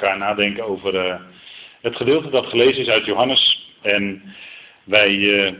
elkaar 0.00 0.18
nadenken 0.18 0.64
over 0.64 0.94
uh, 0.94 1.20
het 1.80 1.96
gedeelte 1.96 2.30
dat 2.30 2.46
gelezen 2.46 2.82
is 2.82 2.88
uit 2.88 3.04
Johannes. 3.04 3.68
En 3.82 4.22
wij 4.84 5.14
uh, 5.14 5.52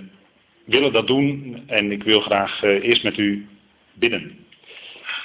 willen 0.64 0.92
dat 0.92 1.06
doen 1.06 1.62
en 1.66 1.92
ik 1.92 2.02
wil 2.02 2.20
graag 2.20 2.62
uh, 2.62 2.84
eerst 2.84 3.02
met 3.02 3.18
u 3.18 3.48
bidden. 3.92 4.46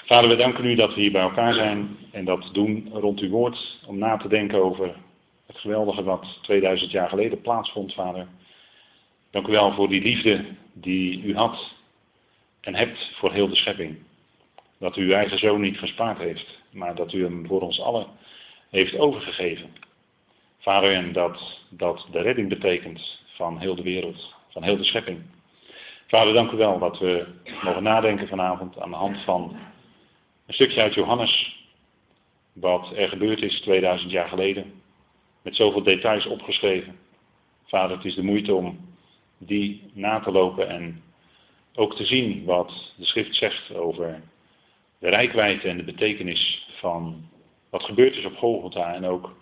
Vader, 0.05 0.29
we 0.29 0.35
danken 0.35 0.65
u 0.65 0.75
dat 0.75 0.93
we 0.93 1.01
hier 1.01 1.11
bij 1.11 1.21
elkaar 1.21 1.53
zijn 1.53 1.97
en 2.11 2.25
dat 2.25 2.49
doen 2.53 2.89
rond 2.91 3.19
uw 3.19 3.29
woord 3.29 3.79
om 3.87 3.97
na 3.97 4.17
te 4.17 4.27
denken 4.27 4.63
over 4.63 4.95
het 5.47 5.57
geweldige 5.57 6.03
wat 6.03 6.39
2000 6.41 6.91
jaar 6.91 7.09
geleden 7.09 7.41
plaatsvond, 7.41 7.93
Vader. 7.93 8.27
Dank 9.31 9.47
u 9.47 9.51
wel 9.51 9.73
voor 9.73 9.89
die 9.89 10.01
liefde 10.01 10.45
die 10.73 11.23
u 11.23 11.35
had 11.35 11.73
en 12.61 12.75
hebt 12.75 13.11
voor 13.13 13.31
heel 13.31 13.47
de 13.47 13.55
schepping. 13.55 13.97
Dat 14.79 14.97
u 14.97 15.01
uw 15.01 15.13
eigen 15.13 15.37
zoon 15.37 15.61
niet 15.61 15.77
gespaard 15.77 16.17
heeft, 16.17 16.59
maar 16.71 16.95
dat 16.95 17.13
u 17.13 17.23
hem 17.23 17.47
voor 17.47 17.61
ons 17.61 17.81
allen 17.81 18.07
heeft 18.75 18.97
overgegeven. 18.97 19.69
Vader, 20.59 20.93
en 20.93 21.13
dat 21.13 21.61
dat 21.69 22.07
de 22.11 22.21
redding 22.21 22.49
betekent 22.49 23.21
van 23.25 23.59
heel 23.59 23.75
de 23.75 23.83
wereld, 23.83 24.35
van 24.49 24.63
heel 24.63 24.77
de 24.77 24.83
schepping. 24.83 25.21
Vader, 26.07 26.33
dank 26.33 26.51
u 26.51 26.57
wel 26.57 26.79
dat 26.79 26.99
we 26.99 27.27
mogen 27.63 27.83
nadenken 27.83 28.27
vanavond 28.27 28.79
aan 28.79 28.89
de 28.89 28.95
hand 28.95 29.17
van 29.23 29.57
een 30.45 30.53
stukje 30.53 30.81
uit 30.81 30.93
Johannes, 30.93 31.63
wat 32.53 32.91
er 32.95 33.09
gebeurd 33.09 33.41
is 33.41 33.61
2000 33.61 34.11
jaar 34.11 34.27
geleden, 34.27 34.81
met 35.41 35.55
zoveel 35.55 35.83
details 35.83 36.25
opgeschreven. 36.25 36.97
Vader, 37.65 37.95
het 37.95 38.05
is 38.05 38.15
de 38.15 38.23
moeite 38.23 38.53
om 38.53 38.95
die 39.37 39.91
na 39.93 40.19
te 40.19 40.31
lopen 40.31 40.69
en 40.69 41.03
ook 41.75 41.95
te 41.95 42.05
zien 42.05 42.45
wat 42.45 42.93
de 42.97 43.05
schrift 43.05 43.35
zegt 43.35 43.75
over 43.75 44.21
de 44.99 45.09
rijkwijde 45.09 45.67
en 45.67 45.77
de 45.77 45.83
betekenis 45.83 46.67
van 46.79 47.33
wat 47.75 47.83
gebeurd 47.83 48.15
is 48.15 48.25
op 48.25 48.37
Golgotha 48.37 48.93
en 48.93 49.05
ook 49.05 49.35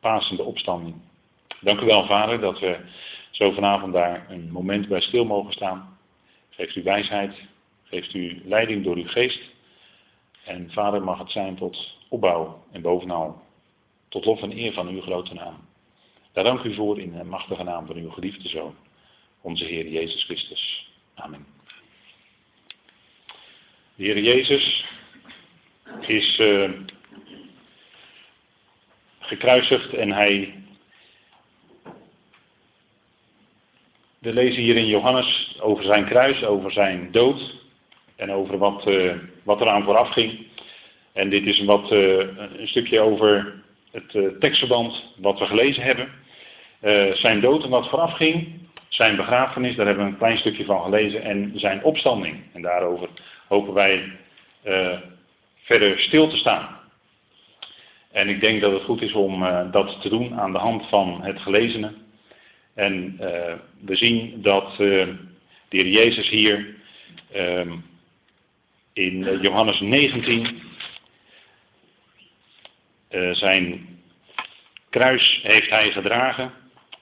Pasen 0.00 0.36
de 0.36 0.42
opstanding. 0.42 0.94
Dank 1.60 1.80
u 1.80 1.84
wel, 1.84 2.06
Vader, 2.06 2.40
dat 2.40 2.58
we 2.58 2.78
zo 3.30 3.52
vanavond 3.52 3.92
daar 3.92 4.30
een 4.30 4.50
moment 4.50 4.88
bij 4.88 5.00
stil 5.00 5.24
mogen 5.24 5.52
staan. 5.52 5.98
Geeft 6.50 6.76
u 6.76 6.82
wijsheid, 6.82 7.34
geeft 7.84 8.14
u 8.14 8.42
leiding 8.44 8.84
door 8.84 8.96
uw 8.96 9.06
geest. 9.06 9.40
En 10.44 10.70
Vader 10.70 11.02
mag 11.02 11.18
het 11.18 11.30
zijn 11.30 11.56
tot 11.56 11.98
opbouw 12.08 12.64
en 12.72 12.82
bovenal 12.82 13.42
tot 14.08 14.24
lof 14.24 14.42
en 14.42 14.58
eer 14.58 14.72
van 14.72 14.88
uw 14.88 15.00
grote 15.00 15.34
naam. 15.34 15.56
Daar 16.32 16.44
dank 16.44 16.62
u 16.62 16.74
voor 16.74 17.00
in 17.00 17.12
de 17.12 17.24
machtige 17.24 17.62
naam 17.62 17.86
van 17.86 17.96
uw 17.96 18.10
geliefde 18.10 18.48
Zoon, 18.48 18.74
onze 19.40 19.64
Heer 19.64 19.88
Jezus 19.88 20.24
Christus. 20.24 20.90
Amen. 21.14 21.46
De 23.94 24.04
Heer 24.04 24.18
Jezus 24.18 24.84
is 26.00 26.38
uh, 26.38 26.70
gekruisigd 29.26 29.94
en 29.94 30.12
hij. 30.12 30.54
We 34.18 34.32
lezen 34.32 34.62
hier 34.62 34.76
in 34.76 34.86
Johannes 34.86 35.58
over 35.60 35.84
zijn 35.84 36.04
kruis, 36.04 36.44
over 36.44 36.72
zijn 36.72 37.08
dood 37.12 37.54
en 38.16 38.32
over 38.32 38.58
wat, 38.58 38.86
uh, 38.88 39.14
wat 39.42 39.60
eraan 39.60 39.84
vooraf 39.84 40.08
ging. 40.08 40.46
En 41.12 41.30
dit 41.30 41.46
is 41.46 41.64
wat, 41.64 41.92
uh, 41.92 42.18
een 42.36 42.68
stukje 42.68 43.00
over 43.00 43.54
het 43.90 44.40
tekstverband 44.40 45.12
wat 45.16 45.38
we 45.38 45.46
gelezen 45.46 45.82
hebben. 45.82 46.08
zijn 47.12 47.40
dood 47.40 47.64
en 47.64 47.70
wat 47.70 47.88
vooraf 47.88 48.12
ging, 48.12 48.60
zijn 48.88 49.16
begrafenis, 49.16 49.76
daar 49.76 49.86
hebben 49.86 50.04
we 50.04 50.10
een 50.10 50.18
klein 50.18 50.38
stukje 50.38 50.64
van 50.64 50.82
gelezen, 50.82 51.22
en 51.22 51.52
zijn 51.54 51.84
opstanding. 51.84 52.42
En 52.52 52.62
daarover 52.62 53.08
hopen 53.48 53.74
wij 53.74 54.12
verder 55.56 55.98
stil 55.98 56.28
te 56.28 56.36
staan. 56.36 56.75
En 58.16 58.28
ik 58.28 58.40
denk 58.40 58.60
dat 58.60 58.72
het 58.72 58.82
goed 58.82 59.02
is 59.02 59.12
om 59.12 59.42
uh, 59.42 59.72
dat 59.72 60.00
te 60.00 60.08
doen 60.08 60.34
aan 60.34 60.52
de 60.52 60.58
hand 60.58 60.88
van 60.88 61.22
het 61.22 61.40
gelezene. 61.40 61.92
En 62.74 63.16
uh, 63.20 63.54
we 63.80 63.96
zien 63.96 64.42
dat 64.42 64.76
de 64.76 65.16
heer 65.68 65.88
Jezus 65.88 66.28
hier 66.28 66.74
ehm, 67.32 67.72
in 68.92 69.40
Johannes 69.40 69.80
19 69.80 70.62
zijn 73.32 73.86
kruis 74.90 75.40
heeft 75.42 75.70
hij 75.70 75.90
gedragen 75.90 76.52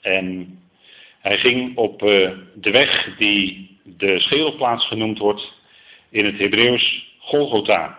en 0.00 0.58
hij 1.20 1.38
ging 1.38 1.76
op 1.76 1.98
de 2.54 2.70
weg 2.70 3.16
die 3.16 3.78
de 3.82 4.20
schedelplaats 4.20 4.86
genoemd 4.86 5.18
wordt 5.18 5.52
in 6.10 6.24
het 6.24 6.38
Hebreeuws 6.38 7.14
Golgotha. 7.18 7.98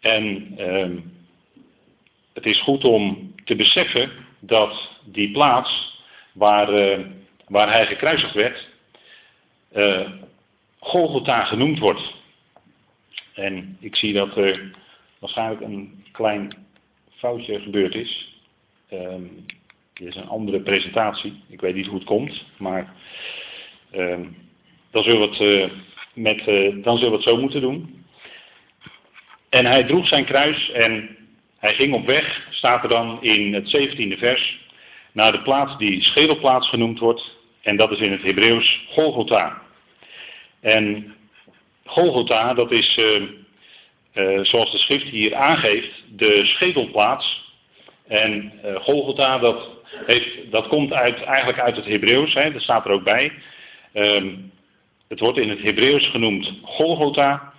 En 0.00 0.54
uh, 0.58 0.86
het 2.38 2.46
is 2.46 2.62
goed 2.62 2.84
om 2.84 3.34
te 3.44 3.56
beseffen 3.56 4.10
dat 4.40 4.90
die 5.04 5.30
plaats 5.30 6.00
waar, 6.32 6.72
uh, 6.72 7.06
waar 7.48 7.72
hij 7.72 7.86
gekruisigd 7.86 8.34
werd, 8.34 8.68
uh, 9.72 10.08
genoemd 11.46 11.78
wordt. 11.78 12.14
En 13.34 13.76
ik 13.80 13.96
zie 13.96 14.12
dat 14.12 14.36
er 14.36 14.70
waarschijnlijk 15.18 15.60
een 15.60 16.04
klein 16.12 16.66
foutje 17.16 17.60
gebeurd 17.60 17.94
is. 17.94 18.36
Dit 19.94 20.08
is 20.08 20.16
een 20.16 20.28
andere 20.28 20.60
presentatie. 20.60 21.42
Ik 21.48 21.60
weet 21.60 21.74
niet 21.74 21.86
hoe 21.86 21.98
het 21.98 22.06
komt, 22.06 22.44
maar 22.58 22.94
um, 23.94 24.36
dan 24.90 25.02
zullen 25.02 25.30
we 25.30 25.44
het 25.44 25.72
met, 26.14 26.46
uh, 26.46 26.84
dan 26.84 26.96
zullen 26.96 27.10
we 27.10 27.16
het 27.16 27.28
zo 27.28 27.36
moeten 27.36 27.60
doen. 27.60 28.04
En 29.48 29.66
hij 29.66 29.84
droeg 29.84 30.06
zijn 30.06 30.24
kruis 30.24 30.70
en 30.70 31.17
hij 31.58 31.74
ging 31.74 31.94
op 31.94 32.06
weg, 32.06 32.46
staat 32.50 32.82
er 32.82 32.88
dan 32.88 33.22
in 33.22 33.54
het 33.54 33.76
17e 33.76 34.18
vers, 34.18 34.58
naar 35.12 35.32
de 35.32 35.42
plaats 35.42 35.78
die 35.78 36.02
schedelplaats 36.02 36.68
genoemd 36.68 36.98
wordt. 36.98 37.36
En 37.62 37.76
dat 37.76 37.90
is 37.90 37.98
in 37.98 38.12
het 38.12 38.22
Hebreeuws 38.22 38.86
Golgotha. 38.88 39.62
En 40.60 41.14
Golgotha, 41.84 42.54
dat 42.54 42.72
is, 42.72 42.98
uh, 42.98 43.22
uh, 44.14 44.44
zoals 44.44 44.72
de 44.72 44.78
schrift 44.78 45.08
hier 45.08 45.34
aangeeft, 45.34 46.04
de 46.16 46.44
schedelplaats. 46.44 47.46
En 48.08 48.52
Golgotha, 48.74 49.38
dat, 49.38 49.70
heeft, 50.06 50.50
dat 50.50 50.68
komt 50.68 50.90
eigenlijk 50.90 51.58
uit 51.58 51.76
het 51.76 51.84
Hebreeuws, 51.84 52.34
hè, 52.34 52.52
dat 52.52 52.62
staat 52.62 52.84
er 52.84 52.90
ook 52.90 53.04
bij. 53.04 53.32
Ehm, 53.92 54.34
het 55.08 55.20
wordt 55.20 55.38
in 55.38 55.48
het 55.48 55.62
Hebreeuws 55.62 56.10
genoemd 56.10 56.52
Golgotha. 56.62 57.52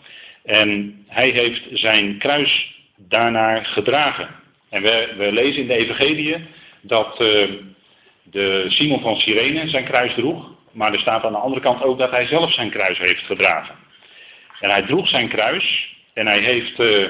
En 0.43 1.03
hij 1.07 1.29
heeft 1.29 1.67
zijn 1.71 2.17
kruis 2.17 2.78
daarnaar 3.07 3.65
gedragen. 3.65 4.27
En 4.69 4.81
we, 4.81 5.13
we 5.17 5.31
lezen 5.31 5.61
in 5.61 5.67
de 5.67 5.77
Evangelie 5.77 6.35
dat 6.81 7.21
uh, 7.21 7.47
de 8.23 8.65
Simon 8.67 9.01
van 9.01 9.15
Cyrene 9.15 9.67
zijn 9.67 9.85
kruis 9.85 10.13
droeg. 10.13 10.57
Maar 10.71 10.93
er 10.93 10.99
staat 10.99 11.23
aan 11.23 11.31
de 11.31 11.37
andere 11.37 11.61
kant 11.61 11.83
ook 11.83 11.97
dat 11.97 12.11
hij 12.11 12.25
zelf 12.25 12.53
zijn 12.53 12.69
kruis 12.69 12.97
heeft 12.97 13.25
gedragen. 13.25 13.75
En 14.59 14.69
hij 14.69 14.81
droeg 14.81 15.07
zijn 15.07 15.29
kruis 15.29 15.95
en 16.13 16.27
hij 16.27 16.39
heeft 16.39 16.79
uh, 16.79 17.09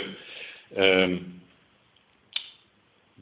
uh, 0.77 1.17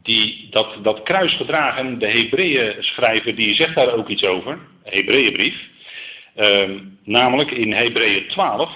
die, 0.03 0.47
dat, 0.49 0.77
dat 0.83 1.03
kruis 1.03 1.33
gedragen. 1.33 1.99
De 1.99 2.07
Hebreeën 2.07 2.75
schrijver 2.83 3.35
die 3.35 3.55
zegt 3.55 3.75
daar 3.75 3.93
ook 3.93 4.07
iets 4.07 4.23
over. 4.23 4.59
Hebreeënbrief. 4.83 5.55
Ehm, 6.35 6.79
namelijk 7.03 7.51
in 7.51 7.73
Hebreeën 7.73 8.27
12, 8.27 8.71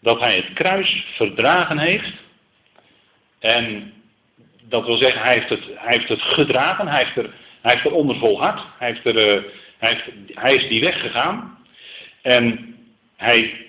dat 0.00 0.20
hij 0.20 0.36
het 0.36 0.52
kruis 0.52 1.04
verdragen 1.16 1.78
heeft. 1.78 2.12
En 3.38 3.92
dat 4.62 4.86
wil 4.86 4.96
zeggen, 4.96 5.22
hij 5.22 5.34
heeft 5.34 5.48
het, 5.48 5.64
hij 5.74 5.96
heeft 5.96 6.08
het 6.08 6.22
gedragen, 6.22 6.88
hij 6.88 7.04
heeft, 7.04 7.16
er, 7.16 7.34
hij 7.60 7.72
heeft 7.72 7.84
eronder 7.84 8.16
volhard, 8.16 8.60
hij, 8.78 8.88
heeft 8.88 9.04
er, 9.04 9.36
uh, 9.36 9.42
hij, 9.78 9.88
heeft, 9.92 10.04
hij 10.34 10.54
is 10.54 10.68
die 10.68 10.80
weg 10.80 11.00
gegaan. 11.00 11.58
En 12.22 12.76
hij 13.16 13.66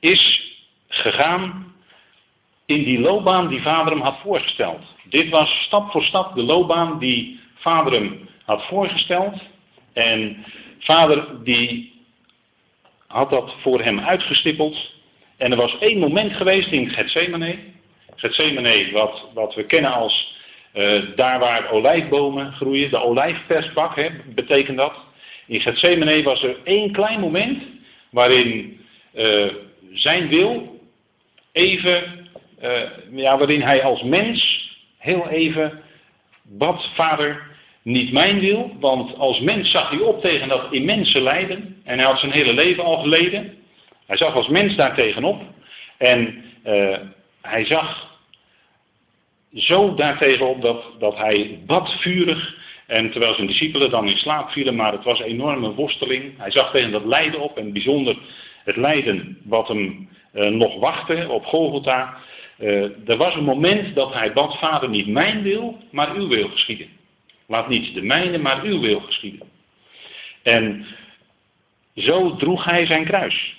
is 0.00 0.52
gegaan 0.88 1.74
in 2.66 2.84
die 2.84 3.00
loopbaan 3.00 3.48
die 3.48 3.62
vader 3.62 3.92
hem 3.92 4.02
had 4.02 4.18
voorgesteld. 4.22 4.80
Dit 5.04 5.28
was 5.28 5.62
stap 5.62 5.90
voor 5.90 6.02
stap 6.02 6.34
de 6.34 6.42
loopbaan 6.42 6.98
die 6.98 7.40
vader 7.54 7.92
hem 7.92 8.28
had 8.44 8.66
voorgesteld. 8.66 9.40
En 9.92 10.44
vader 10.78 11.44
die 11.44 11.92
had 13.06 13.30
dat 13.30 13.54
voor 13.60 13.82
hem 13.82 14.00
uitgestippeld. 14.00 14.92
En 15.36 15.50
er 15.50 15.56
was 15.56 15.78
één 15.78 15.98
moment 15.98 16.32
geweest 16.32 16.70
in 16.70 16.90
Gethsemane. 16.90 17.58
Gethsemane, 18.18 18.90
wat, 18.92 19.28
wat 19.34 19.54
we 19.54 19.64
kennen 19.64 19.92
als 19.92 20.36
uh, 20.74 21.02
daar 21.16 21.38
waar 21.38 21.70
olijfbomen 21.70 22.52
groeien, 22.52 22.90
de 22.90 23.02
olijfpersbak, 23.02 23.96
hè, 23.96 24.08
betekent 24.34 24.76
dat. 24.76 24.94
In 25.46 25.60
Gethsemane 25.60 26.22
was 26.22 26.42
er 26.42 26.56
één 26.64 26.92
klein 26.92 27.20
moment 27.20 27.62
waarin 28.10 28.80
uh, 29.14 29.46
zijn 29.92 30.28
wil 30.28 30.80
even, 31.52 32.28
uh, 32.62 32.70
ja, 33.10 33.38
waarin 33.38 33.62
hij 33.62 33.82
als 33.82 34.02
mens 34.02 34.70
heel 34.98 35.28
even 35.28 35.82
bad, 36.42 36.88
vader, 36.94 37.42
niet 37.82 38.12
mijn 38.12 38.40
wil, 38.40 38.76
want 38.80 39.18
als 39.18 39.40
mens 39.40 39.70
zag 39.70 39.90
hij 39.90 39.98
op 39.98 40.20
tegen 40.20 40.48
dat 40.48 40.72
immense 40.72 41.20
lijden. 41.20 41.80
En 41.84 41.98
hij 41.98 42.06
had 42.06 42.18
zijn 42.18 42.32
hele 42.32 42.52
leven 42.52 42.84
al 42.84 42.98
geleden. 42.98 43.56
Hij 44.06 44.16
zag 44.16 44.34
als 44.34 44.48
mens 44.48 44.76
daar 44.76 44.94
tegenop. 44.94 45.42
En 45.98 46.44
hij 47.42 47.64
zag 47.64 48.07
zo 49.54 49.94
daartegenop 49.94 50.62
dat, 50.62 50.84
dat 50.98 51.16
hij 51.16 51.60
bad 51.66 51.92
vurig. 52.00 52.56
En 52.86 53.10
terwijl 53.10 53.34
zijn 53.34 53.46
discipelen 53.46 53.90
dan 53.90 54.08
in 54.08 54.16
slaap 54.16 54.50
vielen, 54.50 54.74
maar 54.74 54.92
het 54.92 55.04
was 55.04 55.18
een 55.18 55.26
enorme 55.26 55.74
worsteling. 55.74 56.38
Hij 56.38 56.50
zag 56.50 56.70
tegen 56.70 56.90
dat 56.90 57.04
lijden 57.04 57.40
op 57.40 57.56
en 57.56 57.72
bijzonder 57.72 58.18
het 58.64 58.76
lijden 58.76 59.38
wat 59.44 59.68
hem 59.68 60.08
uh, 60.34 60.48
nog 60.48 60.78
wachtte 60.78 61.28
op 61.28 61.44
Golgotha. 61.44 62.16
Uh, 62.58 63.08
er 63.08 63.16
was 63.16 63.34
een 63.34 63.44
moment 63.44 63.94
dat 63.94 64.12
hij 64.12 64.32
bad, 64.32 64.58
vader 64.58 64.88
niet 64.88 65.06
mijn 65.06 65.42
wil, 65.42 65.78
maar 65.90 66.14
uw 66.14 66.28
wil 66.28 66.48
geschieden. 66.48 66.88
Laat 67.46 67.68
niet 67.68 67.94
de 67.94 68.02
mijne, 68.02 68.38
maar 68.38 68.62
uw 68.62 68.80
wil 68.80 69.00
geschieden. 69.00 69.48
En 70.42 70.86
zo 71.94 72.36
droeg 72.36 72.64
hij 72.64 72.86
zijn 72.86 73.04
kruis. 73.04 73.56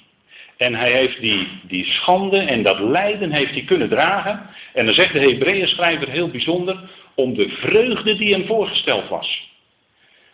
En 0.59 0.75
hij 0.75 0.91
heeft 0.91 1.21
die, 1.21 1.47
die 1.63 1.85
schande 1.85 2.37
en 2.37 2.63
dat 2.63 2.79
lijden 2.79 3.31
heeft 3.31 3.51
hij 3.51 3.63
kunnen 3.63 3.89
dragen. 3.89 4.49
En 4.73 4.85
dan 4.85 4.93
zegt 4.93 5.13
de 5.13 5.19
Hebreeën 5.19 5.67
schrijver 5.67 6.09
heel 6.09 6.29
bijzonder, 6.29 6.79
om 7.15 7.33
de 7.33 7.49
vreugde 7.49 8.15
die 8.15 8.33
hem 8.33 8.45
voorgesteld 8.45 9.09
was. 9.09 9.49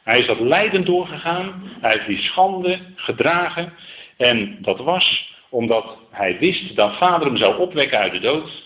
Hij 0.03 0.19
is 0.19 0.25
dat 0.25 0.39
lijden 0.39 0.85
doorgegaan, 0.85 1.71
hij 1.81 1.91
heeft 1.91 2.07
die 2.07 2.21
schande 2.21 2.79
gedragen. 2.95 3.73
En 4.17 4.57
dat 4.61 4.79
was 4.79 5.33
omdat 5.49 5.97
hij 6.11 6.37
wist 6.39 6.75
dat 6.75 6.97
vader 6.97 7.27
hem 7.27 7.37
zou 7.37 7.59
opwekken 7.59 7.99
uit 7.99 8.11
de 8.11 8.19
dood. 8.19 8.63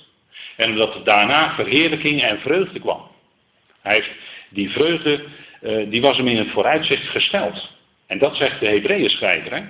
En 0.55 0.75
dat 0.75 0.95
er 0.95 1.03
daarna 1.03 1.55
verheerlijking 1.55 2.21
en 2.21 2.39
vreugde 2.39 2.79
kwam. 2.79 3.01
Hij 3.81 3.93
heeft 3.93 4.11
die 4.49 4.69
vreugde, 4.69 5.23
uh, 5.61 5.89
die 5.89 6.01
was 6.01 6.17
hem 6.17 6.27
in 6.27 6.37
het 6.37 6.49
vooruitzicht 6.49 7.07
gesteld. 7.07 7.69
En 8.07 8.17
dat 8.17 8.35
zegt 8.35 8.59
de 8.59 8.67
Hebreeën 8.67 9.09
schrijver. 9.09 9.53
Hè? 9.53 9.63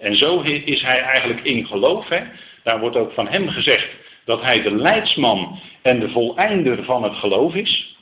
En 0.00 0.16
zo 0.16 0.40
is 0.40 0.82
hij 0.82 1.00
eigenlijk 1.00 1.40
in 1.40 1.66
geloof. 1.66 2.08
Hè? 2.08 2.20
Daar 2.62 2.80
wordt 2.80 2.96
ook 2.96 3.12
van 3.12 3.28
hem 3.28 3.48
gezegd 3.48 3.88
dat 4.24 4.42
hij 4.42 4.62
de 4.62 4.74
leidsman 4.74 5.58
en 5.82 6.00
de 6.00 6.08
voleinder 6.08 6.84
van 6.84 7.02
het 7.02 7.14
geloof 7.14 7.54
is. 7.54 7.96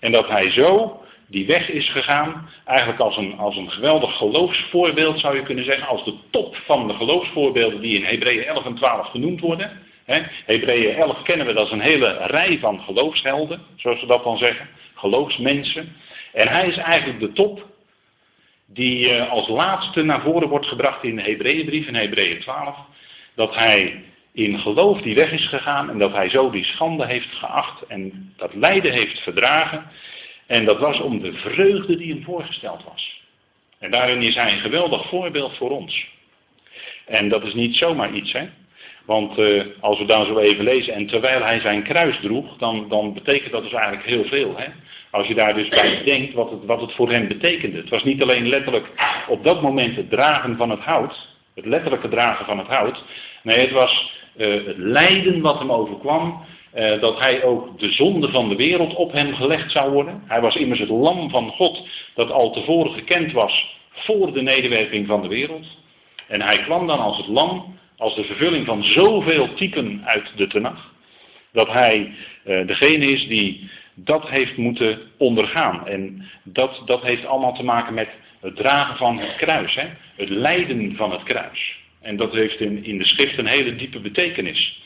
En 0.00 0.12
dat 0.12 0.28
hij 0.28 0.50
zo 0.50 1.00
die 1.26 1.46
weg 1.46 1.70
is 1.70 1.90
gegaan, 1.90 2.48
eigenlijk 2.64 3.00
als 3.00 3.16
een, 3.16 3.38
als 3.38 3.56
een 3.56 3.70
geweldig 3.70 4.16
geloofsvoorbeeld 4.16 5.20
zou 5.20 5.36
je 5.36 5.42
kunnen 5.42 5.64
zeggen, 5.64 5.86
als 5.86 6.04
de 6.04 6.14
top 6.30 6.56
van 6.56 6.88
de 6.88 6.94
geloofsvoorbeelden 6.94 7.80
die 7.80 7.96
in 7.96 8.04
Hebreeën 8.04 8.44
11 8.44 8.64
en 8.64 8.74
12 8.74 9.06
genoemd 9.06 9.40
worden. 9.40 9.70
Hebreeën 10.46 10.94
11 10.94 11.22
kennen 11.22 11.46
we, 11.46 11.52
dat 11.52 11.66
is 11.66 11.72
een 11.72 11.80
hele 11.80 12.26
rij 12.26 12.58
van 12.58 12.80
geloofshelden, 12.80 13.60
zoals 13.76 14.00
we 14.00 14.06
dat 14.06 14.24
dan 14.24 14.38
zeggen, 14.38 14.68
geloofsmensen. 14.94 15.96
En 16.32 16.48
hij 16.48 16.68
is 16.68 16.76
eigenlijk 16.76 17.20
de 17.20 17.32
top 17.32 17.69
die 18.72 19.08
uh, 19.08 19.30
als 19.30 19.48
laatste 19.48 20.02
naar 20.02 20.20
voren 20.20 20.48
wordt 20.48 20.66
gebracht 20.66 21.04
in 21.04 21.16
de 21.16 21.22
Hebreeënbrief, 21.22 21.86
in 21.86 21.94
Hebreeën 21.94 22.40
12, 22.40 22.76
dat 23.34 23.54
hij 23.54 24.04
in 24.32 24.58
geloof 24.58 25.00
die 25.00 25.14
weg 25.14 25.32
is 25.32 25.48
gegaan 25.48 25.90
en 25.90 25.98
dat 25.98 26.12
hij 26.12 26.28
zo 26.28 26.50
die 26.50 26.64
schande 26.64 27.06
heeft 27.06 27.34
geacht 27.34 27.86
en 27.86 28.32
dat 28.36 28.54
lijden 28.54 28.92
heeft 28.92 29.18
verdragen. 29.18 29.90
En 30.46 30.64
dat 30.64 30.78
was 30.78 31.00
om 31.00 31.20
de 31.20 31.32
vreugde 31.32 31.96
die 31.96 32.12
hem 32.12 32.22
voorgesteld 32.22 32.84
was. 32.84 33.22
En 33.78 33.90
daarin 33.90 34.22
is 34.22 34.34
hij 34.34 34.52
een 34.52 34.60
geweldig 34.60 35.08
voorbeeld 35.08 35.56
voor 35.56 35.70
ons. 35.70 36.06
En 37.06 37.28
dat 37.28 37.44
is 37.44 37.54
niet 37.54 37.76
zomaar 37.76 38.12
iets, 38.12 38.32
hè. 38.32 38.48
Want 39.06 39.38
uh, 39.38 39.62
als 39.80 39.98
we 39.98 40.04
dan 40.04 40.26
zo 40.26 40.38
even 40.38 40.64
lezen, 40.64 40.94
en 40.94 41.06
terwijl 41.06 41.42
hij 41.42 41.60
zijn 41.60 41.82
kruis 41.82 42.18
droeg, 42.22 42.56
dan, 42.56 42.86
dan 42.88 43.14
betekent 43.14 43.52
dat 43.52 43.62
dus 43.62 43.72
eigenlijk 43.72 44.06
heel 44.06 44.24
veel. 44.24 44.54
Hè? 44.56 44.66
Als 45.10 45.26
je 45.26 45.34
daar 45.34 45.54
dus 45.54 45.68
bij 45.68 46.02
denkt 46.04 46.34
wat 46.34 46.50
het, 46.50 46.64
wat 46.64 46.80
het 46.80 46.92
voor 46.92 47.10
hem 47.10 47.28
betekende. 47.28 47.76
Het 47.76 47.88
was 47.88 48.04
niet 48.04 48.22
alleen 48.22 48.48
letterlijk 48.48 48.86
op 49.28 49.44
dat 49.44 49.62
moment 49.62 49.96
het 49.96 50.10
dragen 50.10 50.56
van 50.56 50.70
het 50.70 50.80
hout, 50.80 51.28
het 51.54 51.64
letterlijke 51.64 52.08
dragen 52.08 52.44
van 52.44 52.58
het 52.58 52.66
hout. 52.66 53.04
Nee, 53.42 53.58
het 53.58 53.70
was 53.70 54.12
uh, 54.36 54.66
het 54.66 54.76
lijden 54.76 55.40
wat 55.40 55.58
hem 55.58 55.72
overkwam, 55.72 56.44
uh, 56.74 57.00
dat 57.00 57.18
hij 57.18 57.42
ook 57.44 57.78
de 57.78 57.92
zonde 57.92 58.30
van 58.30 58.48
de 58.48 58.56
wereld 58.56 58.94
op 58.94 59.12
hem 59.12 59.34
gelegd 59.34 59.70
zou 59.70 59.92
worden. 59.92 60.22
Hij 60.26 60.40
was 60.40 60.56
immers 60.56 60.80
het 60.80 60.88
lam 60.88 61.30
van 61.30 61.50
God 61.50 61.88
dat 62.14 62.30
al 62.30 62.52
tevoren 62.52 62.92
gekend 62.92 63.32
was 63.32 63.78
voor 63.90 64.32
de 64.32 64.42
nederwerping 64.42 65.06
van 65.06 65.22
de 65.22 65.28
wereld. 65.28 65.66
En 66.28 66.42
hij 66.42 66.58
kwam 66.58 66.86
dan 66.86 66.98
als 66.98 67.16
het 67.16 67.26
lam, 67.26 67.78
als 68.00 68.14
de 68.14 68.24
vervulling 68.24 68.66
van 68.66 68.84
zoveel 68.84 69.54
typen 69.54 70.02
uit 70.04 70.32
de 70.36 70.46
Tenach, 70.46 70.92
dat 71.52 71.68
hij 71.68 72.14
uh, 72.46 72.66
degene 72.66 73.06
is 73.06 73.28
die 73.28 73.70
dat 73.94 74.28
heeft 74.28 74.56
moeten 74.56 74.98
ondergaan. 75.18 75.86
En 75.86 76.28
dat, 76.42 76.82
dat 76.86 77.02
heeft 77.02 77.26
allemaal 77.26 77.54
te 77.54 77.64
maken 77.64 77.94
met 77.94 78.08
het 78.40 78.56
dragen 78.56 78.96
van 78.96 79.18
het 79.18 79.36
kruis, 79.36 79.74
hè? 79.74 79.86
het 80.16 80.28
lijden 80.28 80.96
van 80.96 81.10
het 81.10 81.22
kruis. 81.22 81.78
En 82.00 82.16
dat 82.16 82.32
heeft 82.32 82.60
in, 82.60 82.84
in 82.84 82.98
de 82.98 83.04
schrift 83.04 83.38
een 83.38 83.46
hele 83.46 83.76
diepe 83.76 84.00
betekenis. 84.00 84.82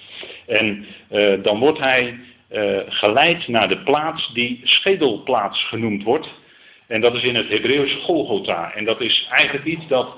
En 0.47 0.87
uh, 1.13 1.43
dan 1.43 1.59
wordt 1.59 1.79
hij 1.79 2.19
uh, 2.53 2.79
geleid 2.89 3.49
naar 3.49 3.69
de 3.69 3.79
plaats 3.79 4.33
die 4.33 4.61
schedelplaats 4.65 5.65
genoemd 5.65 6.03
wordt. 6.03 6.29
En 6.87 7.01
dat 7.01 7.15
is 7.15 7.23
in 7.23 7.35
het 7.35 7.49
Hebreeuws 7.49 7.95
Golgotha. 7.95 8.73
En 8.75 8.85
dat 8.85 9.01
is 9.01 9.29
eigenlijk 9.31 9.67
iets 9.67 9.87
dat 9.87 10.17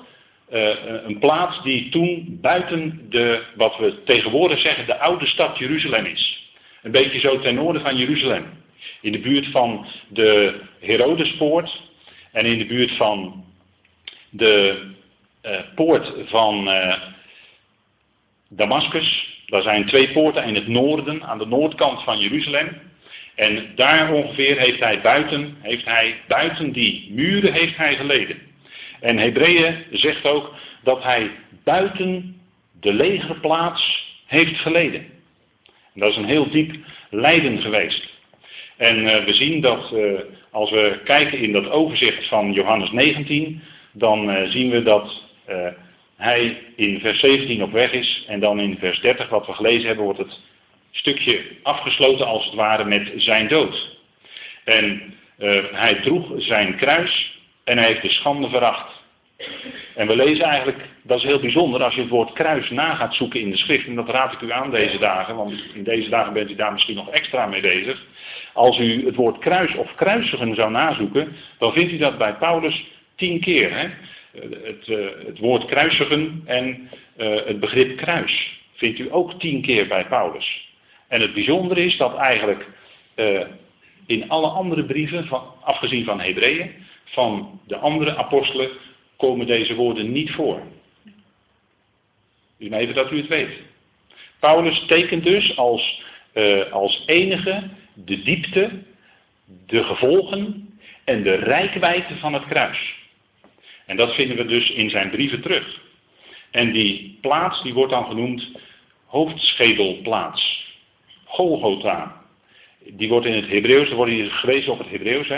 uh, 0.52 0.68
een 1.04 1.18
plaats 1.18 1.62
die 1.62 1.88
toen 1.88 2.38
buiten 2.40 3.06
de, 3.08 3.42
wat 3.54 3.76
we 3.76 4.02
tegenwoordig 4.04 4.60
zeggen, 4.60 4.86
de 4.86 4.98
oude 4.98 5.26
stad 5.26 5.58
Jeruzalem 5.58 6.04
is. 6.04 6.50
Een 6.82 6.90
beetje 6.90 7.20
zo 7.20 7.38
ten 7.38 7.54
noorden 7.54 7.82
van 7.82 7.96
Jeruzalem. 7.96 8.44
In 9.00 9.12
de 9.12 9.18
buurt 9.18 9.46
van 9.46 9.86
de 10.08 10.60
Herodespoort 10.80 11.82
en 12.32 12.46
in 12.46 12.58
de 12.58 12.66
buurt 12.66 12.96
van 12.96 13.44
de 14.30 14.82
uh, 15.42 15.58
poort 15.74 16.12
van 16.24 16.68
uh, 16.68 16.94
Damascus. 18.48 19.34
Daar 19.46 19.62
zijn 19.62 19.86
twee 19.86 20.08
poorten 20.12 20.44
in 20.44 20.54
het 20.54 20.68
noorden, 20.68 21.24
aan 21.24 21.38
de 21.38 21.46
noordkant 21.46 22.02
van 22.02 22.18
Jeruzalem. 22.18 22.68
En 23.34 23.72
daar 23.74 24.12
ongeveer 24.12 24.58
heeft 24.58 24.80
hij 24.80 25.00
buiten, 25.00 25.56
heeft 25.60 25.84
hij, 25.84 26.16
buiten 26.28 26.72
die 26.72 27.08
muren 27.10 27.52
heeft 27.52 27.76
hij 27.76 27.96
geleden. 27.96 28.36
En 29.00 29.18
Hebreeën 29.18 29.84
zegt 29.90 30.26
ook 30.26 30.54
dat 30.82 31.02
hij 31.02 31.30
buiten 31.64 32.40
de 32.80 32.92
legerplaats 32.92 34.14
heeft 34.26 34.56
geleden. 34.56 35.00
En 35.94 36.00
dat 36.00 36.10
is 36.10 36.16
een 36.16 36.24
heel 36.24 36.50
diep 36.50 36.76
lijden 37.10 37.62
geweest. 37.62 38.14
En 38.76 38.98
uh, 38.98 39.24
we 39.24 39.34
zien 39.34 39.60
dat 39.60 39.92
uh, 39.94 40.20
als 40.50 40.70
we 40.70 41.00
kijken 41.04 41.38
in 41.38 41.52
dat 41.52 41.70
overzicht 41.70 42.28
van 42.28 42.52
Johannes 42.52 42.90
19, 42.90 43.62
dan 43.92 44.30
uh, 44.30 44.50
zien 44.50 44.70
we 44.70 44.82
dat 44.82 45.24
hij 46.16 46.58
in 46.76 47.00
vers 47.00 47.20
17 47.20 47.62
op 47.62 47.72
weg 47.72 47.92
is. 47.92 48.24
En 48.28 48.40
dan 48.40 48.60
in 48.60 48.78
vers 48.78 49.00
30, 49.00 49.28
wat 49.28 49.46
we 49.46 49.52
gelezen 49.52 49.86
hebben, 49.86 50.04
wordt 50.04 50.18
het 50.18 50.40
stukje 50.90 51.40
afgesloten 51.62 52.26
als 52.26 52.44
het 52.44 52.54
ware 52.54 52.84
met 52.84 53.12
zijn 53.16 53.48
dood. 53.48 53.96
En 54.64 55.14
hij 55.72 55.94
droeg 55.94 56.32
zijn 56.36 56.76
kruis 56.76 57.35
en 57.66 57.78
hij 57.78 57.86
heeft 57.86 58.02
de 58.02 58.08
schande 58.08 58.48
veracht. 58.48 59.04
En 59.94 60.06
we 60.06 60.16
lezen 60.16 60.44
eigenlijk, 60.44 60.78
dat 61.02 61.18
is 61.18 61.24
heel 61.24 61.40
bijzonder, 61.40 61.82
als 61.82 61.94
je 61.94 62.00
het 62.00 62.10
woord 62.10 62.32
kruis 62.32 62.70
na 62.70 62.94
gaat 62.94 63.14
zoeken 63.14 63.40
in 63.40 63.50
de 63.50 63.56
schrift, 63.56 63.86
en 63.86 63.94
dat 63.94 64.08
raad 64.08 64.32
ik 64.32 64.40
u 64.40 64.52
aan 64.52 64.70
deze 64.70 64.98
dagen, 64.98 65.36
want 65.36 65.52
in 65.74 65.84
deze 65.84 66.08
dagen 66.08 66.32
bent 66.32 66.50
u 66.50 66.54
daar 66.54 66.72
misschien 66.72 66.94
nog 66.94 67.10
extra 67.10 67.46
mee 67.46 67.60
bezig. 67.60 68.06
Als 68.52 68.78
u 68.78 69.06
het 69.06 69.14
woord 69.14 69.38
kruis 69.38 69.74
of 69.74 69.94
kruisigen 69.94 70.54
zou 70.54 70.70
nazoeken, 70.70 71.36
dan 71.58 71.72
vindt 71.72 71.92
u 71.92 71.96
dat 71.96 72.18
bij 72.18 72.34
Paulus 72.34 72.84
tien 73.16 73.40
keer. 73.40 73.76
Hè? 73.76 73.88
Het, 74.64 74.88
uh, 74.88 75.06
het, 75.26 75.38
woord 75.38 75.64
kruisigen 75.64 76.42
en 76.44 76.90
uh, 77.18 77.44
het 77.44 77.60
begrip 77.60 77.96
kruis 77.96 78.60
vindt 78.74 78.98
u 78.98 79.08
ook 79.10 79.40
tien 79.40 79.62
keer 79.62 79.86
bij 79.86 80.06
Paulus. 80.06 80.68
En 81.08 81.20
het 81.20 81.34
bijzondere 81.34 81.84
is 81.84 81.96
dat 81.96 82.16
eigenlijk 82.16 82.66
uh, 83.16 83.40
in 84.06 84.28
alle 84.28 84.48
andere 84.48 84.84
brieven, 84.84 85.28
afgezien 85.60 86.04
van 86.04 86.20
Hebreeën, 86.20 86.85
van 87.06 87.60
de 87.66 87.76
andere 87.76 88.16
apostelen, 88.16 88.70
komen 89.16 89.46
deze 89.46 89.74
woorden 89.74 90.12
niet 90.12 90.30
voor. 90.30 90.62
Dus 92.58 92.70
even 92.70 92.94
dat 92.94 93.12
u 93.12 93.16
het 93.16 93.28
weet. 93.28 93.60
Paulus 94.38 94.84
tekent 94.86 95.24
dus 95.24 95.56
als, 95.56 96.02
als 96.70 97.02
enige 97.06 97.68
de 97.94 98.22
diepte, 98.22 98.70
de 99.66 99.84
gevolgen 99.84 100.68
en 101.04 101.22
de 101.22 101.34
rijkwijde 101.34 102.16
van 102.16 102.32
het 102.32 102.46
kruis. 102.46 102.94
En 103.86 103.96
dat 103.96 104.14
vinden 104.14 104.36
we 104.36 104.44
dus 104.44 104.70
in 104.70 104.90
zijn 104.90 105.10
brieven 105.10 105.40
terug. 105.40 105.80
En 106.50 106.72
die 106.72 107.18
plaats 107.20 107.62
die 107.62 107.74
wordt 107.74 107.92
dan 107.92 108.06
genoemd 108.06 108.50
hoofdschedelplaats. 109.06 110.74
Golgotha. 111.24 112.24
Die 112.78 113.08
wordt 113.08 113.26
in 113.26 113.32
het 113.32 113.48
Hebreeuws, 113.48 113.90
er 113.90 113.96
wordt 113.96 114.12
hier 114.12 114.30
gewezen 114.30 114.72
op 114.72 114.78
het 114.78 114.88
Hebreeuws, 114.88 115.30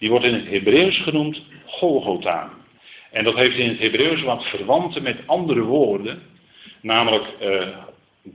die 0.00 0.10
wordt 0.10 0.24
in 0.24 0.34
het 0.34 0.48
Hebreeuws 0.48 0.98
genoemd 0.98 1.42
Golgotha. 1.64 2.50
En 3.10 3.24
dat 3.24 3.34
heeft 3.34 3.56
in 3.56 3.68
het 3.68 3.78
Hebreeuws 3.78 4.22
wat 4.22 4.44
verwanten 4.44 5.02
met 5.02 5.26
andere 5.26 5.62
woorden, 5.62 6.22
namelijk 6.80 7.24
uh, 7.42 7.66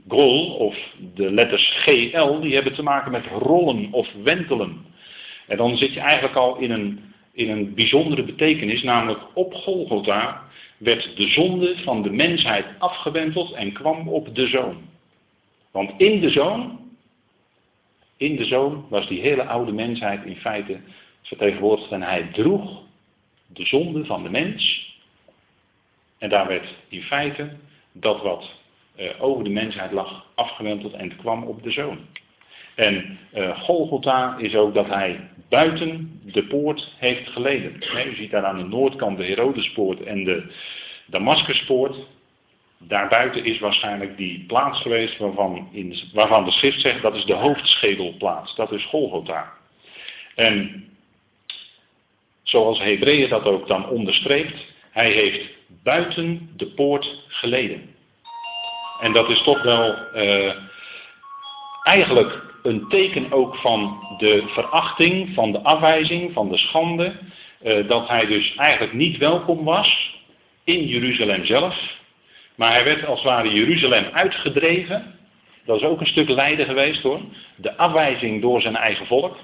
Gol 0.08 0.54
of 0.54 0.76
de 1.14 1.32
letters 1.32 1.72
GL, 1.76 2.40
die 2.40 2.54
hebben 2.54 2.74
te 2.74 2.82
maken 2.82 3.10
met 3.10 3.26
rollen 3.26 3.92
of 3.92 4.08
wentelen. 4.22 4.84
En 5.46 5.56
dan 5.56 5.76
zit 5.76 5.92
je 5.92 6.00
eigenlijk 6.00 6.36
al 6.36 6.56
in 6.56 6.70
een, 6.70 7.00
in 7.32 7.50
een 7.50 7.74
bijzondere 7.74 8.22
betekenis, 8.22 8.82
namelijk 8.82 9.20
op 9.34 9.54
Golgotha 9.54 10.42
werd 10.76 11.16
de 11.16 11.28
zonde 11.28 11.76
van 11.76 12.02
de 12.02 12.10
mensheid 12.10 12.66
afgewenteld 12.78 13.52
en 13.52 13.72
kwam 13.72 14.08
op 14.08 14.34
de 14.34 14.46
zoon. 14.46 14.76
Want 15.70 15.90
in 15.96 16.20
de 16.20 16.30
zoon 16.30 16.84
In 18.16 18.36
de 18.36 18.44
zoon 18.44 18.86
was 18.88 19.08
die 19.08 19.20
hele 19.20 19.44
oude 19.44 19.72
mensheid 19.72 20.24
in 20.24 20.36
feite 20.36 20.80
vertegenwoordigd 21.26 21.92
en 21.92 22.02
hij 22.02 22.28
droeg 22.32 22.82
de 23.46 23.66
zonde 23.66 24.04
van 24.04 24.22
de 24.22 24.30
mens. 24.30 24.94
En 26.18 26.28
daar 26.28 26.46
werd 26.46 26.74
in 26.88 27.02
feite 27.02 27.50
dat 27.92 28.22
wat 28.22 28.50
uh, 28.98 29.10
over 29.18 29.44
de 29.44 29.50
mensheid 29.50 29.92
lag 29.92 30.26
afgewenteld 30.34 30.92
en 30.92 31.08
het 31.08 31.16
kwam 31.16 31.44
op 31.44 31.62
de 31.62 31.70
zoon. 31.70 31.98
En 32.74 33.18
uh, 33.34 33.60
Golgotha 33.60 34.36
is 34.38 34.54
ook 34.54 34.74
dat 34.74 34.86
hij 34.86 35.20
buiten 35.48 36.20
de 36.24 36.44
poort 36.44 36.92
heeft 36.98 37.28
geleden. 37.28 37.82
U 38.06 38.14
ziet 38.14 38.30
daar 38.30 38.44
aan 38.44 38.58
de 38.58 38.64
noordkant 38.64 39.18
de 39.18 39.24
Herodespoort 39.24 40.02
en 40.02 40.24
de 40.24 40.52
Damascuspoort. 41.06 41.96
Daarbuiten 42.78 43.44
is 43.44 43.58
waarschijnlijk 43.58 44.16
die 44.16 44.44
plaats 44.46 44.80
geweest 44.80 45.18
waarvan, 45.18 45.68
in, 45.72 45.96
waarvan 46.12 46.44
de 46.44 46.50
schrift 46.50 46.80
zegt 46.80 47.02
dat 47.02 47.16
is 47.16 47.24
de 47.24 47.34
hoofdschedelplaats. 47.34 48.54
Dat 48.54 48.72
is 48.72 48.84
Golgotha. 48.84 49.52
En 50.34 50.84
zoals 52.46 52.78
Hebreeën 52.78 53.28
dat 53.28 53.44
ook 53.44 53.68
dan 53.68 53.88
onderstreept, 53.88 54.66
hij 54.90 55.10
heeft 55.10 55.44
buiten 55.82 56.50
de 56.56 56.66
poort 56.66 57.24
geleden. 57.28 57.94
En 59.00 59.12
dat 59.12 59.28
is 59.30 59.42
toch 59.42 59.62
wel 59.62 59.96
uh, 60.14 60.52
eigenlijk 61.82 62.42
een 62.62 62.88
teken 62.88 63.32
ook 63.32 63.56
van 63.56 64.00
de 64.18 64.42
verachting, 64.46 65.34
van 65.34 65.52
de 65.52 65.62
afwijzing, 65.62 66.32
van 66.32 66.48
de 66.48 66.58
schande. 66.58 67.12
Uh, 67.62 67.88
dat 67.88 68.08
hij 68.08 68.26
dus 68.26 68.54
eigenlijk 68.54 68.92
niet 68.92 69.16
welkom 69.16 69.64
was 69.64 70.14
in 70.64 70.86
Jeruzalem 70.86 71.44
zelf. 71.44 71.96
Maar 72.54 72.72
hij 72.72 72.84
werd 72.84 73.06
als 73.06 73.22
het 73.22 73.28
ware 73.28 73.54
Jeruzalem 73.54 74.04
uitgedreven. 74.12 75.14
Dat 75.64 75.76
is 75.76 75.86
ook 75.86 76.00
een 76.00 76.06
stuk 76.06 76.28
lijden 76.28 76.66
geweest 76.66 77.02
hoor. 77.02 77.20
De 77.56 77.76
afwijzing 77.76 78.40
door 78.42 78.60
zijn 78.60 78.76
eigen 78.76 79.06
volk. 79.06 79.36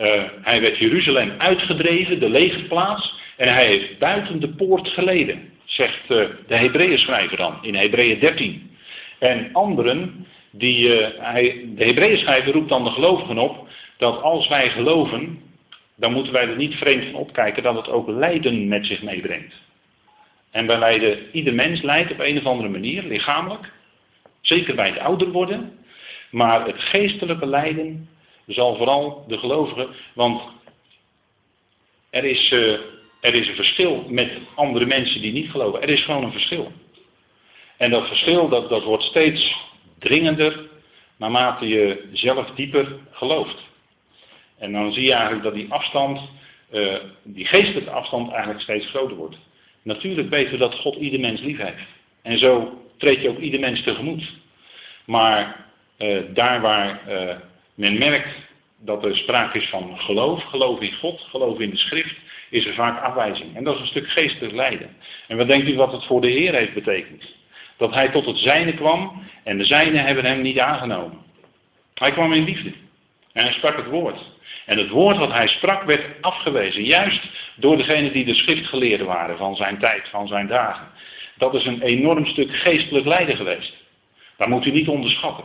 Uh, 0.00 0.22
hij 0.42 0.60
werd 0.60 0.78
Jeruzalem 0.78 1.32
uitgedreven, 1.38 2.20
de 2.20 2.28
legerplaats. 2.28 3.14
En 3.36 3.52
hij 3.52 3.66
heeft 3.66 3.98
buiten 3.98 4.40
de 4.40 4.48
poort 4.48 4.88
geleden, 4.88 5.50
zegt 5.64 6.10
uh, 6.10 6.24
de 6.46 6.56
Hebreeën 6.56 6.98
schrijver 6.98 7.36
dan, 7.36 7.58
in 7.62 7.74
Hebreeën 7.74 8.18
13. 8.18 8.76
En 9.18 9.48
anderen, 9.52 10.26
die, 10.50 11.00
uh, 11.00 11.06
hij, 11.18 11.64
de 11.76 11.84
Hebreeën 11.84 12.18
schrijver 12.18 12.52
roept 12.52 12.68
dan 12.68 12.84
de 12.84 12.90
gelovigen 12.90 13.38
op, 13.38 13.68
dat 13.96 14.22
als 14.22 14.48
wij 14.48 14.70
geloven, 14.70 15.42
dan 15.96 16.12
moeten 16.12 16.32
wij 16.32 16.48
er 16.48 16.56
niet 16.56 16.74
vreemd 16.74 17.04
van 17.04 17.14
opkijken 17.14 17.62
dat 17.62 17.76
het 17.76 17.88
ook 17.88 18.08
lijden 18.08 18.68
met 18.68 18.86
zich 18.86 19.02
meebrengt. 19.02 19.54
En 20.50 20.66
bij 20.66 20.78
lijden, 20.78 21.18
ieder 21.32 21.54
mens 21.54 21.82
lijdt 21.82 22.12
op 22.12 22.20
een 22.20 22.38
of 22.38 22.44
andere 22.44 22.68
manier, 22.68 23.02
lichamelijk. 23.02 23.72
Zeker 24.40 24.74
bij 24.74 24.88
het 24.88 24.98
ouder 24.98 25.30
worden. 25.30 25.72
Maar 26.30 26.66
het 26.66 26.80
geestelijke 26.80 27.46
lijden 27.46 28.08
zal 28.46 28.76
vooral 28.76 29.24
de 29.28 29.38
gelovigen, 29.38 29.88
want 30.14 30.42
er 32.10 32.24
is, 32.24 32.50
uh, 32.50 32.72
er 33.20 33.34
is 33.34 33.48
een 33.48 33.54
verschil 33.54 34.04
met 34.08 34.30
andere 34.54 34.86
mensen 34.86 35.20
die 35.20 35.32
niet 35.32 35.50
geloven. 35.50 35.82
Er 35.82 35.88
is 35.88 36.04
gewoon 36.04 36.24
een 36.24 36.32
verschil. 36.32 36.72
En 37.76 37.90
dat 37.90 38.06
verschil 38.06 38.48
dat, 38.48 38.68
dat 38.68 38.82
wordt 38.82 39.04
steeds 39.04 39.54
dringender 39.98 40.68
naarmate 41.16 41.68
je 41.68 42.08
zelf 42.12 42.50
dieper 42.50 42.96
gelooft. 43.10 43.62
En 44.58 44.72
dan 44.72 44.92
zie 44.92 45.02
je 45.02 45.12
eigenlijk 45.12 45.42
dat 45.42 45.54
die 45.54 45.72
afstand, 45.72 46.20
uh, 46.72 46.94
die 47.22 47.46
geestelijke 47.46 47.90
afstand 47.90 48.30
eigenlijk 48.30 48.60
steeds 48.60 48.86
groter 48.86 49.16
wordt. 49.16 49.36
Natuurlijk 49.82 50.28
weten 50.28 50.52
we 50.52 50.58
dat 50.58 50.74
God 50.74 50.96
ieder 50.96 51.20
mens 51.20 51.40
lief 51.40 51.58
heeft. 51.58 51.86
En 52.22 52.38
zo 52.38 52.82
treed 52.98 53.22
je 53.22 53.28
ook 53.28 53.38
ieder 53.38 53.60
mens 53.60 53.82
tegemoet. 53.82 54.32
Maar 55.06 55.66
uh, 55.98 56.22
daar 56.34 56.60
waar 56.60 57.00
men 57.74 57.98
merkt 57.98 58.34
dat 58.78 59.04
er 59.04 59.16
sprake 59.16 59.58
is 59.58 59.68
van 59.68 59.98
geloof, 59.98 60.42
geloof 60.42 60.80
in 60.80 60.92
God, 60.92 61.20
geloof 61.20 61.58
in 61.58 61.70
de 61.70 61.76
schrift, 61.76 62.16
is 62.50 62.66
er 62.66 62.74
vaak 62.74 63.02
afwijzing. 63.02 63.56
En 63.56 63.64
dat 63.64 63.74
is 63.74 63.80
een 63.80 63.86
stuk 63.86 64.08
geestelijk 64.08 64.54
lijden. 64.54 64.96
En 65.28 65.36
wat 65.36 65.46
denkt 65.46 65.68
u 65.68 65.74
wat 65.74 65.92
het 65.92 66.04
voor 66.04 66.20
de 66.20 66.30
Heer 66.30 66.54
heeft 66.54 66.74
betekend? 66.74 67.34
Dat 67.76 67.94
hij 67.94 68.08
tot 68.08 68.26
het 68.26 68.38
zijne 68.38 68.74
kwam 68.74 69.22
en 69.44 69.58
de 69.58 69.64
zijne 69.64 69.98
hebben 69.98 70.24
hem 70.24 70.40
niet 70.40 70.58
aangenomen. 70.58 71.18
Hij 71.94 72.12
kwam 72.12 72.32
in 72.32 72.44
liefde. 72.44 72.72
En 73.32 73.44
hij 73.44 73.52
sprak 73.52 73.76
het 73.76 73.86
woord. 73.86 74.18
En 74.66 74.78
het 74.78 74.88
woord 74.88 75.16
wat 75.16 75.32
hij 75.32 75.48
sprak 75.48 75.82
werd 75.82 76.04
afgewezen. 76.20 76.84
Juist 76.84 77.22
door 77.56 77.76
degenen 77.76 78.12
die 78.12 78.24
de 78.24 78.34
schriftgeleerden 78.34 79.06
waren 79.06 79.36
van 79.36 79.56
zijn 79.56 79.78
tijd, 79.78 80.08
van 80.08 80.26
zijn 80.26 80.46
dagen. 80.46 80.88
Dat 81.36 81.54
is 81.54 81.66
een 81.66 81.82
enorm 81.82 82.26
stuk 82.26 82.54
geestelijk 82.54 83.06
lijden 83.06 83.36
geweest. 83.36 83.74
Dat 84.36 84.48
moet 84.48 84.66
u 84.66 84.70
niet 84.70 84.88
onderschatten. 84.88 85.44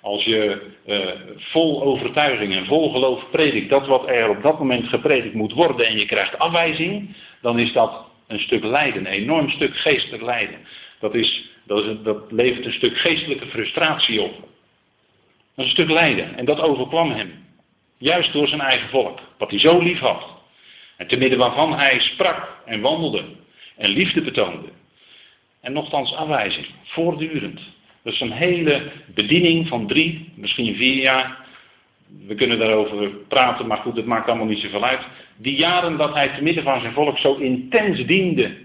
Als 0.00 0.24
je 0.24 0.60
uh, 0.86 1.08
vol 1.36 1.82
overtuiging 1.82 2.54
en 2.54 2.66
vol 2.66 2.92
geloof 2.92 3.30
predikt 3.30 3.70
dat 3.70 3.86
wat 3.86 4.08
er 4.08 4.28
op 4.28 4.42
dat 4.42 4.58
moment 4.58 4.88
gepredikt 4.88 5.34
moet 5.34 5.52
worden 5.52 5.86
en 5.86 5.98
je 5.98 6.06
krijgt 6.06 6.38
afwijzing, 6.38 7.16
dan 7.40 7.58
is 7.58 7.72
dat 7.72 8.06
een 8.26 8.40
stuk 8.40 8.64
lijden, 8.64 9.00
een 9.00 9.12
enorm 9.12 9.50
stuk 9.50 9.76
geestelijk 9.76 10.22
lijden. 10.22 10.58
Dat, 11.00 11.14
is, 11.14 11.50
dat 12.02 12.32
levert 12.32 12.66
een 12.66 12.72
stuk 12.72 12.96
geestelijke 12.96 13.46
frustratie 13.46 14.22
op. 14.22 14.34
Dat 14.38 14.40
is 15.54 15.64
een 15.64 15.84
stuk 15.84 15.90
lijden 15.90 16.36
en 16.36 16.44
dat 16.44 16.60
overkwam 16.60 17.10
hem. 17.10 17.46
Juist 17.98 18.32
door 18.32 18.48
zijn 18.48 18.60
eigen 18.60 18.88
volk, 18.88 19.20
wat 19.38 19.50
hij 19.50 19.58
zo 19.58 19.78
lief 19.78 19.98
had. 19.98 20.26
En 20.96 21.06
te 21.06 21.16
midden 21.16 21.38
waarvan 21.38 21.74
hij 21.74 22.00
sprak 22.00 22.62
en 22.64 22.80
wandelde 22.80 23.24
en 23.76 23.90
liefde 23.90 24.22
betoonde. 24.22 24.68
En 25.60 25.72
nogthans 25.72 26.14
afwijzing, 26.14 26.66
voortdurend. 26.82 27.60
Is 28.02 28.20
een 28.20 28.32
hele 28.32 28.82
bediening 29.14 29.68
van 29.68 29.86
drie, 29.86 30.32
misschien 30.34 30.76
vier 30.76 31.02
jaar. 31.02 31.46
We 32.26 32.34
kunnen 32.34 32.58
daarover 32.58 33.08
praten, 33.08 33.66
maar 33.66 33.76
goed, 33.78 33.96
het 33.96 34.06
maakt 34.06 34.28
allemaal 34.28 34.46
niet 34.46 34.58
zoveel 34.58 34.84
uit. 34.84 35.06
Die 35.36 35.56
jaren 35.56 35.96
dat 35.96 36.14
hij 36.14 36.28
te 36.28 36.42
midden 36.42 36.62
van 36.62 36.80
zijn 36.80 36.92
volk 36.92 37.18
zo 37.18 37.34
intens 37.34 38.06
diende, 38.06 38.56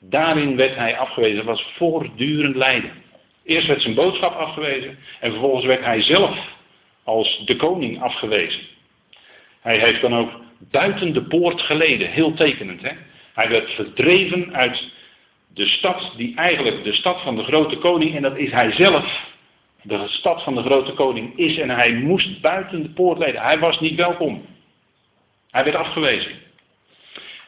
daarin 0.00 0.56
werd 0.56 0.76
hij 0.76 0.98
afgewezen. 0.98 1.44
Was 1.44 1.72
voortdurend 1.76 2.56
lijden. 2.56 2.90
Eerst 3.44 3.66
werd 3.66 3.82
zijn 3.82 3.94
boodschap 3.94 4.34
afgewezen 4.34 4.98
en 5.20 5.30
vervolgens 5.30 5.64
werd 5.64 5.84
hij 5.84 6.02
zelf 6.02 6.38
als 7.04 7.42
de 7.44 7.56
koning 7.56 8.02
afgewezen. 8.02 8.60
Hij 9.60 9.78
heeft 9.78 10.00
dan 10.00 10.14
ook 10.14 10.30
buiten 10.70 11.12
de 11.12 11.22
poort 11.22 11.60
geleden, 11.60 12.10
heel 12.10 12.34
tekenend. 12.34 12.82
Hè? 12.82 12.92
Hij 13.34 13.48
werd 13.48 13.70
verdreven 13.70 14.54
uit 14.54 14.92
de 15.54 15.66
stad 15.66 16.12
die 16.16 16.36
eigenlijk 16.36 16.84
de 16.84 16.92
stad 16.92 17.20
van 17.20 17.36
de 17.36 17.44
grote 17.44 17.76
koning, 17.76 18.14
en 18.14 18.22
dat 18.22 18.36
is 18.36 18.50
hij 18.50 18.72
zelf, 18.72 19.32
de 19.82 20.04
stad 20.08 20.42
van 20.42 20.54
de 20.54 20.62
grote 20.62 20.92
koning 20.92 21.38
is 21.38 21.58
en 21.58 21.70
hij 21.70 21.92
moest 21.92 22.40
buiten 22.40 22.82
de 22.82 22.88
poort 22.88 23.18
leden. 23.18 23.42
Hij 23.42 23.58
was 23.58 23.80
niet 23.80 23.94
welkom. 23.94 24.46
Hij 25.50 25.64
werd 25.64 25.76
afgewezen. 25.76 26.32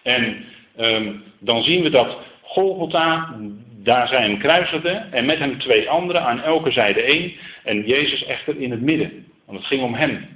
En 0.02 0.44
um, 0.78 1.22
dan 1.38 1.62
zien 1.62 1.82
we 1.82 1.90
dat 1.90 2.18
Golgotha, 2.42 3.36
daar 3.82 4.08
zij 4.08 4.22
hem 4.22 4.38
kruisigden 4.38 5.12
en 5.12 5.26
met 5.26 5.38
hem 5.38 5.58
twee 5.58 5.90
anderen, 5.90 6.22
aan 6.22 6.42
elke 6.42 6.70
zijde 6.70 7.02
één, 7.02 7.32
en 7.64 7.86
Jezus 7.86 8.24
echter 8.24 8.60
in 8.60 8.70
het 8.70 8.80
midden. 8.80 9.26
Want 9.46 9.58
het 9.58 9.66
ging 9.66 9.82
om 9.82 9.94
hem. 9.94 10.28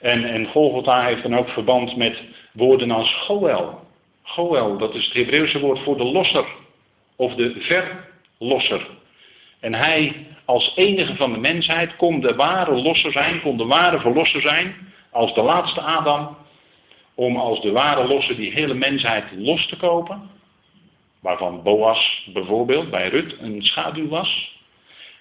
En, 0.00 0.24
en 0.24 0.46
Golgotha 0.46 1.04
heeft 1.04 1.22
dan 1.22 1.36
ook 1.36 1.48
verband 1.48 1.96
met 1.96 2.22
woorden 2.52 2.90
als 2.90 3.14
Goel. 3.14 3.80
Goel, 4.22 4.78
dat 4.78 4.94
is 4.94 5.04
het 5.04 5.14
Hebreeuwse 5.14 5.60
woord 5.60 5.78
voor 5.78 5.96
de 5.96 6.04
losser 6.04 6.44
of 7.16 7.34
de 7.34 7.54
verlosser. 8.38 8.86
En 9.60 9.74
hij 9.74 10.26
als 10.44 10.72
enige 10.76 11.16
van 11.16 11.32
de 11.32 11.38
mensheid 11.38 11.96
kon 11.96 12.20
de 12.20 12.34
ware 12.34 12.74
losser 12.82 13.12
zijn, 13.12 13.40
kon 13.40 13.56
de 13.56 13.66
ware 13.66 14.00
verlosser 14.00 14.40
zijn, 14.40 14.74
als 15.10 15.34
de 15.34 15.42
laatste 15.42 15.80
Adam, 15.80 16.36
om 17.14 17.36
als 17.36 17.60
de 17.60 17.72
ware 17.72 18.06
losser 18.06 18.36
die 18.36 18.52
hele 18.52 18.74
mensheid 18.74 19.24
los 19.36 19.66
te 19.66 19.76
kopen, 19.76 20.30
waarvan 21.20 21.62
Boas 21.62 22.28
bijvoorbeeld 22.32 22.90
bij 22.90 23.08
Rut 23.08 23.36
een 23.40 23.62
schaduw 23.62 24.08
was. 24.08 24.60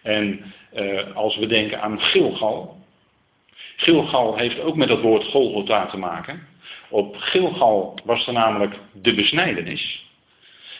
En 0.03 0.53
uh, 0.73 1.15
als 1.15 1.37
we 1.37 1.47
denken 1.47 1.81
aan 1.81 2.01
Gilgal, 2.01 2.77
Gilgal 3.75 4.37
heeft 4.37 4.59
ook 4.59 4.75
met 4.75 4.89
het 4.89 5.01
woord 5.01 5.23
Golgotha 5.23 5.85
te 5.85 5.97
maken. 5.97 6.47
Op 6.89 7.15
Gilgal 7.17 7.99
was 8.03 8.27
er 8.27 8.33
namelijk 8.33 8.75
de 8.93 9.13
besnijdenis. 9.13 10.10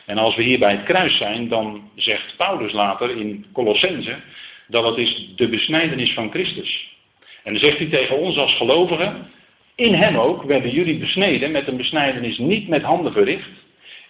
En 0.06 0.18
als 0.18 0.36
we 0.36 0.44
hier 0.44 0.60
bij 0.60 0.72
het 0.72 0.84
kruis 0.84 1.18
zijn, 1.18 1.48
dan 1.48 1.90
zegt 1.96 2.38
Paulus 2.38 2.72
later 2.72 3.18
in 3.18 3.46
Colossense 3.54 4.16
dat 4.68 4.86
het 4.86 4.98
is 4.98 5.30
de 5.36 5.50
besnijdenis 5.50 6.14
van 6.14 6.32
Christus. 6.32 6.90
En 7.44 7.52
dan 7.52 7.62
zegt 7.62 7.78
hij 7.78 7.88
tegen 7.88 8.18
ons 8.18 8.38
als 8.38 8.56
gelovigen, 8.58 9.32
in 9.76 9.94
hem 9.94 10.18
ook 10.18 10.44
werden 10.44 10.72
jullie 10.72 10.98
besneden 10.98 11.52
met 11.52 11.68
een 11.68 11.78
besnijdenis 11.78 12.38
niet 12.38 12.68
met 12.68 12.82
handen 12.82 13.12
verricht, 13.12 13.50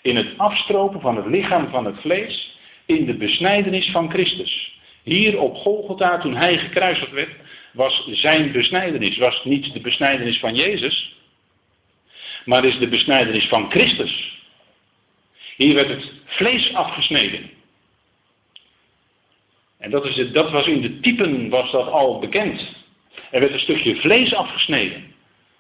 in 0.02 0.16
het 0.16 0.28
afstropen 0.38 1.02
van 1.02 1.16
het 1.16 1.26
lichaam 1.26 1.70
van 1.70 1.86
het 1.86 2.00
vlees, 2.00 2.58
in 2.86 3.06
de 3.06 3.14
besnijdenis 3.14 3.92
van 3.92 4.10
Christus. 4.10 4.80
Hier 5.04 5.40
op 5.40 5.56
Golgotha, 5.56 6.18
toen 6.18 6.36
hij 6.36 6.58
gekruisigd 6.58 7.12
werd, 7.12 7.36
was 7.74 8.08
zijn 8.12 8.52
besnijdenis, 8.52 9.18
was 9.18 9.44
niet 9.44 9.74
de 9.74 9.82
besnijdenis 9.82 10.40
van 10.40 10.56
Jezus, 10.56 11.16
maar 12.46 12.66
is 12.66 12.78
de 12.78 12.88
besnijdenis 12.88 13.48
van 13.48 13.72
Christus. 13.72 14.41
Hier 15.62 15.74
werd 15.74 15.90
het 15.90 16.12
vlees 16.26 16.74
afgesneden. 16.74 17.50
En 19.80 19.92
dat, 19.92 20.06
is 20.06 20.16
het, 20.16 20.34
dat 20.34 20.52
was 20.52 20.68
in 20.68 20.82
de 20.82 21.00
typen 21.00 21.50
was 21.50 21.72
dat 21.72 21.88
al 21.88 22.20
bekend. 22.20 22.76
Er 23.32 23.40
werd 23.40 23.54
een 23.54 23.60
stukje 23.60 23.96
vlees 23.96 24.34
afgesneden. 24.34 25.04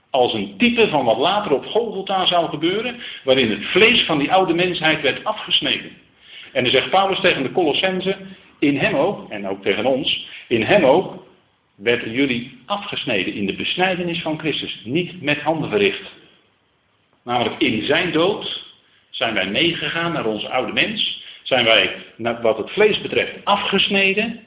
Als 0.10 0.34
een 0.34 0.58
type 0.58 0.88
van 0.88 1.05
wat 1.05 1.17
later 1.17 1.51
op 1.51 1.65
Golgotha 1.65 2.25
zou 2.25 2.50
gebeuren, 2.50 3.01
waarin 3.24 3.50
het 3.50 3.65
vlees 3.65 4.05
van 4.05 4.17
die 4.17 4.31
oude 4.31 4.53
mensheid 4.53 5.01
werd 5.01 5.24
afgesneden. 5.24 5.91
En 6.53 6.63
dan 6.63 6.72
zegt 6.72 6.89
Paulus 6.89 7.20
tegen 7.20 7.43
de 7.43 7.51
Colossense, 7.51 8.17
in 8.60 8.77
hem 8.77 8.96
ook, 8.96 9.29
en 9.29 9.48
ook 9.48 9.63
tegen 9.63 9.86
ons, 9.86 10.27
in 10.48 10.63
hem 10.63 10.84
ook 10.84 11.25
werden 11.75 12.12
jullie 12.12 12.58
afgesneden 12.65 13.34
in 13.34 13.46
de 13.46 13.55
besnijdenis 13.55 14.22
van 14.22 14.39
Christus, 14.39 14.81
niet 14.84 15.22
met 15.22 15.41
handen 15.41 15.70
verricht. 15.70 16.12
Namelijk 17.24 17.62
in 17.62 17.84
zijn 17.86 18.12
dood 18.12 18.70
zijn 19.21 19.33
wij 19.33 19.49
meegegaan 19.49 20.11
naar 20.11 20.25
onze 20.25 20.49
oude 20.49 20.73
mens, 20.73 21.23
zijn 21.43 21.65
wij, 21.65 21.95
wat 22.41 22.57
het 22.57 22.71
vlees 22.71 23.01
betreft, 23.01 23.33
afgesneden. 23.43 24.39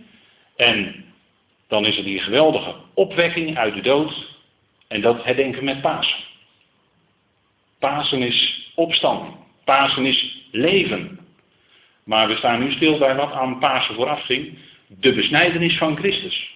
En 0.56 1.04
dan 1.68 1.86
is 1.86 1.96
er 1.96 2.04
die 2.04 2.18
geweldige 2.18 2.74
opwekking 2.94 3.56
uit 3.56 3.74
de 3.74 3.80
dood. 3.80 4.36
En 4.88 5.00
dat 5.00 5.24
herdenken 5.24 5.64
met 5.64 5.80
Pasen. 5.80 6.18
Pasen 7.78 8.22
is 8.22 8.70
opstanding. 8.74 9.34
Pasen 9.64 10.06
is 10.06 10.46
leven. 10.50 11.18
Maar 12.04 12.28
we 12.28 12.36
staan 12.36 12.60
nu 12.60 12.72
stil 12.72 12.98
bij 12.98 13.14
wat 13.14 13.32
aan 13.32 13.58
Pasen 13.58 13.94
vooraf 13.94 14.24
ging. 14.24 14.58
De 14.86 15.12
besnijdenis 15.12 15.78
van 15.78 15.96
Christus. 15.96 16.54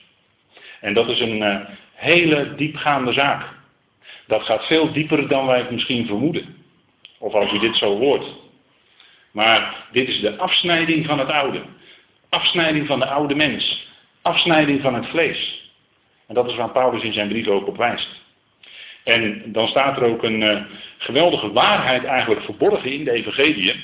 En 0.80 0.94
dat 0.94 1.08
is 1.08 1.20
een 1.20 1.42
uh, 1.42 1.60
hele 1.94 2.54
diepgaande 2.54 3.12
zaak. 3.12 3.48
Dat 4.26 4.42
gaat 4.42 4.66
veel 4.66 4.92
dieper 4.92 5.28
dan 5.28 5.46
wij 5.46 5.58
het 5.58 5.70
misschien 5.70 6.06
vermoeden. 6.06 6.57
Of 7.18 7.34
als 7.34 7.52
u 7.52 7.58
dit 7.58 7.76
zo 7.76 7.98
hoort. 7.98 8.24
Maar 9.32 9.86
dit 9.92 10.08
is 10.08 10.20
de 10.20 10.36
afsnijding 10.36 11.06
van 11.06 11.18
het 11.18 11.30
oude. 11.30 11.62
Afsnijding 12.28 12.86
van 12.86 12.98
de 12.98 13.06
oude 13.06 13.34
mens. 13.34 13.86
Afsnijding 14.22 14.80
van 14.80 14.94
het 14.94 15.06
vlees. 15.06 15.70
En 16.26 16.34
dat 16.34 16.50
is 16.50 16.56
waar 16.56 16.70
Paulus 16.70 17.02
in 17.02 17.12
zijn 17.12 17.28
brief 17.28 17.46
ook 17.46 17.66
op 17.66 17.76
wijst. 17.76 18.08
En 19.04 19.42
dan 19.52 19.68
staat 19.68 19.96
er 19.96 20.02
ook 20.02 20.22
een 20.22 20.40
uh, 20.40 20.60
geweldige 20.98 21.52
waarheid 21.52 22.04
eigenlijk 22.04 22.42
verborgen 22.42 22.92
in 22.92 23.04
de 23.04 23.10
evangelie. 23.10 23.74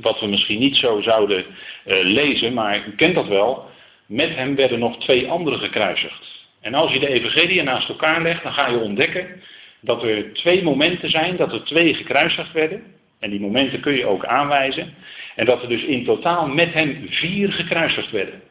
Wat 0.00 0.20
we 0.20 0.26
misschien 0.26 0.58
niet 0.58 0.76
zo 0.76 1.00
zouden 1.00 1.44
uh, 1.46 1.54
lezen, 2.02 2.54
maar 2.54 2.86
u 2.86 2.94
kent 2.96 3.14
dat 3.14 3.26
wel. 3.26 3.70
Met 4.06 4.34
hem 4.34 4.54
werden 4.54 4.78
nog 4.78 4.98
twee 4.98 5.30
anderen 5.30 5.58
gekruisigd. 5.58 6.46
En 6.60 6.74
als 6.74 6.92
je 6.92 6.98
de 6.98 7.08
evangelie 7.08 7.62
naast 7.62 7.88
elkaar 7.88 8.22
legt, 8.22 8.42
dan 8.42 8.52
ga 8.52 8.68
je 8.68 8.78
ontdekken 8.78 9.42
dat 9.80 10.02
er 10.02 10.32
twee 10.32 10.62
momenten 10.62 11.10
zijn 11.10 11.36
dat 11.36 11.52
er 11.52 11.64
twee 11.64 11.94
gekruisigd 11.94 12.52
werden. 12.52 12.82
En 13.18 13.30
die 13.30 13.40
momenten 13.40 13.80
kun 13.80 13.92
je 13.92 14.06
ook 14.06 14.24
aanwijzen. 14.24 14.94
En 15.34 15.44
dat 15.44 15.62
er 15.62 15.68
dus 15.68 15.82
in 15.82 16.04
totaal 16.04 16.46
met 16.46 16.72
hem 16.72 17.06
vier 17.08 17.52
gekruisigd 17.52 18.10
werden. 18.10 18.42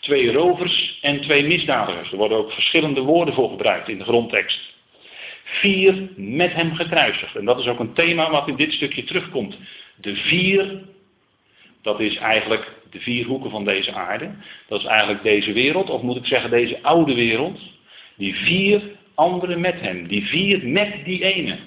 Twee 0.00 0.32
rovers 0.32 0.98
en 1.02 1.20
twee 1.20 1.46
misdadigers. 1.46 2.10
Er 2.10 2.16
worden 2.16 2.38
ook 2.38 2.52
verschillende 2.52 3.00
woorden 3.00 3.34
voor 3.34 3.50
gebruikt 3.50 3.88
in 3.88 3.98
de 3.98 4.04
grondtekst. 4.04 4.74
Vier 5.44 6.08
met 6.16 6.52
hem 6.52 6.74
gekruisigd. 6.74 7.36
En 7.36 7.44
dat 7.44 7.58
is 7.58 7.66
ook 7.66 7.78
een 7.78 7.92
thema 7.92 8.30
wat 8.30 8.48
in 8.48 8.56
dit 8.56 8.72
stukje 8.72 9.04
terugkomt. 9.04 9.58
De 9.96 10.16
vier, 10.16 10.82
dat 11.82 12.00
is 12.00 12.16
eigenlijk 12.16 12.72
de 12.90 13.00
vier 13.00 13.26
hoeken 13.26 13.50
van 13.50 13.64
deze 13.64 13.92
aarde. 13.92 14.30
Dat 14.68 14.80
is 14.80 14.86
eigenlijk 14.86 15.22
deze 15.22 15.52
wereld, 15.52 15.90
of 15.90 16.02
moet 16.02 16.16
ik 16.16 16.26
zeggen 16.26 16.50
deze 16.50 16.82
oude 16.82 17.14
wereld. 17.14 17.60
Die 18.16 18.34
vier 18.34 18.82
anderen 19.16 19.60
met 19.60 19.80
hem. 19.80 20.06
Die 20.06 20.26
vier 20.26 20.68
met 20.68 21.04
die 21.04 21.24
ene. 21.24 21.58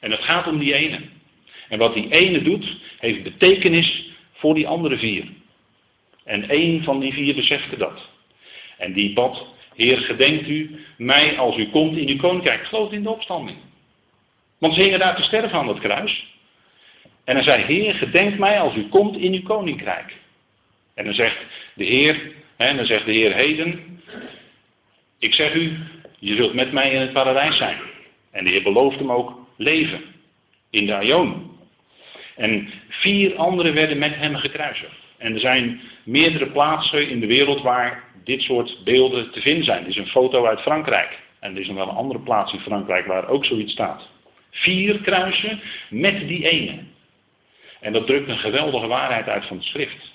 En 0.00 0.10
het 0.10 0.20
gaat 0.20 0.46
om 0.46 0.58
die 0.58 0.74
ene. 0.74 0.98
En 1.68 1.78
wat 1.78 1.94
die 1.94 2.10
ene 2.10 2.42
doet, 2.42 2.76
heeft 2.98 3.22
betekenis 3.22 4.10
voor 4.32 4.54
die 4.54 4.68
andere 4.68 4.98
vier. 4.98 5.24
En 6.24 6.48
één 6.48 6.82
van 6.82 7.00
die 7.00 7.12
vier 7.12 7.34
besefte 7.34 7.76
dat. 7.76 8.08
En 8.78 8.92
die 8.92 9.12
bad, 9.12 9.46
Heer, 9.74 9.98
gedenkt 9.98 10.48
u 10.48 10.84
mij 10.96 11.38
als 11.38 11.56
u 11.56 11.70
komt 11.70 11.96
in 11.96 12.08
uw 12.08 12.16
koninkrijk. 12.16 12.66
Geloof 12.66 12.92
in 12.92 13.02
de 13.02 13.10
opstanding. 13.10 13.58
Want 14.58 14.74
ze 14.74 14.82
hingen 14.82 14.98
daar 14.98 15.16
te 15.16 15.22
sterven 15.22 15.58
aan 15.58 15.66
dat 15.66 15.78
kruis. 15.78 16.26
En 17.24 17.34
hij 17.34 17.44
zei, 17.44 17.62
Heer, 17.62 17.94
gedenk 17.94 18.38
mij 18.38 18.60
als 18.60 18.74
u 18.74 18.88
komt 18.88 19.16
in 19.16 19.32
uw 19.32 19.42
koninkrijk. 19.42 20.16
En 20.94 21.04
dan 21.04 21.14
zegt 21.14 21.36
de 21.74 21.84
Heer, 21.84 22.32
en 22.56 22.76
dan 22.76 22.86
zegt 22.86 23.04
de 23.04 23.12
Heer 23.12 23.34
heden, 23.34 24.00
ik 25.18 25.34
zeg 25.34 25.54
u, 25.54 25.78
je 26.22 26.34
zult 26.34 26.54
met 26.54 26.72
mij 26.72 26.90
in 26.90 27.00
het 27.00 27.12
paradijs 27.12 27.56
zijn. 27.56 27.78
En 28.30 28.44
de 28.44 28.50
Heer 28.50 28.62
belooft 28.62 28.98
hem 28.98 29.12
ook 29.12 29.38
leven 29.56 30.00
in 30.70 30.86
de 30.86 30.94
Aion. 30.94 31.50
En 32.36 32.68
vier 32.88 33.36
anderen 33.36 33.74
werden 33.74 33.98
met 33.98 34.14
hem 34.14 34.36
gekruisigd. 34.36 34.96
En 35.18 35.32
er 35.34 35.40
zijn 35.40 35.80
meerdere 36.04 36.46
plaatsen 36.46 37.08
in 37.08 37.20
de 37.20 37.26
wereld 37.26 37.62
waar 37.62 38.04
dit 38.24 38.42
soort 38.42 38.80
beelden 38.84 39.30
te 39.30 39.40
vinden 39.40 39.64
zijn. 39.64 39.82
Er 39.82 39.88
is 39.88 39.96
een 39.96 40.06
foto 40.06 40.46
uit 40.46 40.60
Frankrijk. 40.60 41.18
En 41.40 41.54
er 41.54 41.60
is 41.60 41.66
nog 41.66 41.76
wel 41.76 41.88
een 41.88 41.94
andere 41.94 42.20
plaats 42.20 42.52
in 42.52 42.60
Frankrijk 42.60 43.06
waar 43.06 43.28
ook 43.28 43.44
zoiets 43.44 43.72
staat. 43.72 44.08
Vier 44.50 45.00
kruisen 45.00 45.60
met 45.90 46.28
die 46.28 46.48
ene. 46.48 46.78
En 47.80 47.92
dat 47.92 48.06
drukt 48.06 48.28
een 48.28 48.38
geweldige 48.38 48.86
waarheid 48.86 49.28
uit 49.28 49.46
van 49.46 49.56
de 49.56 49.64
schrift. 49.64 50.12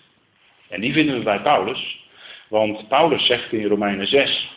En 0.70 0.82
die 0.82 0.94
vinden 0.94 1.18
we 1.18 1.24
bij 1.24 1.42
Paulus. 1.42 2.06
Want 2.48 2.88
Paulus 2.88 3.26
zegt 3.26 3.54
in 3.54 3.66
Romeinen 3.66 4.08
6, 4.08 4.57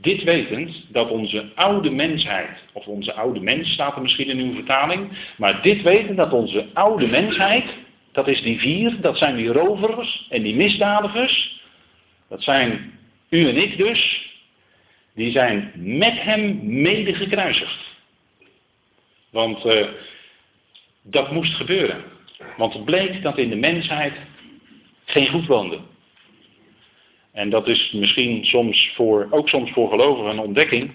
dit 0.00 0.22
wetend 0.22 0.84
dat 0.88 1.10
onze 1.10 1.50
oude 1.54 1.90
mensheid, 1.90 2.62
of 2.72 2.86
onze 2.86 3.12
oude 3.12 3.40
mens 3.40 3.72
staat 3.72 3.96
er 3.96 4.02
misschien 4.02 4.28
in 4.28 4.38
uw 4.38 4.54
vertaling, 4.54 5.08
maar 5.36 5.62
dit 5.62 5.82
wetend 5.82 6.16
dat 6.16 6.32
onze 6.32 6.66
oude 6.72 7.06
mensheid, 7.06 7.64
dat 8.12 8.28
is 8.28 8.42
die 8.42 8.58
vier, 8.58 9.00
dat 9.00 9.18
zijn 9.18 9.36
die 9.36 9.52
rovers 9.52 10.26
en 10.30 10.42
die 10.42 10.54
misdadigers, 10.54 11.62
dat 12.28 12.42
zijn 12.42 12.98
u 13.28 13.48
en 13.48 13.56
ik 13.56 13.76
dus, 13.76 14.28
die 15.14 15.30
zijn 15.30 15.72
met 15.74 16.22
hem 16.22 16.60
mede 16.62 17.14
gekruisigd. 17.14 17.88
Want 19.30 19.66
uh, 19.66 19.86
dat 21.02 21.30
moest 21.30 21.54
gebeuren. 21.54 22.04
Want 22.56 22.72
het 22.72 22.84
bleek 22.84 23.22
dat 23.22 23.38
in 23.38 23.48
de 23.48 23.56
mensheid 23.56 24.12
geen 25.04 25.28
goed 25.28 25.46
woonde. 25.46 25.78
En 27.40 27.50
dat 27.50 27.68
is 27.68 27.92
misschien 27.92 28.44
soms 28.44 28.90
voor, 28.94 29.26
ook 29.30 29.48
soms 29.48 29.70
voor 29.70 29.88
gelovigen 29.88 30.30
een 30.30 30.38
ontdekking, 30.38 30.92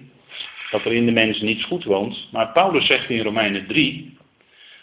dat 0.71 0.85
er 0.85 0.93
in 0.93 1.05
de 1.05 1.11
mens 1.11 1.41
niets 1.41 1.63
goed 1.63 1.83
woont. 1.83 2.27
Maar 2.31 2.51
Paulus 2.51 2.85
zegt 2.85 3.09
in 3.09 3.21
Romeinen 3.21 3.67
3 3.67 4.17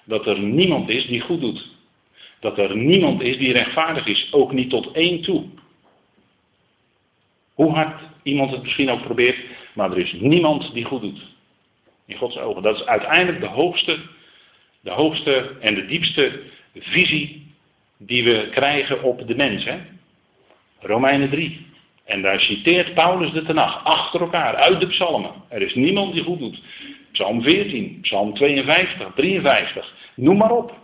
dat 0.05 0.27
er 0.27 0.39
niemand 0.39 0.89
is 0.89 1.07
die 1.07 1.21
goed 1.21 1.41
doet. 1.41 1.71
Dat 2.41 2.59
er 2.59 2.77
niemand 2.77 3.23
is 3.23 3.39
die 3.39 3.53
rechtvaardig 3.53 4.07
is, 4.07 4.29
ook 4.33 4.53
niet 4.53 4.71
tot 4.71 4.93
één 4.93 5.23
toe. 5.23 5.45
Hoe 7.55 7.73
hard 7.73 8.01
iemand 8.23 8.51
het 8.51 8.63
misschien 8.63 8.91
ook 8.91 9.03
probeert, 9.03 9.39
maar 9.75 9.91
er 9.91 9.99
is 9.99 10.13
niemand 10.13 10.75
die 10.75 10.85
goed 10.85 11.03
doet. 11.03 11.23
In 12.07 12.17
Gods 12.17 12.39
ogen. 12.39 12.63
Dat 12.63 12.77
is 12.77 12.87
uiteindelijk 12.87 13.41
de 13.41 13.49
hoogste, 13.49 13.99
de 14.81 14.91
hoogste 14.91 15.57
en 15.61 15.75
de 15.75 15.87
diepste 15.87 16.41
visie 16.75 17.55
die 17.99 18.25
we 18.25 18.49
krijgen 18.51 19.03
op 19.03 19.27
de 19.27 19.37
mens. 19.37 19.65
Hè? 19.65 19.79
Romeinen 20.83 21.31
3. 21.31 21.67
En 22.05 22.23
daar 22.23 22.41
citeert 22.41 22.95
Paulus 22.95 23.33
de 23.33 23.43
Tenach 23.43 23.85
achter 23.85 24.21
elkaar 24.21 24.57
uit 24.57 24.81
de 24.81 24.87
psalmen. 24.87 25.31
Er 25.49 25.63
is 25.63 25.75
niemand 25.75 26.13
die 26.13 26.23
goed 26.23 26.39
doet. 26.39 26.63
Psalm 27.13 27.43
14, 27.43 27.99
Psalm 28.01 28.35
52, 28.35 29.13
53, 29.15 29.95
noem 30.15 30.37
maar 30.37 30.51
op. 30.51 30.75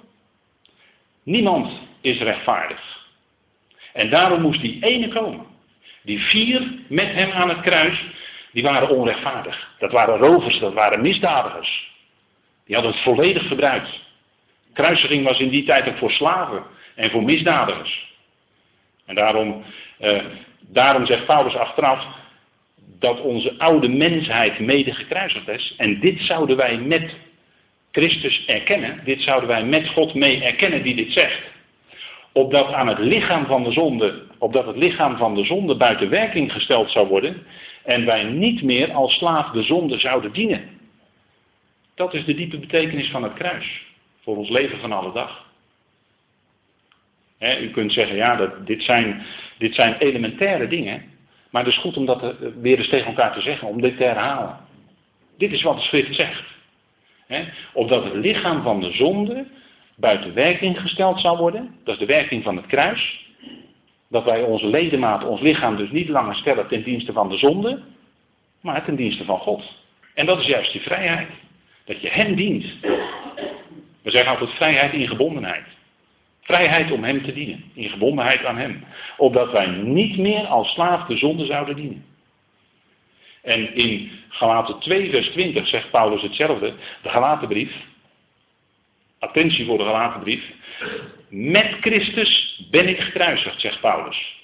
Niemand 1.23 1.73
is 2.01 2.19
rechtvaardig. 2.19 3.07
En 3.93 4.11
daarom 4.11 4.41
moest 4.41 4.61
die 4.61 4.79
ene 4.81 5.09
komen. 5.09 5.47
Die 6.03 6.21
vier 6.21 6.73
met 6.89 7.13
hem 7.13 7.31
aan 7.31 7.49
het 7.49 7.61
kruis, 7.61 8.05
die 8.53 8.63
waren 8.63 8.89
onrechtvaardig. 8.89 9.69
Dat 9.79 9.93
waren 9.93 10.17
rovers, 10.17 10.59
dat 10.59 10.73
waren 10.73 11.01
misdadigers. 11.01 11.93
Die 12.65 12.75
hadden 12.75 12.95
het 12.95 13.03
volledig 13.03 13.49
gebruikt. 13.49 14.03
Kruisiging 14.73 15.25
was 15.25 15.39
in 15.39 15.49
die 15.49 15.65
tijd 15.65 15.89
ook 15.89 15.97
voor 15.97 16.11
slaven 16.11 16.63
en 16.95 17.11
voor 17.11 17.23
misdadigers. 17.23 18.07
En 19.09 19.15
daarom, 19.15 19.63
eh, 19.99 20.25
daarom 20.61 21.07
zegt 21.07 21.27
Paulus 21.27 21.57
achteraf 21.57 22.07
dat 22.99 23.21
onze 23.21 23.59
oude 23.59 23.89
mensheid 23.89 24.59
mede 24.59 24.93
gekruisigd 24.93 25.49
is. 25.49 25.75
En 25.77 26.01
dit 26.01 26.21
zouden 26.21 26.57
wij 26.57 26.79
met 26.79 27.17
Christus 27.91 28.45
erkennen. 28.47 29.01
Dit 29.05 29.23
zouden 29.23 29.49
wij 29.49 29.65
met 29.65 29.89
God 29.89 30.15
mee 30.15 30.45
erkennen 30.45 30.83
die 30.83 30.97
dit 30.97 31.13
zegt. 31.13 31.43
Opdat 32.33 32.73
aan 32.73 32.89
het 32.89 32.99
lichaam 32.99 33.47
van 33.47 33.65
de 33.65 33.73
zonde, 33.73 34.23
opdat 34.39 34.67
het 34.67 34.77
lichaam 34.77 35.17
van 35.17 35.35
de 35.35 35.45
zonde 35.45 35.77
buiten 35.77 36.11
werking 36.11 36.53
gesteld 36.53 36.91
zou 36.91 37.09
worden. 37.09 37.47
En 37.85 38.05
wij 38.05 38.25
niet 38.25 38.63
meer 38.63 38.93
als 38.93 39.13
slaaf 39.13 39.51
de 39.51 39.63
zonde 39.63 39.99
zouden 39.99 40.33
dienen. 40.33 40.63
Dat 41.95 42.15
is 42.15 42.25
de 42.25 42.35
diepe 42.35 42.59
betekenis 42.59 43.11
van 43.11 43.23
het 43.23 43.35
kruis. 43.35 43.87
Voor 44.23 44.37
ons 44.37 44.49
leven 44.49 44.79
van 44.79 44.93
alle 44.93 45.13
dag 45.13 45.48
u 47.39 47.71
kunt 47.71 47.93
zeggen, 47.93 48.17
ja, 48.17 48.37
dat, 48.37 48.67
dit, 48.67 48.83
zijn, 48.83 49.23
dit 49.59 49.75
zijn 49.75 49.99
elementaire 49.99 50.69
dingen. 50.69 51.03
Maar 51.51 51.65
het 51.65 51.73
is 51.73 51.79
goed 51.79 51.97
om 51.97 52.07
dat 52.07 52.23
eh, 52.23 52.29
weer 52.61 52.79
eens 52.79 52.89
tegen 52.89 53.07
elkaar 53.07 53.33
te 53.33 53.41
zeggen, 53.41 53.69
om 53.69 53.81
dit 53.81 53.97
te 53.97 54.05
herhalen. 54.05 54.57
Dit 55.39 55.53
is 55.53 55.63
wat 55.63 55.77
de 55.77 55.83
schrift 55.83 56.15
zegt. 56.15 56.45
He, 57.27 57.45
opdat 57.73 58.05
het 58.05 58.15
lichaam 58.15 58.63
van 58.63 58.81
de 58.81 58.93
zonde 58.93 59.47
buiten 59.97 60.35
werking 60.35 60.81
gesteld 60.81 61.21
zal 61.21 61.37
worden. 61.37 61.75
Dat 61.85 61.95
is 61.95 62.01
de 62.01 62.07
werking 62.07 62.43
van 62.43 62.57
het 62.57 62.67
kruis. 62.67 63.27
Dat 64.09 64.25
wij 64.25 64.43
onze 64.43 64.67
ledemaat, 64.67 65.25
ons 65.25 65.41
lichaam 65.41 65.77
dus 65.77 65.91
niet 65.91 66.09
langer 66.09 66.35
stellen 66.35 66.69
ten 66.69 66.83
dienste 66.83 67.13
van 67.13 67.29
de 67.29 67.39
zonde. 67.39 67.83
maar 68.61 68.85
ten 68.85 68.97
dienste 68.97 69.25
van 69.25 69.39
God. 69.39 69.63
En 70.15 70.27
dat 70.27 70.41
is 70.41 70.47
juist 70.47 70.73
die 70.73 70.81
vrijheid. 70.81 71.29
Dat 71.85 72.01
je 72.01 72.09
Hem 72.09 72.35
dient. 72.35 72.65
We 74.03 74.11
zeggen 74.11 74.31
altijd 74.31 74.51
vrijheid 74.51 74.93
in 74.93 75.09
gebondenheid. 75.09 75.65
Vrijheid 76.49 76.91
om 76.91 77.05
Hem 77.05 77.23
te 77.23 77.33
dienen. 77.33 77.65
In 77.75 77.89
gebondenheid 77.89 78.45
aan 78.45 78.57
Hem. 78.57 78.85
Opdat 79.17 79.53
wij 79.53 79.67
niet 79.67 80.17
meer 80.17 80.47
als 80.47 80.73
slaaf 80.73 81.07
de 81.07 81.17
zonde 81.17 81.47
zouden 81.47 81.77
dienen. 81.77 82.05
En 83.43 83.75
in 83.75 84.11
Galaten 84.29 84.79
2 84.79 85.11
vers 85.11 85.29
20 85.29 85.67
zegt 85.67 85.91
Paulus 85.91 86.23
hetzelfde. 86.23 86.73
De 87.03 87.09
Galatenbrief. 87.09 87.73
Attentie 89.19 89.67
voor 89.67 89.79
de 89.79 89.85
Galatenbrief. 89.85 90.53
Met 91.29 91.77
Christus 91.81 92.63
ben 92.71 92.89
ik 92.89 93.01
gekruisigd, 93.01 93.61
zegt 93.61 93.81
Paulus. 93.81 94.37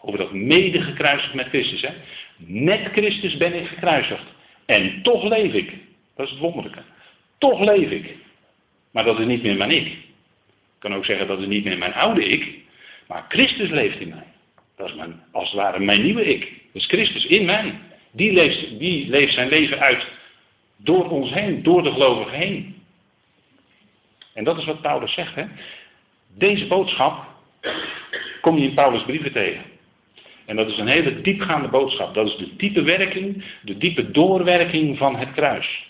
Over 0.00 0.18
dat 0.18 0.32
mede 0.32 0.82
gekruisigd 0.82 1.34
met 1.34 1.48
Christus. 1.48 1.82
Hè? 1.82 1.92
Met 2.36 2.88
Christus 2.92 3.36
ben 3.36 3.54
ik 3.54 3.66
gekruisigd. 3.66 4.24
En 4.66 5.02
toch 5.02 5.24
leef 5.24 5.52
ik. 5.52 5.72
Dat 6.16 6.26
is 6.26 6.32
het 6.32 6.40
wonderlijke. 6.40 6.82
Toch 7.38 7.60
leef 7.60 7.90
ik. 7.90 8.16
Maar 8.90 9.04
dat 9.04 9.18
is 9.18 9.26
niet 9.26 9.42
meer 9.42 9.56
mijn 9.56 9.70
ik. 9.70 10.08
Ik 10.80 10.88
kan 10.88 10.98
ook 10.98 11.04
zeggen 11.04 11.26
dat 11.26 11.40
is 11.40 11.46
niet 11.46 11.64
meer 11.64 11.78
mijn 11.78 11.94
oude 11.94 12.24
ik. 12.24 12.58
Maar 13.06 13.24
Christus 13.28 13.70
leeft 13.70 14.00
in 14.00 14.08
mij. 14.08 14.26
Dat 14.76 14.88
is 14.88 14.94
mijn, 14.94 15.22
als 15.32 15.50
het 15.50 15.60
ware 15.60 15.78
mijn 15.78 16.02
nieuwe 16.02 16.24
ik. 16.24 16.52
Is 16.72 16.86
Christus 16.86 17.26
in 17.26 17.44
mij. 17.44 17.74
Die 18.12 18.32
leeft, 18.32 18.78
die 18.78 19.08
leeft 19.08 19.32
zijn 19.32 19.48
leven 19.48 19.78
uit 19.78 20.06
door 20.76 21.10
ons 21.10 21.32
heen, 21.32 21.62
door 21.62 21.82
de 21.82 21.92
gelovigen 21.92 22.38
heen. 22.38 22.82
En 24.34 24.44
dat 24.44 24.58
is 24.58 24.64
wat 24.64 24.80
Paulus 24.80 25.12
zegt. 25.12 25.34
Hè? 25.34 25.44
Deze 26.36 26.66
boodschap 26.66 27.26
kom 28.40 28.58
je 28.58 28.68
in 28.68 28.74
Paulus' 28.74 29.04
brieven 29.04 29.32
tegen. 29.32 29.62
En 30.46 30.56
dat 30.56 30.68
is 30.68 30.78
een 30.78 30.88
hele 30.88 31.20
diepgaande 31.20 31.68
boodschap. 31.68 32.14
Dat 32.14 32.26
is 32.26 32.36
de 32.36 32.56
diepe 32.56 32.82
werking, 32.82 33.44
de 33.62 33.78
diepe 33.78 34.10
doorwerking 34.10 34.98
van 34.98 35.16
het 35.16 35.32
kruis. 35.32 35.88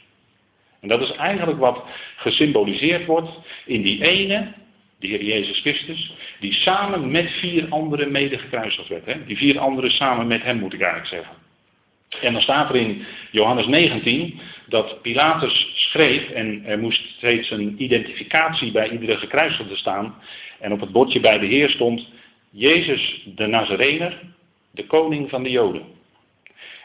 En 0.81 0.89
dat 0.89 1.01
is 1.01 1.13
eigenlijk 1.13 1.59
wat 1.59 1.85
gesymboliseerd 2.17 3.07
wordt 3.07 3.31
in 3.67 3.83
die 3.83 4.05
ene, 4.05 4.53
de 5.01 5.07
Heer 5.07 5.25
Jezus 5.25 5.61
Christus, 5.61 6.13
die 6.41 6.53
samen 6.53 7.11
met 7.11 7.31
vier 7.31 7.67
anderen 7.69 8.11
mede 8.11 8.39
gekruisigd 8.39 8.89
werd. 8.89 9.07
Hè? 9.07 9.25
Die 9.25 9.37
vier 9.37 9.59
anderen 9.59 9.91
samen 9.91 10.27
met 10.27 10.43
hem, 10.43 10.59
moet 10.59 10.73
ik 10.73 10.81
eigenlijk 10.81 11.13
zeggen. 11.13 11.49
En 12.21 12.33
dan 12.33 12.43
staat 12.43 12.69
er 12.71 12.77
in 12.77 13.05
Johannes 13.31 13.67
19 13.67 14.41
dat 14.67 15.03
Pilatus 15.03 15.71
schreef 15.75 16.31
en 16.31 16.65
er 16.65 16.79
moest 16.79 17.03
steeds 17.17 17.51
een 17.51 17.75
identificatie 17.79 18.71
bij 18.71 18.91
iedere 18.91 19.17
gekruisigde 19.17 19.77
staan. 19.77 20.15
En 20.59 20.73
op 20.73 20.81
het 20.81 20.93
bordje 20.93 21.21
bij 21.21 21.39
de 21.39 21.47
Heer 21.47 21.71
stond 21.71 22.09
Jezus 22.51 23.23
de 23.35 23.47
Nazarener, 23.47 24.21
de 24.71 24.87
koning 24.87 25.31
van 25.31 25.43
de 25.43 25.51
Joden. 25.51 25.83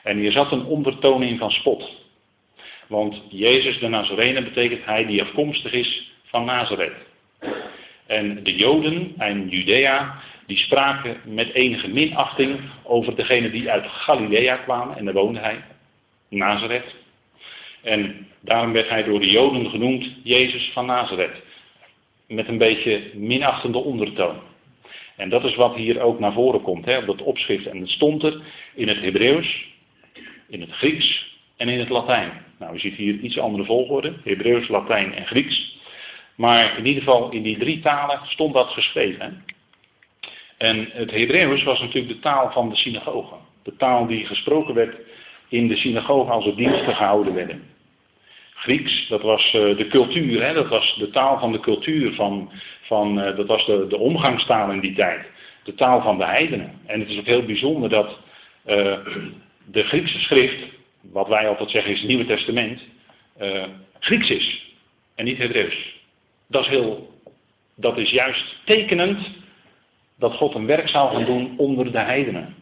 En 0.04 0.18
hier 0.18 0.32
zat 0.32 0.52
een 0.52 0.66
ondertoning 0.66 1.40
van 1.40 1.52
spot. 1.52 2.04
Want 2.88 3.22
Jezus 3.30 3.80
de 3.80 3.88
Nazarener 3.88 4.44
betekent 4.44 4.86
hij 4.86 5.06
die 5.06 5.22
afkomstig 5.22 5.72
is 5.72 6.12
van 6.24 6.46
Nazareth. 6.46 7.14
En 8.06 8.44
de 8.44 8.56
Joden 8.56 9.14
en 9.18 9.50
Judea, 9.50 10.22
die 10.48 10.58
spraken 10.58 11.18
met 11.24 11.54
enige 11.54 11.88
minachting 11.88 12.60
over 12.84 13.16
degene 13.16 13.52
die 13.52 13.72
uit 13.72 13.88
Galilea 13.88 14.56
kwamen. 14.56 14.98
En 14.98 15.06
daar 15.06 15.14
woonde 15.14 15.40
hij, 15.40 15.64
Nazareth. 16.30 16.96
En 17.84 18.28
daarom 18.42 18.72
werd 18.72 18.90
hij 18.90 19.04
door 19.04 19.20
de 19.20 19.30
Joden 19.30 19.70
genoemd 19.70 20.08
Jezus 20.24 20.72
van 20.74 20.86
Nazareth. 20.86 21.42
Met 22.28 22.48
een 22.48 22.58
beetje 22.58 23.02
minachtende 23.14 23.78
ondertoon. 23.78 24.40
En 25.16 25.30
dat 25.30 25.44
is 25.44 25.56
wat 25.56 25.76
hier 25.76 26.02
ook 26.02 26.20
naar 26.20 26.34
voren 26.34 26.62
komt, 26.62 26.86
hè, 26.86 26.98
op 26.98 27.06
dat 27.06 27.22
opschrift. 27.22 27.66
En 27.66 27.80
het 27.80 27.90
stond 27.90 28.24
er 28.24 28.42
in 28.74 28.88
het 28.88 29.02
Hebreeuws, 29.02 29.66
in 30.48 30.62
het 30.62 30.72
Grieks 30.72 31.38
en 31.58 31.70
in 31.70 31.80
het 31.80 31.90
Latijn. 31.90 32.32
Nou, 32.60 32.76
u 32.76 32.80
ziet 32.80 32.96
hier 32.96 33.20
iets 33.20 33.40
andere 33.40 33.66
volgorde, 33.66 34.14
Hebreeuws, 34.24 34.68
Latijn 34.68 35.14
en 35.14 35.26
Grieks. 35.26 35.78
Maar 36.36 36.78
in 36.78 36.86
ieder 36.86 37.04
geval 37.04 37.32
in 37.32 37.44
die 37.44 37.58
drie 37.58 37.80
talen 37.80 38.20
stond 38.24 38.54
dat 38.54 38.70
geschreven. 38.70 39.44
En 40.58 40.90
het 40.92 41.12
Hebreeuws 41.12 41.64
was 41.64 41.80
natuurlijk 41.80 42.14
de 42.14 42.20
taal 42.20 42.52
van 42.52 42.70
de 42.70 42.76
synagoge. 42.76 43.36
De 43.64 43.76
taal 43.76 44.08
die 44.08 44.26
gesproken 44.26 44.74
werd 44.74 44.96
in 45.50 45.68
de 45.68 45.76
synagoge 45.76 46.32
als 46.32 46.46
er 46.46 46.56
diensten 46.56 46.96
gehouden 46.96 47.34
werden. 47.34 47.64
Grieks, 48.54 49.08
dat 49.08 49.22
was 49.22 49.46
eh, 49.46 49.78
de 49.78 49.88
cultuur, 49.88 50.44
hè? 50.44 50.54
dat 50.54 50.68
was 50.68 50.96
de 50.96 51.10
taal 51.10 51.40
van 51.40 51.52
de 51.52 51.60
cultuur, 51.60 52.14
van, 52.14 52.52
van, 52.82 53.22
eh, 53.22 53.36
dat 53.36 53.48
was 53.48 53.66
de, 53.66 53.86
de 53.88 53.98
omgangstaal 53.98 54.72
in 54.72 54.80
die 54.80 54.96
tijd. 54.96 55.26
De 55.64 55.74
taal 55.74 56.02
van 56.02 56.18
de 56.18 56.26
heidenen. 56.26 56.80
En 56.86 57.00
het 57.00 57.10
is 57.10 57.18
ook 57.18 57.26
heel 57.26 57.46
bijzonder 57.46 57.90
dat 57.90 58.20
uh, 58.68 58.98
de 59.66 59.84
Griekse 59.84 60.20
schrift, 60.20 60.64
wat 61.02 61.28
wij 61.28 61.48
altijd 61.48 61.70
zeggen 61.70 61.92
is 61.92 62.00
het 62.00 62.08
Nieuwe 62.08 62.26
Testament, 62.26 62.82
Grieks 64.00 64.30
is 64.30 64.66
en 65.16 65.26
niet 65.26 65.38
Hebreeuws. 65.38 65.95
Dat 66.48 66.64
is, 66.64 66.70
heel, 66.70 67.20
dat 67.76 67.98
is 67.98 68.10
juist 68.10 68.56
tekenend 68.66 69.20
dat 70.18 70.34
God 70.34 70.56
een 70.56 70.66
werk 70.66 70.90
zou 70.90 71.14
gaan 71.14 71.26
doen 71.26 71.54
onder 71.58 71.92
de 71.92 72.00
heidenen. 72.00 72.56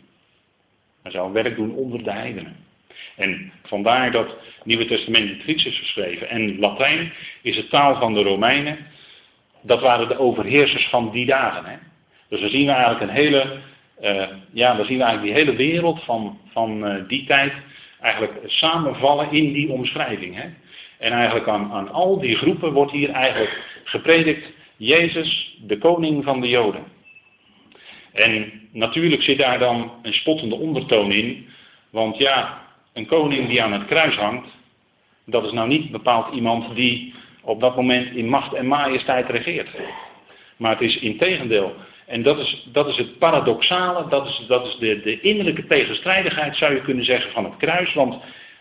Hij 1.01 1.11
zou 1.11 1.27
een 1.27 1.33
werk 1.33 1.55
doen 1.55 1.75
onder 1.75 2.03
de 2.03 2.11
heidenen. 2.11 2.55
En 3.15 3.51
vandaar 3.63 4.11
dat 4.11 4.27
het 4.27 4.65
Nieuwe 4.65 4.85
Testament 4.85 5.29
in 5.29 5.39
Grieks 5.39 5.65
is 5.65 5.77
geschreven. 5.77 6.29
En 6.29 6.59
Latijn 6.59 7.13
is 7.41 7.55
de 7.55 7.67
taal 7.67 7.95
van 7.95 8.13
de 8.13 8.23
Romeinen. 8.23 8.77
Dat 9.61 9.81
waren 9.81 10.07
de 10.07 10.19
overheersers 10.19 10.87
van 10.87 11.11
die 11.11 11.25
dagen. 11.25 11.65
Hè? 11.65 11.77
Dus 12.29 12.39
dan 12.39 12.49
zien 12.49 12.65
we 12.65 12.71
eigenlijk 12.71 13.01
een 13.01 13.15
hele, 13.15 13.57
uh, 14.01 14.27
ja, 14.51 14.75
dan 14.75 14.85
zien 14.85 15.01
eigenlijk 15.01 15.35
die 15.35 15.45
hele 15.45 15.57
wereld 15.57 16.03
van, 16.03 16.39
van 16.51 16.87
uh, 16.87 17.07
die 17.07 17.25
tijd 17.25 17.53
eigenlijk 18.01 18.33
samenvallen 18.45 19.31
in 19.31 19.53
die 19.53 19.69
omschrijving. 19.69 20.35
Hè? 20.35 20.49
En 20.97 21.11
eigenlijk 21.11 21.47
aan, 21.47 21.71
aan 21.71 21.91
al 21.91 22.19
die 22.19 22.35
groepen 22.35 22.73
wordt 22.73 22.91
hier 22.91 23.09
eigenlijk 23.09 23.81
gepredikt 23.83 24.51
Jezus, 24.77 25.57
de 25.61 25.77
koning 25.77 26.23
van 26.23 26.41
de 26.41 26.49
Joden. 26.49 26.83
En 28.13 28.51
natuurlijk 28.71 29.21
zit 29.21 29.37
daar 29.37 29.59
dan 29.59 29.91
een 30.01 30.13
spottende 30.13 30.55
ondertoon 30.55 31.11
in. 31.11 31.47
Want 31.89 32.17
ja, 32.17 32.61
een 32.93 33.05
koning 33.05 33.47
die 33.47 33.63
aan 33.63 33.73
het 33.73 33.85
kruis 33.85 34.15
hangt, 34.15 34.47
dat 35.25 35.45
is 35.45 35.51
nou 35.51 35.67
niet 35.67 35.91
bepaald 35.91 36.33
iemand 36.33 36.75
die 36.75 37.13
op 37.41 37.61
dat 37.61 37.75
moment 37.75 38.15
in 38.15 38.29
macht 38.29 38.53
en 38.53 38.67
majesteit 38.67 39.29
regeert. 39.29 39.69
Maar 40.57 40.71
het 40.71 40.81
is 40.81 40.97
integendeel. 40.97 41.75
En 42.05 42.23
dat 42.23 42.39
is, 42.39 42.67
dat 42.71 42.87
is 42.87 42.97
het 42.97 43.17
paradoxale, 43.17 44.07
dat 44.09 44.27
is, 44.27 44.45
dat 44.47 44.67
is 44.67 44.77
de, 44.77 45.01
de 45.01 45.21
innerlijke 45.21 45.67
tegenstrijdigheid 45.67 46.55
zou 46.55 46.73
je 46.73 46.81
kunnen 46.81 47.05
zeggen 47.05 47.31
van 47.31 47.43
het 47.43 47.57
kruis. 47.57 47.93
Want 47.93 48.15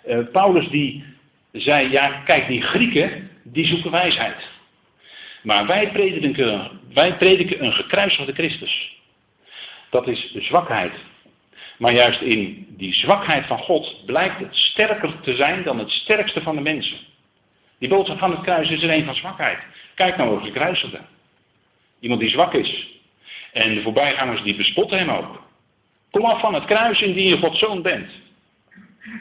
uh, 0.06 0.18
Paulus 0.32 0.68
die 0.68 1.04
zei, 1.52 1.90
ja 1.90 2.22
kijk 2.24 2.46
die 2.46 2.62
Grieken, 2.62 3.30
die 3.44 3.66
zoeken 3.66 3.90
wijsheid. 3.90 4.48
Maar 5.42 5.66
wij 5.66 5.90
prediken, 5.92 6.80
wij 6.94 7.16
prediken 7.16 7.64
een 7.64 7.72
gekruisigde 7.72 8.32
Christus. 8.32 9.00
Dat 9.90 10.08
is 10.08 10.34
zwakheid. 10.34 10.92
Maar 11.78 11.92
juist 11.92 12.20
in 12.20 12.66
die 12.68 12.94
zwakheid 12.94 13.46
van 13.46 13.58
God 13.58 14.02
blijkt 14.06 14.38
het 14.38 14.56
sterker 14.56 15.20
te 15.20 15.34
zijn 15.34 15.62
dan 15.62 15.78
het 15.78 15.90
sterkste 15.90 16.42
van 16.42 16.56
de 16.56 16.62
mensen. 16.62 16.96
Die 17.78 17.88
boodschap 17.88 18.18
van 18.18 18.30
het 18.30 18.40
kruis 18.40 18.70
is 18.70 18.82
er 18.82 18.90
een 18.90 19.04
van 19.04 19.14
zwakheid. 19.14 19.58
Kijk 19.94 20.16
nou 20.16 20.30
over 20.30 20.44
de 20.44 20.52
kruisigde. 20.52 21.00
Iemand 22.00 22.20
die 22.20 22.30
zwak 22.30 22.54
is. 22.54 22.88
En 23.52 23.74
de 23.74 23.82
voorbijgangers 23.82 24.42
die 24.42 24.56
bespotten 24.56 24.98
hem 24.98 25.10
ook. 25.10 25.42
Kom 26.10 26.24
af 26.24 26.40
van 26.40 26.54
het 26.54 26.64
kruis 26.64 27.00
indien 27.00 27.28
je 27.28 27.38
Gods 27.38 27.58
zoon 27.58 27.82
bent. 27.82 28.10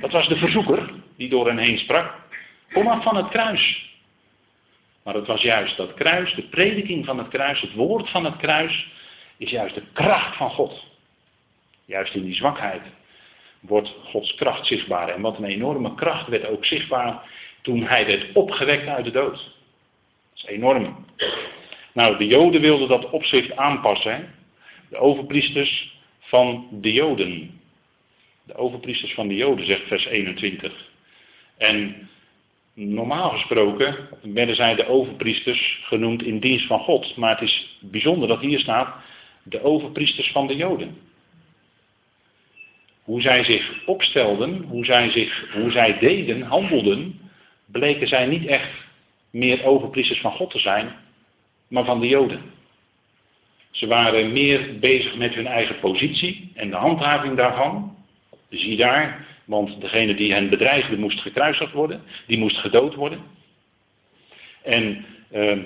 Dat 0.01 0.11
was 0.11 0.27
de 0.27 0.35
verzoeker 0.35 0.93
die 1.17 1.29
door 1.29 1.47
hen 1.47 1.57
heen 1.57 1.77
sprak. 1.77 2.20
Kom 2.73 2.87
af 2.87 3.03
van 3.03 3.15
het 3.15 3.29
kruis. 3.29 3.89
Maar 5.03 5.13
het 5.13 5.27
was 5.27 5.41
juist 5.41 5.77
dat 5.77 5.93
kruis, 5.93 6.33
de 6.33 6.43
prediking 6.43 7.05
van 7.05 7.17
het 7.17 7.27
kruis, 7.27 7.61
het 7.61 7.73
woord 7.73 8.09
van 8.09 8.25
het 8.25 8.37
kruis, 8.37 8.87
is 9.37 9.49
juist 9.49 9.75
de 9.75 9.83
kracht 9.93 10.35
van 10.35 10.49
God. 10.49 10.85
Juist 11.85 12.13
in 12.13 12.23
die 12.23 12.33
zwakheid 12.33 12.81
wordt 13.59 13.95
Gods 14.03 14.35
kracht 14.35 14.65
zichtbaar. 14.65 15.09
En 15.09 15.21
wat 15.21 15.37
een 15.37 15.45
enorme 15.45 15.95
kracht 15.95 16.27
werd 16.27 16.47
ook 16.47 16.65
zichtbaar 16.65 17.23
toen 17.61 17.83
hij 17.83 18.05
werd 18.05 18.25
opgewekt 18.33 18.87
uit 18.87 19.05
de 19.05 19.11
dood. 19.11 19.35
Dat 19.35 19.43
is 20.35 20.45
enorm. 20.45 21.05
Nou, 21.93 22.17
de 22.17 22.27
Joden 22.27 22.61
wilden 22.61 22.87
dat 22.87 23.09
opschrift 23.09 23.55
aanpassen. 23.55 24.33
De 24.89 24.97
overpriesters 24.97 25.99
van 26.19 26.67
de 26.71 26.93
Joden. 26.93 27.61
De 28.43 28.55
overpriesters 28.55 29.13
van 29.13 29.27
de 29.27 29.35
Joden, 29.35 29.65
zegt 29.65 29.87
vers 29.87 30.05
21. 30.05 30.89
En 31.57 32.09
normaal 32.73 33.29
gesproken 33.29 33.95
werden 34.21 34.55
zij 34.55 34.75
de 34.75 34.87
overpriesters 34.87 35.79
genoemd 35.83 36.23
in 36.23 36.39
dienst 36.39 36.67
van 36.67 36.79
God. 36.79 37.15
Maar 37.17 37.39
het 37.39 37.49
is 37.49 37.77
bijzonder 37.79 38.27
dat 38.27 38.39
hier 38.39 38.59
staat 38.59 38.95
de 39.43 39.63
overpriesters 39.63 40.31
van 40.31 40.47
de 40.47 40.55
Joden 40.55 41.09
hoe 43.03 43.21
zij 43.21 43.43
zich 43.43 43.85
opstelden, 43.85 44.61
hoe 44.61 44.85
zij, 44.85 45.09
zich, 45.09 45.53
hoe 45.53 45.71
zij 45.71 45.99
deden, 45.99 46.41
handelden, 46.41 47.19
bleken 47.65 48.07
zij 48.07 48.25
niet 48.25 48.45
echt 48.45 48.71
meer 49.29 49.65
overpriesters 49.65 50.19
van 50.19 50.31
God 50.31 50.51
te 50.51 50.59
zijn, 50.59 50.95
maar 51.67 51.85
van 51.85 51.99
de 51.99 52.07
Joden. 52.07 52.41
Ze 53.71 53.87
waren 53.87 54.33
meer 54.33 54.79
bezig 54.79 55.15
met 55.15 55.33
hun 55.33 55.47
eigen 55.47 55.79
positie 55.79 56.51
en 56.55 56.69
de 56.69 56.75
handhaving 56.75 57.37
daarvan. 57.37 57.95
Zie 58.49 58.77
daar 58.77 59.25
Want 59.51 59.81
degene 59.81 60.15
die 60.15 60.33
hen 60.33 60.49
bedreigde 60.49 60.97
moest 60.97 61.19
gekruisigd 61.19 61.73
worden, 61.73 62.03
die 62.27 62.37
moest 62.37 62.57
gedood 62.57 62.95
worden. 62.95 63.19
En 64.63 65.05
uh, 65.31 65.57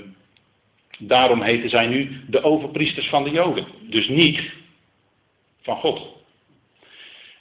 daarom 1.00 1.42
heten 1.42 1.70
zij 1.70 1.88
nu 1.88 2.22
de 2.28 2.44
overpriesters 2.44 3.08
van 3.10 3.24
de 3.24 3.30
Joden. 3.30 3.66
Dus 3.82 4.08
niet 4.08 4.52
van 5.62 5.78
God. 5.78 6.24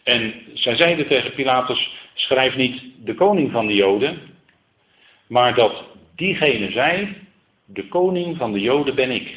En 0.02 0.34
zij 0.54 0.76
zeiden 0.76 1.06
tegen 1.06 1.34
Pilatus, 1.34 1.94
schrijf 2.14 2.56
niet 2.56 2.82
de 3.04 3.14
koning 3.14 3.50
van 3.50 3.66
de 3.66 3.74
Joden, 3.74 4.18
maar 5.26 5.54
dat 5.54 5.84
diegene 6.16 6.70
zei, 6.70 7.16
de 7.64 7.88
koning 7.88 8.36
van 8.36 8.52
de 8.52 8.60
Joden 8.60 8.94
ben 8.94 9.10
ik. 9.10 9.36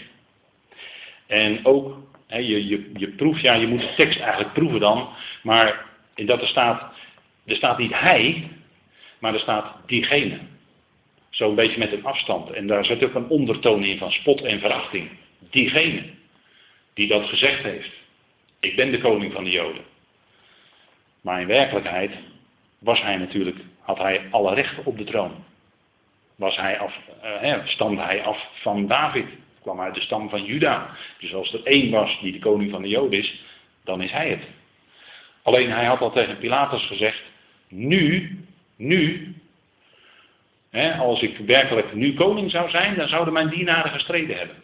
En 1.28 1.66
ook, 1.66 1.98
je, 2.28 2.68
je, 2.68 2.92
je 2.94 3.10
proeft, 3.10 3.42
ja, 3.42 3.54
je 3.54 3.68
moet 3.68 3.82
de 3.82 3.94
tekst 3.96 4.20
eigenlijk 4.20 4.54
proeven 4.54 4.80
dan, 4.80 5.10
maar 5.44 5.86
in 6.18 6.26
dat 6.26 6.42
er 6.42 6.48
staat, 6.48 6.96
er 7.48 7.56
staat 7.56 7.78
niet 7.78 8.00
hij, 8.00 8.50
maar 9.20 9.34
er 9.34 9.40
staat 9.40 9.76
diegene. 9.86 10.40
Zo'n 11.30 11.56
beetje 11.56 11.80
met 11.80 11.92
een 11.92 12.06
afstand. 12.06 12.52
En 12.52 12.68
daar 12.68 12.86
zit 12.86 13.04
ook 13.04 13.14
een 13.14 13.30
ondertoon 13.30 13.84
in 13.84 13.98
van 13.98 14.12
spot 14.12 14.42
en 14.42 14.60
verachting. 14.60 15.10
Diegene 15.40 16.04
die 16.94 17.08
dat 17.08 17.26
gezegd 17.26 17.64
heeft. 17.64 17.90
Ik 18.60 18.76
ben 18.76 18.92
de 18.92 18.98
koning 18.98 19.34
van 19.34 19.44
de 19.44 19.52
Joden. 19.52 19.84
Maar 21.22 21.42
in 21.42 21.48
werkelijkheid 21.48 22.12
was 22.80 23.02
hij 23.02 23.18
natuurlijk, 23.18 23.58
had 23.80 23.98
hij 23.98 24.22
alle 24.32 24.54
rechten 24.54 24.86
op 24.86 24.98
de 24.98 25.04
troon. 25.04 25.46
Was 26.36 26.56
hij 26.56 26.80
af, 26.80 27.00
stamde 27.66 28.02
hij 28.02 28.24
af 28.24 28.50
van 28.54 28.88
David, 28.88 29.26
kwam 29.62 29.82
uit 29.82 29.96
de 29.96 30.02
stam 30.02 30.30
van 30.30 30.44
Juda. 30.44 30.96
Dus 31.20 31.34
als 31.34 31.54
er 31.54 31.64
één 31.64 31.92
was 31.92 32.20
die 32.22 32.32
de 32.32 32.40
koning 32.40 32.72
van 32.72 32.82
de 32.82 32.88
Joden 32.88 33.20
is, 33.20 33.44
dan 33.84 34.02
is 34.02 34.12
hij 34.12 34.30
het. 34.30 34.44
Alleen 35.42 35.72
hij 35.72 35.86
had 35.86 36.02
al 36.02 36.12
tegen 36.12 36.38
Pilatus 36.38 36.86
gezegd, 36.86 37.22
nu, 37.70 38.38
nu, 38.76 39.34
hè, 40.70 40.94
als 40.94 41.22
ik 41.22 41.38
werkelijk 41.38 41.94
nu 41.94 42.14
koning 42.14 42.52
zou 42.52 42.70
zijn, 42.70 42.96
dan 42.96 43.08
zouden 43.08 43.34
mijn 43.34 43.50
dienaren 43.50 43.92
gestreden 43.92 44.38
hebben. 44.38 44.56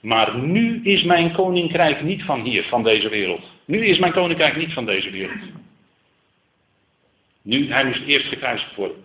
Maar 0.00 0.38
nu 0.38 0.80
is 0.84 1.02
mijn 1.02 1.32
koninkrijk 1.32 2.02
niet 2.02 2.22
van 2.22 2.40
hier, 2.40 2.64
van 2.64 2.82
deze 2.82 3.08
wereld. 3.08 3.42
Nu 3.64 3.86
is 3.86 3.98
mijn 3.98 4.12
koninkrijk 4.12 4.56
niet 4.56 4.72
van 4.72 4.86
deze 4.86 5.10
wereld. 5.10 5.40
Nu, 7.42 7.72
hij 7.72 7.84
moest 7.84 8.02
eerst 8.06 8.26
gekruisigd 8.26 8.74
worden. 8.74 9.04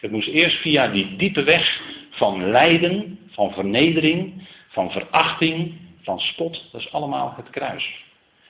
Het 0.00 0.10
moest 0.10 0.28
eerst 0.28 0.56
via 0.56 0.88
die 0.88 1.16
diepe 1.16 1.42
weg 1.42 1.80
van 2.10 2.50
lijden, 2.50 3.18
van 3.30 3.52
vernedering, 3.52 4.48
van 4.68 4.90
verachting, 4.90 5.74
van 6.02 6.20
spot. 6.20 6.68
Dat 6.72 6.80
is 6.80 6.92
allemaal 6.92 7.34
het 7.36 7.50
kruis. 7.50 8.04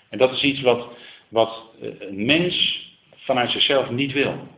En 0.09 0.18
dat 0.18 0.33
is 0.33 0.42
iets 0.42 0.61
wat, 0.61 0.88
wat 1.29 1.62
eh, 1.81 1.88
een 1.99 2.25
mens 2.25 2.87
vanuit 3.29 3.51
zichzelf 3.51 3.91
niet 3.91 4.12
wil. 4.12 4.49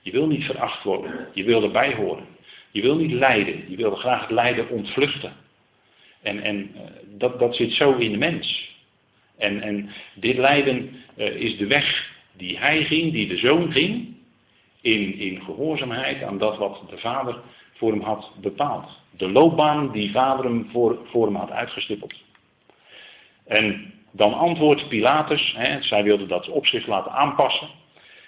Je 0.00 0.10
wil 0.10 0.26
niet 0.26 0.44
veracht 0.44 0.82
worden. 0.82 1.28
Je 1.34 1.44
wil 1.44 1.62
erbij 1.62 1.94
horen. 1.94 2.26
Je 2.70 2.82
wil 2.82 2.96
niet 2.96 3.12
lijden. 3.12 3.70
Je 3.70 3.76
wil 3.76 3.94
graag 3.94 4.20
het 4.20 4.30
lijden 4.30 4.68
ontvluchten. 4.68 5.32
En, 6.22 6.40
en 6.40 6.70
eh, 6.74 6.80
dat, 7.04 7.38
dat 7.38 7.56
zit 7.56 7.72
zo 7.72 7.92
in 7.92 8.10
de 8.12 8.18
mens. 8.18 8.74
En, 9.38 9.62
en 9.62 9.90
dit 10.14 10.36
lijden 10.36 10.90
uh, 11.16 11.34
is 11.34 11.56
de 11.56 11.66
weg 11.66 12.10
die 12.32 12.58
hij 12.58 12.84
ging, 12.84 13.12
die 13.12 13.28
de 13.28 13.36
zoon 13.36 13.72
ging, 13.72 14.16
in, 14.80 15.18
in 15.18 15.42
gehoorzaamheid 15.42 16.22
aan 16.22 16.38
dat 16.38 16.58
wat 16.58 16.82
de 16.90 16.98
vader 16.98 17.40
voor 17.72 17.90
hem 17.90 18.00
had 18.00 18.32
bepaald. 18.40 18.90
De 19.10 19.28
loopbaan 19.28 19.92
die 19.92 20.10
vader 20.10 20.44
hem 20.44 20.68
voor, 20.70 20.98
voor 21.04 21.26
hem 21.26 21.36
had 21.36 21.50
uitgestippeld. 21.50 22.14
En 23.44 23.92
dan 24.10 24.34
antwoordt 24.34 24.88
Pilatus, 24.88 25.54
hè, 25.56 25.82
zij 25.82 26.02
wilde 26.02 26.26
dat 26.26 26.48
opschrift 26.48 26.86
laten 26.86 27.12
aanpassen. 27.12 27.68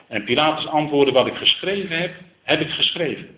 En 0.08 0.24
Pilatus 0.24 0.66
antwoordde, 0.66 1.12
wat 1.12 1.26
ik 1.26 1.34
geschreven 1.34 1.98
heb, 1.98 2.14
heb 2.42 2.60
ik 2.60 2.70
geschreven. 2.70 3.28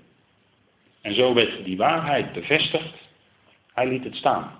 En 1.03 1.15
zo 1.15 1.35
werd 1.35 1.65
die 1.65 1.77
waarheid 1.77 2.33
bevestigd. 2.33 2.95
Hij 3.75 3.89
liet 3.89 4.05
het 4.05 4.17
staan. 4.17 4.59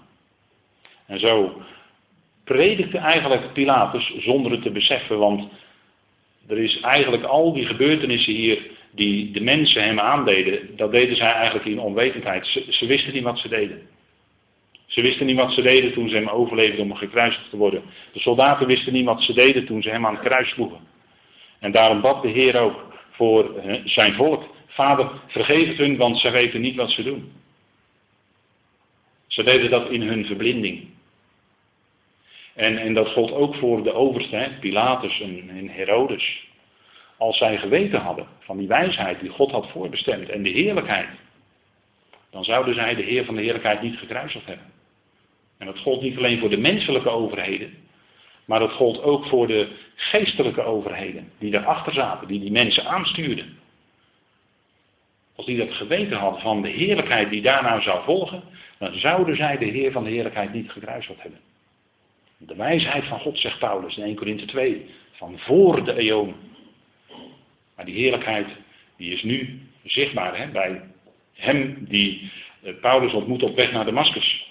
En 1.07 1.21
zo 1.21 1.63
predikte 2.45 2.99
eigenlijk 2.99 3.53
Pilatus 3.53 4.15
zonder 4.19 4.53
het 4.53 4.63
te 4.63 4.71
beseffen, 4.71 5.19
want 5.19 5.49
er 6.49 6.59
is 6.59 6.81
eigenlijk 6.81 7.25
al 7.25 7.53
die 7.53 7.67
gebeurtenissen 7.67 8.35
hier 8.35 8.59
die 8.91 9.31
de 9.31 9.41
mensen 9.41 9.85
hem 9.85 10.01
aandeden, 10.01 10.77
dat 10.77 10.93
deden 10.93 11.17
zij 11.17 11.33
eigenlijk 11.33 11.67
in 11.67 11.79
onwetendheid. 11.79 12.47
Ze, 12.47 12.65
ze, 12.69 12.87
wisten 12.87 13.13
niet 13.13 13.23
wat 13.23 13.39
ze 13.39 13.49
deden. 13.49 13.83
Ze 14.87 15.03
wisten 15.03 15.27
niet 15.27 15.37
wat 15.37 15.53
ze 15.53 15.63
deden 15.63 15.93
toen 15.93 16.09
ze 16.09 16.15
hem 16.15 16.29
overleefden 16.29 16.85
om 16.85 16.95
gekruisigd 16.95 17.51
te 17.51 17.57
worden. 17.57 17.83
De 18.13 18.21
soldaten 18.21 18.67
wisten 18.67 18.93
niet 18.93 19.05
wat 19.05 19.23
ze 19.23 19.33
deden 19.33 19.67
toen 19.67 19.83
ze 19.83 19.91
hem 19.91 20.07
aan 20.07 20.15
het 20.15 20.25
kruis 20.25 20.49
sloegen. 20.49 20.81
En 21.61 21.73
daarom 21.73 22.01
bad 22.01 22.23
de 22.23 22.29
Heer 22.29 22.61
ook 22.61 22.93
voor 23.11 23.55
zijn 23.85 24.15
volk. 24.15 24.45
Vader, 24.67 25.11
vergeef 25.27 25.69
het 25.69 25.77
hun, 25.77 25.97
want 25.97 26.19
ze 26.19 26.31
weten 26.31 26.61
niet 26.61 26.77
wat 26.77 26.91
ze 26.91 27.03
doen. 27.03 27.33
Ze 29.27 29.43
deden 29.43 29.71
dat 29.71 29.91
in 29.91 30.03
hun 30.03 30.27
verblinding. 30.27 30.89
En, 32.55 32.79
en 32.79 32.95
dat 32.95 33.09
gold 33.09 33.33
ook 33.33 33.55
voor 33.55 33.83
de 33.83 33.93
overste, 33.93 34.51
Pilatus 34.61 35.21
en, 35.21 35.49
en 35.49 35.69
Herodes. 35.69 36.49
Als 37.17 37.39
zij 37.39 37.59
geweten 37.59 38.01
hadden 38.01 38.27
van 38.39 38.59
die 38.59 38.69
wijsheid 38.69 39.21
die 39.21 39.31
God 39.31 39.51
had 39.51 39.71
voorbestemd 39.71 40.29
en 40.29 40.43
de 40.43 40.51
heerlijkheid, 40.51 41.09
dan 42.31 42.45
zouden 42.45 42.75
zij 42.75 42.95
de 42.95 43.03
Heer 43.03 43.25
van 43.25 43.35
de 43.35 43.43
heerlijkheid 43.43 43.83
niet 43.83 43.99
gekruisigd 43.99 44.47
hebben. 44.47 44.67
En 45.59 45.67
dat 45.67 45.79
gold 45.79 46.03
niet 46.03 46.17
alleen 46.17 46.39
voor 46.39 46.51
de 46.51 46.59
menselijke 46.59 47.09
overheden, 47.09 47.75
maar 48.45 48.59
dat 48.59 48.73
gold 48.73 49.03
ook 49.03 49.27
voor 49.27 49.47
de 49.47 49.69
geestelijke 49.95 50.63
overheden 50.63 51.33
die 51.39 51.51
daarachter 51.51 51.93
zaten, 51.93 52.29
die 52.29 52.41
die 52.41 52.53
mensen 52.53 52.85
aanstuurden. 52.85 53.59
Als 55.35 55.47
die 55.47 55.59
dat 55.59 55.75
geweten 55.75 56.19
hadden 56.19 56.41
van 56.41 56.63
de 56.63 56.69
heerlijkheid 56.69 57.31
die 57.31 57.43
daarna 57.43 57.81
zou 57.81 58.05
volgen, 58.05 58.43
dan 58.79 58.95
zouden 58.95 59.37
zij 59.37 59.59
de 59.59 59.65
Heer 59.65 59.93
van 59.93 60.05
de 60.05 60.11
heerlijkheid 60.11 60.53
niet 60.53 60.71
gekruisigd 60.71 61.23
hebben. 61.23 61.41
De 62.39 62.57
wijsheid 62.57 63.05
van 63.05 63.21
God, 63.21 63.39
zegt 63.39 63.59
Paulus 63.59 63.97
in 63.97 64.03
1 64.03 64.15
Korinthe 64.15 64.45
2, 64.45 64.87
van 65.13 65.39
voor 65.39 65.85
de 65.85 65.99
eeuwen. 65.99 66.35
Maar 67.77 67.85
die 67.85 67.95
heerlijkheid, 67.95 68.47
die 68.97 69.13
is 69.13 69.23
nu 69.23 69.61
zichtbaar 69.85 70.39
hè, 70.39 70.47
bij 70.47 70.81
hem 71.33 71.85
die 71.89 72.31
eh, 72.63 72.73
Paulus 72.81 73.13
ontmoet 73.13 73.43
op 73.43 73.57
weg 73.57 73.73
naar 73.73 73.85
Damascus. 73.85 74.49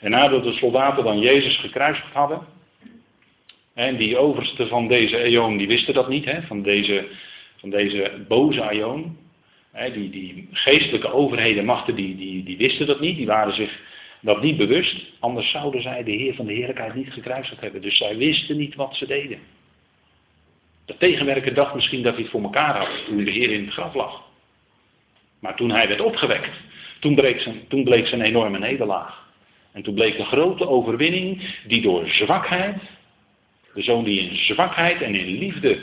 En 0.00 0.10
nadat 0.10 0.44
de 0.44 0.52
soldaten 0.52 1.04
dan 1.04 1.18
Jezus 1.18 1.56
gekruisigd 1.56 2.12
hadden, 2.12 2.46
en 3.76 3.96
die 3.96 4.16
overste 4.18 4.66
van 4.66 4.88
deze 4.88 5.16
eon, 5.16 5.56
die 5.56 5.66
wisten 5.66 5.94
dat 5.94 6.08
niet, 6.08 6.24
hè, 6.24 6.42
van, 6.42 6.62
deze, 6.62 7.06
van 7.56 7.70
deze 7.70 8.24
boze 8.28 8.70
eon. 8.70 9.18
Die, 9.92 10.10
die 10.10 10.48
geestelijke 10.52 11.12
overheden, 11.12 11.64
machten, 11.64 11.94
die, 11.94 12.16
die, 12.16 12.42
die 12.42 12.56
wisten 12.56 12.86
dat 12.86 13.00
niet, 13.00 13.16
die 13.16 13.26
waren 13.26 13.54
zich 13.54 13.80
dat 14.20 14.42
niet 14.42 14.56
bewust, 14.56 15.04
anders 15.18 15.50
zouden 15.50 15.82
zij 15.82 16.04
de 16.04 16.10
Heer 16.10 16.34
van 16.34 16.46
de 16.46 16.52
Heerlijkheid 16.52 16.94
niet 16.94 17.12
gekruisigd 17.12 17.60
hebben. 17.60 17.82
Dus 17.82 17.96
zij 17.96 18.16
wisten 18.16 18.56
niet 18.56 18.74
wat 18.74 18.96
ze 18.96 19.06
deden. 19.06 19.38
De 20.84 20.96
tegenwerker 20.98 21.54
dacht 21.54 21.74
misschien 21.74 22.02
dat 22.02 22.14
hij 22.14 22.22
het 22.22 22.30
voor 22.30 22.42
elkaar 22.42 22.76
had 22.76 23.04
toen 23.06 23.24
de 23.24 23.30
Heer 23.30 23.50
in 23.50 23.64
het 23.64 23.72
graf 23.72 23.94
lag. 23.94 24.22
Maar 25.40 25.56
toen 25.56 25.70
hij 25.70 25.88
werd 25.88 26.00
opgewekt, 26.00 26.60
toen 27.00 27.14
bleek 27.14 27.40
zijn, 27.40 27.68
toen 27.68 27.84
bleek 27.84 28.06
zijn 28.06 28.20
enorme 28.20 28.58
nederlaag. 28.58 29.24
En 29.72 29.82
toen 29.82 29.94
bleek 29.94 30.16
de 30.16 30.24
grote 30.24 30.68
overwinning 30.68 31.42
die 31.66 31.82
door 31.82 32.08
zwakheid, 32.08 32.76
de 33.76 33.82
zoon 33.82 34.04
die 34.04 34.20
in 34.20 34.36
zwakheid 34.36 35.02
en 35.02 35.14
in 35.14 35.38
liefde 35.38 35.78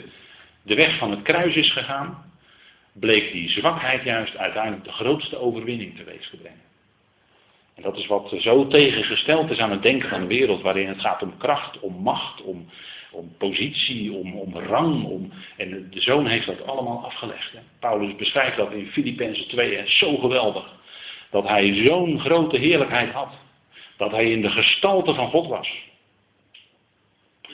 de 0.63 0.75
weg 0.75 0.97
van 0.97 1.11
het 1.11 1.21
kruis 1.21 1.55
is 1.55 1.71
gegaan, 1.71 2.31
bleek 2.93 3.31
die 3.31 3.49
zwakheid 3.49 4.03
juist 4.03 4.37
uiteindelijk 4.37 4.83
de 4.83 4.91
grootste 4.91 5.37
overwinning 5.37 5.97
teweeg 5.97 6.29
te 6.29 6.37
brengen. 6.37 6.61
En 7.75 7.83
dat 7.83 7.97
is 7.97 8.05
wat 8.05 8.35
zo 8.39 8.67
tegengesteld 8.67 9.49
is 9.49 9.57
aan 9.57 9.71
het 9.71 9.81
denken 9.81 10.09
van 10.09 10.21
de 10.21 10.27
wereld, 10.27 10.61
waarin 10.61 10.87
het 10.87 11.01
gaat 11.01 11.21
om 11.21 11.37
kracht, 11.37 11.79
om 11.79 11.93
macht, 11.93 12.41
om, 12.41 12.69
om 13.11 13.35
positie, 13.37 14.13
om, 14.13 14.35
om 14.35 14.57
rang. 14.57 15.03
Om, 15.03 15.31
en 15.57 15.89
de 15.89 16.01
zoon 16.01 16.27
heeft 16.27 16.45
dat 16.45 16.67
allemaal 16.67 17.05
afgelegd. 17.05 17.53
Paulus 17.79 18.15
beschrijft 18.15 18.57
dat 18.57 18.71
in 18.71 18.87
Filippenzen 18.87 19.47
2 19.47 19.77
en 19.77 19.91
zo 19.91 20.17
geweldig. 20.17 20.73
Dat 21.29 21.47
hij 21.47 21.73
zo'n 21.73 22.19
grote 22.19 22.57
heerlijkheid 22.57 23.11
had. 23.11 23.33
Dat 23.97 24.11
hij 24.11 24.31
in 24.31 24.41
de 24.41 24.51
gestalte 24.51 25.13
van 25.13 25.29
God 25.29 25.47
was. 25.47 25.91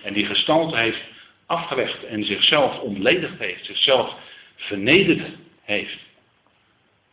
En 0.03 0.13
die 0.13 0.25
gestalte 0.25 0.77
heeft 0.77 1.01
afgelegd 1.45 2.05
en 2.05 2.23
zichzelf 2.23 2.79
ontledigd 2.79 3.39
heeft, 3.39 3.65
zichzelf 3.65 4.15
vernederd 4.55 5.21
heeft. 5.61 5.97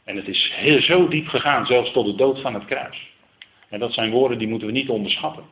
En 0.05 0.17
het 0.17 0.29
is 0.29 0.53
heel, 0.55 0.81
zo 0.81 1.09
diep 1.09 1.29
gegaan, 1.29 1.67
zelfs 1.67 1.93
tot 1.93 2.07
de 2.07 2.15
dood 2.15 2.41
van 2.41 2.55
het 2.55 2.65
kruis. 2.65 3.11
En 3.69 3.79
dat 3.79 3.93
zijn 3.93 4.11
woorden 4.11 4.39
die 4.39 4.49
moeten 4.49 4.69
we 4.69 4.75
niet 4.75 4.89
onderschatten. 4.89 5.45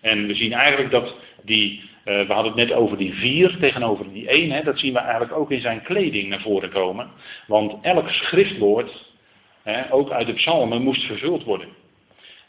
En 0.00 0.26
we 0.26 0.34
zien 0.34 0.52
eigenlijk 0.52 0.90
dat 0.90 1.14
die, 1.42 1.80
uh, 2.04 2.26
we 2.26 2.32
hadden 2.32 2.52
het 2.52 2.68
net 2.68 2.72
over 2.72 2.96
die 2.96 3.14
vier 3.14 3.56
tegenover 3.58 4.12
die 4.12 4.28
één, 4.28 4.50
hè, 4.50 4.62
dat 4.62 4.78
zien 4.78 4.92
we 4.92 4.98
eigenlijk 4.98 5.32
ook 5.32 5.50
in 5.50 5.60
zijn 5.60 5.82
kleding 5.82 6.28
naar 6.28 6.40
voren 6.40 6.70
komen. 6.70 7.10
Want 7.46 7.84
elk 7.84 8.08
schriftwoord, 8.08 9.12
hè, 9.62 9.92
ook 9.92 10.10
uit 10.10 10.26
de 10.26 10.32
psalmen, 10.32 10.82
moest 10.82 11.02
vervuld 11.02 11.44
worden. 11.44 11.68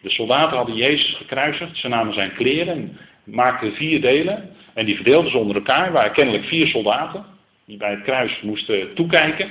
De 0.01 0.10
soldaten 0.10 0.57
hadden 0.57 0.75
Jezus 0.75 1.15
gekruisigd, 1.15 1.77
ze 1.77 1.88
namen 1.88 2.13
zijn 2.13 2.33
kleren, 2.33 2.97
maakten 3.27 3.73
vier 3.73 4.01
delen 4.01 4.55
en 4.73 4.85
die 4.85 4.95
verdeelden 4.95 5.31
ze 5.31 5.37
onder 5.37 5.55
elkaar, 5.55 5.91
waren 5.91 6.11
kennelijk 6.11 6.45
vier 6.45 6.67
soldaten. 6.67 7.25
die 7.65 7.77
bij 7.77 7.91
het 7.91 8.03
kruis 8.03 8.41
moesten 8.41 8.93
toekijken. 8.93 9.49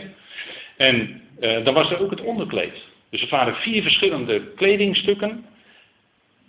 En 0.76 1.22
uh, 1.40 1.64
dan 1.64 1.74
was 1.74 1.90
er 1.90 2.00
ook 2.00 2.10
het 2.10 2.20
onderkleed. 2.20 2.84
Dus 3.10 3.20
het 3.20 3.30
waren 3.30 3.54
vier 3.54 3.82
verschillende 3.82 4.52
kledingstukken 4.54 5.44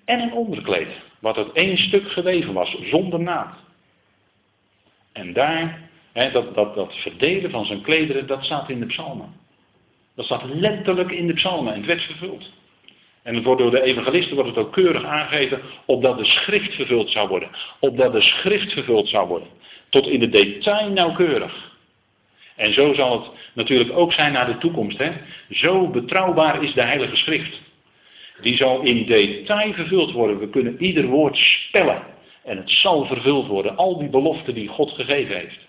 en 0.05 0.19
een 0.19 0.33
onderkleed. 0.33 0.87
Wat 1.19 1.37
uit 1.37 1.51
één 1.51 1.77
stuk 1.77 2.11
geweven 2.11 2.53
was, 2.53 2.77
zonder 2.81 3.19
naad. 3.19 3.55
En 5.13 5.33
daar, 5.33 5.89
hè, 6.13 6.31
dat, 6.31 6.55
dat, 6.55 6.75
dat 6.75 6.95
verdelen 6.95 7.51
van 7.51 7.65
zijn 7.65 7.81
klederen, 7.81 8.27
dat 8.27 8.43
staat 8.43 8.69
in 8.69 8.79
de 8.79 8.85
psalmen. 8.85 9.33
Dat 10.15 10.25
staat 10.25 10.43
letterlijk 10.45 11.11
in 11.11 11.27
de 11.27 11.33
psalmen 11.33 11.73
en 11.73 11.79
het 11.79 11.87
werd 11.87 12.01
vervuld. 12.01 12.51
En 13.27 13.35
het 13.35 13.43
door 13.43 13.71
de 13.71 13.81
evangelisten 13.81 14.35
wordt 14.35 14.49
het 14.49 14.65
ook 14.65 14.73
keurig 14.73 15.03
aangegeven, 15.03 15.61
opdat 15.85 16.17
de 16.17 16.25
schrift 16.25 16.73
vervuld 16.73 17.09
zou 17.09 17.27
worden. 17.27 17.49
Opdat 17.79 18.13
de 18.13 18.21
schrift 18.21 18.71
vervuld 18.71 19.07
zou 19.07 19.27
worden. 19.27 19.47
Tot 19.89 20.07
in 20.07 20.19
de 20.19 20.29
detail 20.29 20.89
nauwkeurig. 20.89 21.71
En 22.55 22.73
zo 22.73 22.93
zal 22.93 23.21
het 23.21 23.29
natuurlijk 23.53 23.97
ook 23.97 24.13
zijn 24.13 24.33
naar 24.33 24.45
de 24.45 24.57
toekomst. 24.57 24.97
Hè? 24.97 25.11
Zo 25.49 25.89
betrouwbaar 25.89 26.63
is 26.63 26.73
de 26.73 26.81
Heilige 26.81 27.15
Schrift. 27.15 27.61
Die 28.41 28.57
zal 28.57 28.81
in 28.81 29.05
detail 29.05 29.73
vervuld 29.73 30.11
worden. 30.11 30.39
We 30.39 30.49
kunnen 30.49 30.83
ieder 30.83 31.05
woord 31.05 31.37
spellen. 31.37 32.03
En 32.43 32.57
het 32.57 32.69
zal 32.69 33.05
vervuld 33.05 33.47
worden. 33.47 33.77
Al 33.77 33.97
die 33.97 34.09
beloften 34.09 34.53
die 34.53 34.67
God 34.67 34.91
gegeven 34.91 35.35
heeft. 35.35 35.59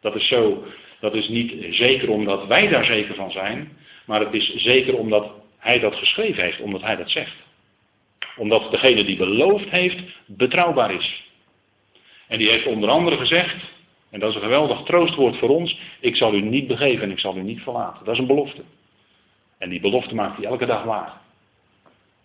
Dat 0.00 0.14
is 0.14 0.28
zo. 0.28 0.64
Dat 1.00 1.14
is 1.14 1.28
niet 1.28 1.74
zeker 1.74 2.10
omdat 2.10 2.46
wij 2.46 2.68
daar 2.68 2.84
zeker 2.84 3.14
van 3.14 3.30
zijn. 3.30 3.76
Maar 4.06 4.20
het 4.20 4.34
is 4.34 4.54
zeker 4.54 4.98
omdat 4.98 5.44
hij 5.66 5.78
dat 5.78 5.96
geschreven 5.96 6.42
heeft. 6.42 6.60
Omdat 6.60 6.82
hij 6.82 6.96
dat 6.96 7.10
zegt. 7.10 7.34
Omdat 8.36 8.70
degene 8.70 9.04
die 9.04 9.16
beloofd 9.16 9.68
heeft 9.68 10.02
betrouwbaar 10.26 10.92
is. 10.92 11.24
En 12.28 12.38
die 12.38 12.50
heeft 12.50 12.66
onder 12.66 12.88
andere 12.88 13.16
gezegd. 13.16 13.56
En 14.10 14.20
dat 14.20 14.28
is 14.28 14.34
een 14.34 14.42
geweldig 14.42 14.82
troostwoord 14.82 15.36
voor 15.36 15.48
ons. 15.48 15.78
Ik 16.00 16.16
zal 16.16 16.34
u 16.34 16.40
niet 16.40 16.66
begeven 16.66 17.02
en 17.02 17.10
ik 17.10 17.18
zal 17.18 17.36
u 17.36 17.42
niet 17.42 17.60
verlaten. 17.60 18.04
Dat 18.04 18.14
is 18.14 18.20
een 18.20 18.26
belofte. 18.26 18.62
En 19.58 19.70
die 19.70 19.80
belofte 19.80 20.14
maakt 20.14 20.36
hij 20.36 20.46
elke 20.46 20.66
dag 20.66 20.82
waar. 20.82 21.20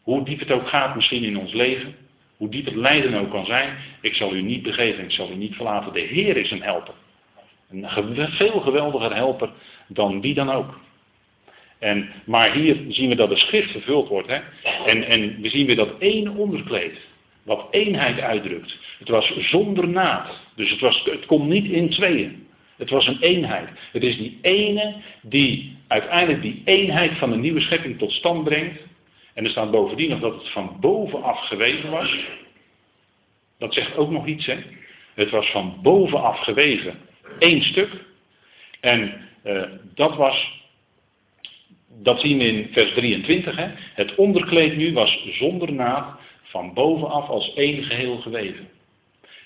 Hoe 0.01 0.23
diep 0.23 0.39
het 0.39 0.51
ook 0.51 0.67
gaat 0.67 0.95
misschien 0.95 1.23
in 1.23 1.37
ons 1.37 1.53
leven. 1.53 1.95
Hoe 2.37 2.49
diep 2.49 2.65
het 2.65 2.75
lijden 2.75 3.13
ook 3.13 3.29
kan 3.29 3.45
zijn. 3.45 3.77
Ik 4.01 4.13
zal 4.13 4.35
u 4.35 4.41
niet 4.41 4.63
begeven 4.63 4.99
en 4.99 5.05
ik 5.05 5.11
zal 5.11 5.31
u 5.31 5.35
niet 5.35 5.55
verlaten. 5.55 5.93
De 5.93 5.99
Heer 5.99 6.37
is 6.37 6.51
een 6.51 6.63
helper. 6.63 6.93
Een 7.69 8.31
veel 8.31 8.59
geweldiger 8.59 9.15
helper 9.15 9.49
dan 9.87 10.21
wie 10.21 10.33
dan 10.33 10.51
ook. 10.51 10.79
En, 11.81 12.09
maar 12.25 12.53
hier 12.53 12.77
zien 12.87 13.09
we 13.09 13.15
dat 13.15 13.29
de 13.29 13.37
schrift 13.37 13.71
vervuld 13.71 14.07
wordt. 14.07 14.27
Hè? 14.27 14.39
En, 14.85 15.03
en 15.03 15.41
we 15.41 15.49
zien 15.49 15.65
weer 15.65 15.75
dat 15.75 15.99
één 15.99 16.35
onderkleed, 16.35 16.99
wat 17.43 17.67
eenheid 17.71 18.19
uitdrukt. 18.19 18.77
Het 18.99 19.09
was 19.09 19.33
zonder 19.37 19.87
naad. 19.87 20.39
Dus 20.55 20.69
het, 20.69 20.79
was, 20.79 21.03
het 21.03 21.25
komt 21.25 21.49
niet 21.49 21.65
in 21.65 21.89
tweeën. 21.89 22.47
Het 22.77 22.89
was 22.89 23.07
een 23.07 23.21
eenheid. 23.21 23.69
Het 23.91 24.03
is 24.03 24.17
die 24.17 24.39
ene 24.41 24.95
die 25.21 25.77
uiteindelijk 25.87 26.41
die 26.41 26.61
eenheid 26.65 27.17
van 27.17 27.31
de 27.31 27.37
nieuwe 27.37 27.61
schepping 27.61 27.97
tot 27.97 28.11
stand 28.11 28.43
brengt. 28.43 28.79
En 29.33 29.43
er 29.43 29.51
staat 29.51 29.71
bovendien 29.71 30.09
nog 30.09 30.19
dat 30.19 30.33
het 30.33 30.49
van 30.49 30.77
bovenaf 30.79 31.39
geweven 31.39 31.89
was. 31.89 32.15
Dat 33.59 33.73
zegt 33.73 33.97
ook 33.97 34.11
nog 34.11 34.25
iets, 34.25 34.45
hè. 34.45 34.57
Het 35.13 35.29
was 35.29 35.51
van 35.51 35.79
bovenaf 35.81 36.39
geweven. 36.39 36.99
één 37.39 37.61
stuk. 37.61 37.89
En 38.79 39.27
uh, 39.45 39.63
dat 39.95 40.15
was, 40.15 40.60
dat 41.99 42.19
zien 42.19 42.37
we 42.37 42.43
in 42.43 42.67
vers 42.71 42.91
23, 42.91 43.55
hè. 43.55 43.67
Het 43.93 44.15
onderkleed 44.15 44.77
nu 44.77 44.93
was 44.93 45.27
zonder 45.31 45.73
naad 45.73 46.19
van 46.43 46.73
bovenaf 46.73 47.29
als 47.29 47.53
één 47.53 47.83
geheel 47.83 48.17
geweven. 48.17 48.67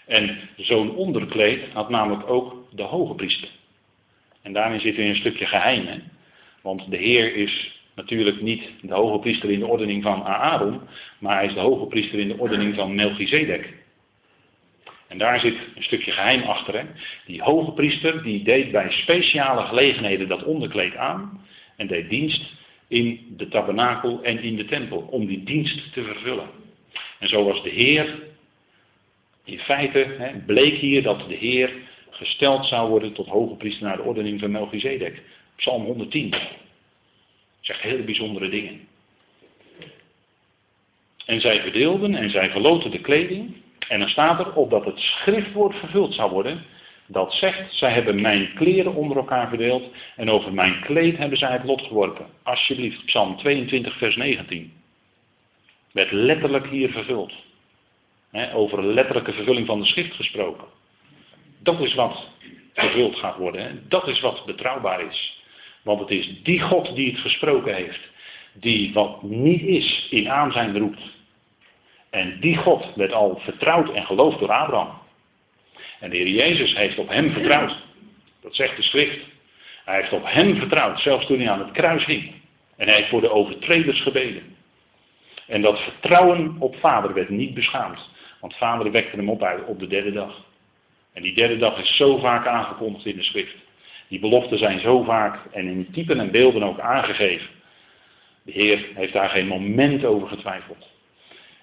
En 0.06 0.40
zo'n 0.58 0.96
onderkleed 0.96 1.62
had 1.74 1.90
namelijk 1.90 2.30
ook 2.30 2.68
de 2.72 2.84
hoge 2.84 3.14
priester. 3.14 3.50
En 4.42 4.54
daarin 4.54 4.80
zit 4.80 4.96
weer 4.96 5.10
een 5.10 5.16
stukje 5.16 5.46
geheim. 5.46 6.04
Want 6.62 6.92
de 6.92 6.98
Heer 6.98 7.36
is 7.36 7.82
natuurlijk 7.96 8.42
niet 8.42 8.70
de 8.82 8.94
hoge 8.94 9.20
priester 9.20 9.50
in 9.50 9.60
de 9.60 9.66
ordening 9.66 10.04
van 10.04 10.24
Aaron, 10.24 10.82
maar 11.20 11.36
hij 11.36 11.46
is 11.46 11.54
de 11.54 11.60
hoge 11.60 11.86
priester 11.86 12.20
in 12.20 12.28
de 12.28 12.38
ordening 12.38 12.76
van 12.76 12.96
Melchizedek. 12.96 13.74
En 15.08 15.18
daar 15.18 15.40
zit 15.40 15.56
een 15.76 15.84
stukje 15.84 16.12
geheim 16.12 16.42
achter. 16.42 16.78
Hè? 16.78 16.84
Die 17.26 17.42
hoge 17.42 17.72
priester 17.72 18.24
die 18.24 18.44
deed 18.44 18.72
bij 18.72 18.92
speciale 18.92 19.66
gelegenheden 19.66 20.28
dat 20.28 20.44
onderkleed 20.44 20.96
aan 20.96 21.46
en 21.76 21.88
deed 21.88 22.10
dienst 22.10 22.42
in 22.88 23.34
de 23.38 23.48
tabernakel 23.48 24.24
en 24.24 24.40
in 24.40 24.56
de 24.56 24.66
tempel 24.66 24.98
om 24.98 25.26
die 25.26 25.44
dienst 25.44 25.94
te 25.94 26.04
vervullen. 26.04 26.50
En 27.20 27.28
zo 27.28 27.44
was 27.44 27.64
de 27.64 27.70
Heer 27.70 28.24
in 29.44 29.60
feite 29.60 30.16
hè, 30.18 30.32
bleek 30.46 30.74
hier 30.74 31.04
dat 31.04 31.28
de 31.28 31.36
Heer 31.36 31.74
gesteld 32.10 32.66
zou 32.66 32.90
worden 32.90 33.14
tot 33.14 33.28
hoge 33.28 33.56
priester 33.56 33.88
naar 33.88 33.98
de 33.98 34.04
ordening 34.04 34.40
van 34.40 34.52
Melchizedek. 34.52 35.22
Psalm 35.56 35.84
110. 35.84 36.30
Dat 36.30 36.42
zegt 37.62 37.82
hele 37.82 38.04
bijzondere 38.04 38.50
dingen. 38.50 38.88
En 41.26 41.42
zij 41.42 41.62
verdeelden 41.62 42.16
en 42.16 42.30
zij 42.30 42.50
verloten 42.50 42.92
de 42.92 43.02
kleding. 43.02 43.56
En 43.88 44.00
dan 44.00 44.10
staat 44.10 44.40
er 44.40 44.54
op 44.54 44.70
dat 44.70 44.86
het 44.86 45.00
schriftwoord 45.00 45.76
vervuld 45.76 46.14
zou 46.14 46.32
worden. 46.32 46.66
Dat 47.08 47.34
zegt, 47.34 47.74
zij 47.74 47.92
hebben 47.92 48.22
mijn 48.22 48.54
kleren 48.54 48.96
onder 48.96 49.18
elkaar 49.18 49.50
verdeeld. 49.50 49.84
En 50.16 50.30
over 50.30 50.54
mijn 50.54 50.82
kleed 50.82 51.18
hebben 51.18 51.38
zij 51.38 51.52
het 51.52 51.64
lot 51.64 51.82
geworpen. 51.82 52.26
Alsjeblieft, 52.44 53.06
Psalm 53.06 53.38
22, 53.38 53.98
vers 53.98 54.16
19. 54.16 54.74
Werd 55.92 56.12
letterlijk 56.12 56.68
hier 56.68 56.90
vervuld 56.90 57.34
over 58.54 58.84
letterlijke 58.84 59.34
vervulling 59.34 59.66
van 59.66 59.80
de 59.80 59.86
schrift 59.86 60.16
gesproken. 60.16 60.68
Dat 61.60 61.80
is 61.80 61.94
wat 61.94 62.28
vervuld 62.74 63.16
gaat 63.16 63.38
worden. 63.38 63.86
Dat 63.88 64.08
is 64.08 64.20
wat 64.20 64.46
betrouwbaar 64.46 65.02
is. 65.02 65.44
Want 65.82 66.00
het 66.00 66.10
is 66.10 66.44
die 66.44 66.62
God 66.62 66.96
die 66.96 67.12
het 67.12 67.20
gesproken 67.20 67.76
heeft, 67.76 68.00
die 68.54 68.94
wat 68.94 69.24
niet 69.24 69.62
is 69.62 70.08
in 70.10 70.30
aanzijn 70.30 70.78
roept. 70.78 71.02
En 72.10 72.40
die 72.40 72.58
God 72.58 72.96
werd 72.96 73.14
al 73.14 73.40
vertrouwd 73.44 73.94
en 73.94 74.06
geloofd 74.06 74.40
door 74.40 74.52
Abraham. 74.52 75.04
En 76.00 76.10
de 76.10 76.18
Heer 76.18 76.28
Jezus 76.28 76.76
heeft 76.76 76.98
op 76.98 77.10
hem 77.10 77.32
vertrouwd. 77.32 77.76
Dat 78.42 78.56
zegt 78.56 78.76
de 78.76 78.84
schrift. 78.84 79.20
Hij 79.86 79.96
heeft 80.00 80.14
op 80.14 80.24
hem 80.26 80.56
vertrouwd, 80.56 81.00
zelfs 81.00 81.26
toen 81.26 81.40
hij 81.40 81.50
aan 81.50 81.60
het 81.60 81.72
kruis 81.72 82.06
hing. 82.06 82.32
En 82.78 82.88
hij 82.88 82.96
heeft 82.96 83.10
voor 83.10 83.22
de 83.22 83.32
overtreders 83.32 84.02
gebeden. 84.02 84.56
En 85.48 85.62
dat 85.62 85.80
vertrouwen 85.80 86.56
op 86.60 86.76
vader 86.76 87.14
werd 87.14 87.30
niet 87.30 87.54
beschaamd. 87.54 88.10
Want 88.40 88.56
vader 88.56 88.92
wekte 88.92 89.16
hem 89.16 89.30
op 89.30 89.44
uit 89.44 89.66
op 89.66 89.80
de 89.80 89.88
derde 89.88 90.12
dag. 90.12 90.46
En 91.14 91.22
die 91.22 91.34
derde 91.34 91.58
dag 91.58 91.80
is 91.80 91.96
zo 91.96 92.18
vaak 92.18 92.48
aangekondigd 92.48 93.06
in 93.06 93.16
de 93.16 93.24
schrift. 93.24 93.56
Die 94.08 94.20
beloften 94.20 94.58
zijn 94.58 94.80
zo 94.80 95.04
vaak 95.04 95.40
en 95.52 95.68
in 95.68 95.92
typen 95.92 96.20
en 96.20 96.32
beelden 96.32 96.64
ook 96.64 96.80
aangegeven. 96.80 97.48
De 98.44 98.52
Heer 98.52 98.86
heeft 98.94 99.14
daar 99.14 99.30
geen 99.30 99.48
moment 99.48 100.06
over 100.06 100.28
getwijfeld. 100.28 100.90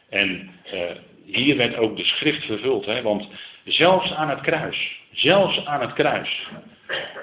En 0.09 0.51
uh, 0.75 0.81
hier 1.25 1.57
werd 1.57 1.77
ook 1.77 1.97
de 1.97 2.05
schrift 2.05 2.45
vervuld. 2.45 2.87
Hè? 2.87 3.03
Want 3.03 3.29
zelfs 3.65 4.13
aan 4.13 4.29
het 4.29 4.41
kruis, 4.41 5.01
zelfs 5.13 5.65
aan 5.65 5.81
het 5.81 5.93
kruis, 5.93 6.49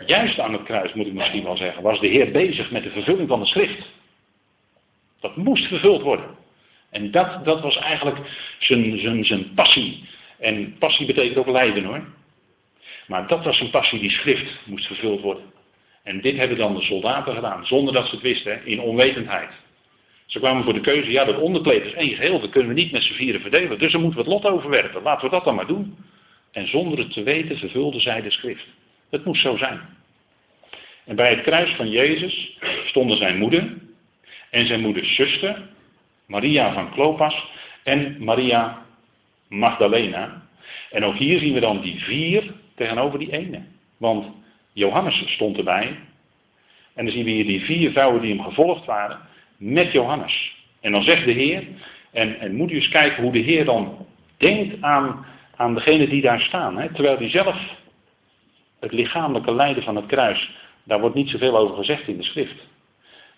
juist 0.05 0.39
aan 0.39 0.53
het 0.53 0.63
kruis 0.63 0.93
moet 0.93 1.07
ik 1.07 1.13
misschien 1.13 1.43
wel 1.43 1.57
zeggen, 1.57 1.83
was 1.83 1.99
de 1.99 2.07
Heer 2.07 2.31
bezig 2.31 2.71
met 2.71 2.83
de 2.83 2.89
vervulling 2.89 3.27
van 3.27 3.39
de 3.39 3.45
schrift. 3.45 3.91
Dat 5.19 5.35
moest 5.35 5.67
vervuld 5.67 6.01
worden. 6.01 6.37
En 6.89 7.11
dat, 7.11 7.45
dat 7.45 7.61
was 7.61 7.77
eigenlijk 7.77 8.17
zijn, 8.59 8.99
zijn, 8.99 9.25
zijn 9.25 9.53
passie. 9.53 10.03
En 10.39 10.75
passie 10.77 11.05
betekent 11.05 11.37
ook 11.37 11.49
lijden 11.49 11.83
hoor. 11.83 12.03
Maar 13.07 13.27
dat 13.27 13.43
was 13.43 13.57
zijn 13.57 13.69
passie, 13.69 13.99
die 13.99 14.09
schrift 14.09 14.59
moest 14.65 14.85
vervuld 14.85 15.21
worden. 15.21 15.43
En 16.03 16.21
dit 16.21 16.37
hebben 16.37 16.57
dan 16.57 16.75
de 16.75 16.81
soldaten 16.81 17.33
gedaan, 17.33 17.65
zonder 17.65 17.93
dat 17.93 18.07
ze 18.07 18.15
het 18.15 18.23
wisten, 18.23 18.65
in 18.65 18.79
onwetendheid. 18.79 19.49
Ze 20.25 20.39
kwamen 20.39 20.63
voor 20.63 20.73
de 20.73 20.81
keuze, 20.81 21.11
ja 21.11 21.25
dat 21.25 21.39
onderkleed 21.39 21.85
is 21.85 21.93
één 21.93 22.15
geheel, 22.15 22.39
dat 22.39 22.49
kunnen 22.49 22.69
we 22.73 22.81
niet 22.81 22.91
met 22.91 23.03
z'n 23.03 23.13
vieren 23.13 23.41
verdelen. 23.41 23.79
Dus 23.79 23.91
dan 23.91 24.01
moeten 24.01 24.23
we 24.23 24.31
het 24.31 24.43
lot 24.43 24.53
overwerpen, 24.53 25.01
laten 25.01 25.25
we 25.25 25.35
dat 25.35 25.43
dan 25.43 25.55
maar 25.55 25.67
doen. 25.67 25.97
En 26.51 26.67
zonder 26.67 26.97
het 26.97 27.13
te 27.13 27.23
weten 27.23 27.57
vervulden 27.57 28.01
zij 28.01 28.21
de 28.21 28.31
schrift. 28.31 28.67
Het 29.09 29.25
moest 29.25 29.41
zo 29.41 29.57
zijn. 29.57 29.79
En 31.05 31.15
bij 31.15 31.29
het 31.29 31.41
kruis 31.41 31.71
van 31.71 31.89
Jezus 31.89 32.57
stonden 32.85 33.17
zijn 33.17 33.37
moeder 33.37 33.77
en 34.49 34.67
zijn 34.67 34.81
moeders 34.81 35.15
zuster 35.15 35.61
Maria 36.25 36.73
van 36.73 36.91
Klopas 36.91 37.51
en 37.83 38.23
Maria 38.23 38.85
Magdalena. 39.47 40.41
En 40.91 41.03
ook 41.03 41.15
hier 41.15 41.39
zien 41.39 41.53
we 41.53 41.59
dan 41.59 41.81
die 41.81 41.99
vier 41.99 42.53
tegenover 42.75 43.19
die 43.19 43.31
ene. 43.31 43.61
Want 43.97 44.25
Johannes 44.73 45.23
stond 45.25 45.57
erbij. 45.57 45.97
En 46.93 47.05
dan 47.05 47.13
zien 47.13 47.25
we 47.25 47.31
hier 47.31 47.45
die 47.45 47.61
vier 47.61 47.91
vrouwen 47.91 48.21
die 48.21 48.35
hem 48.35 48.43
gevolgd 48.43 48.85
waren 48.85 49.19
met 49.57 49.91
Johannes. 49.91 50.55
En 50.81 50.91
dan 50.91 51.03
zegt 51.03 51.25
de 51.25 51.31
Heer, 51.31 51.63
en, 52.11 52.39
en 52.39 52.55
moet 52.55 52.71
u 52.71 52.75
eens 52.75 52.89
kijken 52.89 53.23
hoe 53.23 53.31
de 53.31 53.39
Heer 53.39 53.65
dan 53.65 54.05
denkt 54.37 54.81
aan, 54.81 55.25
aan 55.59 55.73
degene 55.73 56.07
die 56.07 56.21
daar 56.21 56.39
staan. 56.39 56.77
Hè? 56.77 56.93
Terwijl 56.93 57.17
hij 57.17 57.29
zelf 57.29 57.57
het 58.79 58.91
lichamelijke 58.91 59.55
lijden 59.55 59.83
van 59.83 59.95
het 59.95 60.05
kruis, 60.05 60.51
daar 60.83 60.99
wordt 60.99 61.15
niet 61.15 61.29
zoveel 61.29 61.57
over 61.57 61.75
gezegd 61.75 62.07
in 62.07 62.17
de 62.17 62.23
schrift. 62.23 62.67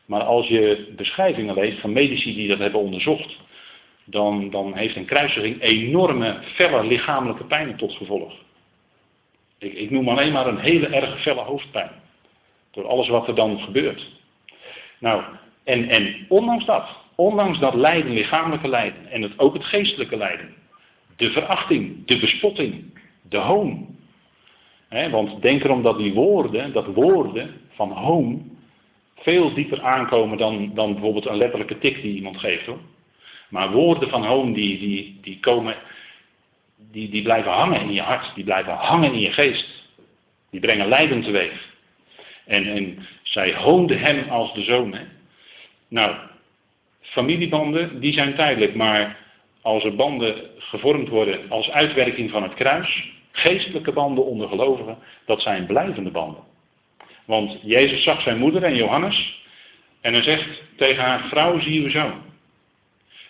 Maar 0.06 0.24
als 0.24 0.48
je 0.48 0.94
beschrijvingen 0.96 1.56
leest 1.56 1.80
van 1.80 1.94
medici 1.94 2.36
die 2.36 2.48
dat 2.48 2.60
hebben 2.60 2.80
onderzocht, 2.80 3.38
dan, 4.04 4.50
dan 4.50 4.76
heeft 4.76 4.96
een 4.96 5.06
kruisiging 5.06 5.62
enorme, 5.62 6.38
felle 6.44 6.86
lichamelijke 6.86 7.44
pijn 7.44 7.76
tot 7.76 7.94
gevolg. 7.94 8.34
Ik, 9.58 9.74
ik 9.74 9.90
noem 9.90 10.10
alleen 10.10 10.32
maar 10.32 10.48
een 10.48 10.60
hele 10.60 10.88
erg 10.88 11.22
felle 11.22 11.42
hoofdpijn. 11.42 11.92
Door 12.72 12.88
alles 12.88 13.08
wat 13.08 13.28
er 13.28 13.36
dan 13.36 13.60
gebeurt. 13.60 14.12
Nou, 15.00 15.24
en, 15.64 15.90
en 15.90 16.26
ondanks 16.30 16.66
dat, 16.66 16.88
ondanks 17.16 17.60
dat 17.60 17.74
lijden, 17.74 18.12
lichamelijke 18.12 18.68
lijden 18.68 19.08
en 19.08 19.22
het, 19.22 19.40
ook 19.40 19.54
het 19.54 19.66
geestelijke 19.66 20.18
lijden, 20.18 20.61
de 21.22 21.32
verachting, 21.32 22.06
de 22.06 22.20
bespotting, 22.20 22.84
de 23.30 23.38
hoon. 23.38 23.96
want 24.90 25.42
denk 25.42 25.64
erom 25.64 25.84
dat 25.84 25.98
die 25.98 26.14
woorden, 26.14 26.74
dat 26.74 26.86
woorden 26.86 27.62
van 27.70 27.92
hoon, 27.92 28.58
veel 29.16 29.54
dieper 29.54 29.82
aankomen 29.82 30.38
dan, 30.38 30.72
dan 30.74 30.94
bijvoorbeeld 30.94 31.26
een 31.26 31.38
letterlijke 31.38 31.78
tik 31.78 32.02
die 32.02 32.16
iemand 32.16 32.38
geeft 32.38 32.66
hoor. 32.66 32.80
Maar 33.50 33.72
woorden 33.72 34.10
van 34.10 34.26
hoon 34.26 34.54
die, 34.54 34.80
die, 34.80 35.20
die 35.22 35.40
komen, 35.40 35.76
die, 36.92 37.10
die 37.10 37.24
blijven 37.24 37.52
hangen 37.52 37.82
in 37.82 37.94
je 37.94 38.02
hart, 38.02 38.36
die 38.36 38.44
blijven 38.44 38.74
hangen 38.74 39.14
in 39.14 39.20
je 39.20 39.32
geest. 39.32 39.90
Die 40.50 40.60
brengen 40.60 40.88
lijden 40.88 41.22
teweeg. 41.22 41.70
En, 42.46 42.66
en 42.66 43.08
zij 43.24 43.56
hoonde 43.56 43.96
hem 43.96 44.30
als 44.30 44.54
de 44.54 44.64
zoon. 44.64 44.96
Nou, 45.88 46.16
familiebanden, 47.02 48.00
die 48.00 48.14
zijn 48.14 48.36
tijdelijk, 48.36 48.76
maar 48.76 49.20
als 49.62 49.84
er 49.84 49.96
banden 49.96 50.36
gevormd 50.58 51.10
worden 51.10 51.50
als 51.50 51.70
uitwerking 51.70 52.30
van 52.30 52.44
het 52.44 52.54
kruis, 52.54 53.12
geestelijke 53.32 53.92
banden 53.92 54.26
onder 54.26 54.48
gelovigen, 54.48 54.98
dat 55.26 55.42
zijn 55.42 55.66
blijvende 55.66 56.12
banden. 56.12 56.44
Want 57.26 57.58
Jezus 57.64 58.04
zag 58.04 58.22
zijn 58.22 58.38
moeder 58.38 58.64
en 58.64 58.76
Johannes 58.76 59.42
en 60.02 60.14
hij 60.14 60.24
zegt 60.24 60.64
tegen 60.76 61.04
haar, 61.04 61.28
vrouw 61.28 61.60
zie 61.60 61.82
uw 61.82 61.90
zoon. 61.90 62.22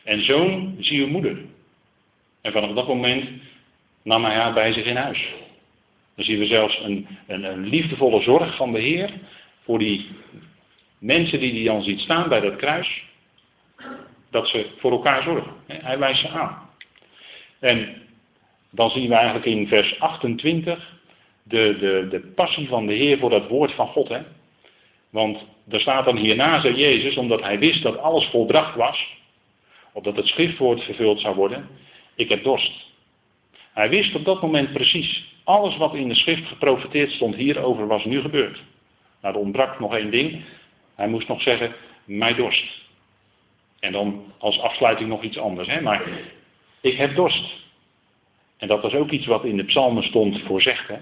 En 0.03 0.23
zoon 0.23 0.75
zie 0.79 0.99
uw 0.99 1.07
moeder. 1.07 1.37
En 2.41 2.51
vanaf 2.51 2.71
dat 2.71 2.87
moment 2.87 3.29
nam 4.03 4.23
hij 4.23 4.35
haar 4.35 4.53
bij 4.53 4.73
zich 4.73 4.85
in 4.85 4.95
huis. 4.95 5.33
Dan 6.15 6.25
zien 6.25 6.39
we 6.39 6.45
zelfs 6.45 6.79
een, 6.83 7.07
een, 7.27 7.43
een 7.43 7.67
liefdevolle 7.67 8.21
zorg 8.21 8.55
van 8.55 8.71
de 8.71 8.79
Heer 8.79 9.09
voor 9.63 9.79
die 9.79 10.09
mensen 10.97 11.39
die 11.39 11.53
hij 11.53 11.63
dan 11.63 11.83
ziet 11.83 11.99
staan 11.99 12.29
bij 12.29 12.39
dat 12.39 12.55
kruis. 12.55 13.03
Dat 14.31 14.47
ze 14.47 14.69
voor 14.77 14.91
elkaar 14.91 15.23
zorgen. 15.23 15.53
Hij 15.67 15.99
wijst 15.99 16.21
ze 16.21 16.29
aan. 16.29 16.69
En 17.59 18.01
dan 18.69 18.89
zien 18.89 19.09
we 19.09 19.15
eigenlijk 19.15 19.45
in 19.45 19.67
vers 19.67 19.99
28 19.99 20.99
de, 21.43 21.75
de, 21.79 22.07
de 22.09 22.19
passie 22.19 22.67
van 22.67 22.85
de 22.85 22.93
Heer 22.93 23.17
voor 23.17 23.29
dat 23.29 23.47
woord 23.47 23.71
van 23.71 23.87
God. 23.87 24.09
Hè? 24.09 24.21
Want 25.09 25.45
er 25.69 25.79
staat 25.79 26.05
dan 26.05 26.17
hierna, 26.17 26.61
zei 26.61 26.75
Jezus, 26.75 27.17
omdat 27.17 27.41
hij 27.41 27.59
wist 27.59 27.83
dat 27.83 27.97
alles 27.97 28.25
volbracht 28.25 28.75
was, 28.75 29.17
opdat 29.93 30.15
het 30.15 30.27
schriftwoord 30.27 30.83
vervuld 30.83 31.19
zou 31.19 31.35
worden, 31.35 31.67
ik 32.15 32.29
heb 32.29 32.43
dorst. 32.43 32.89
Hij 33.73 33.89
wist 33.89 34.15
op 34.15 34.25
dat 34.25 34.41
moment 34.41 34.73
precies, 34.73 35.25
alles 35.43 35.77
wat 35.77 35.95
in 35.95 36.07
de 36.07 36.15
schrift 36.15 36.47
geprofiteerd 36.47 37.11
stond 37.11 37.35
hierover 37.35 37.87
was 37.87 38.05
nu 38.05 38.21
gebeurd. 38.21 38.61
Nou, 39.21 39.35
er 39.35 39.41
ontbrak 39.41 39.79
nog 39.79 39.95
één 39.95 40.11
ding. 40.11 40.43
Hij 40.95 41.07
moest 41.07 41.27
nog 41.27 41.41
zeggen, 41.41 41.73
mij 42.05 42.33
dorst. 42.33 42.80
En 43.81 43.91
dan 43.91 44.23
als 44.37 44.59
afsluiting 44.59 45.09
nog 45.09 45.23
iets 45.23 45.37
anders. 45.37 45.67
Hè? 45.67 45.81
Maar 45.81 46.01
ik 46.81 46.97
heb 46.97 47.15
dorst. 47.15 47.59
En 48.57 48.67
dat 48.67 48.81
was 48.81 48.93
ook 48.93 49.11
iets 49.11 49.25
wat 49.25 49.45
in 49.45 49.57
de 49.57 49.63
psalmen 49.63 50.03
stond 50.03 50.41
voorzegd. 50.41 50.87
Hè? 50.87 50.95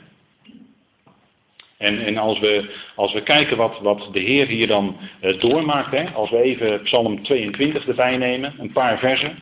En, 1.78 2.06
en 2.06 2.18
als, 2.18 2.40
we, 2.40 2.76
als 2.96 3.14
we 3.14 3.24
kijken 3.24 3.58
wat, 3.58 3.80
wat 3.80 4.10
de 4.12 4.20
Heer 4.20 4.48
hier 4.48 4.68
dan 4.68 4.98
uh, 5.22 5.40
doormaakt, 5.40 5.92
hè? 5.92 6.10
als 6.10 6.30
we 6.30 6.42
even 6.42 6.82
Psalm 6.82 7.24
22 7.24 7.88
erbij 7.88 8.18
nemen, 8.18 8.54
een 8.58 8.72
paar 8.72 9.00
versen, 9.00 9.40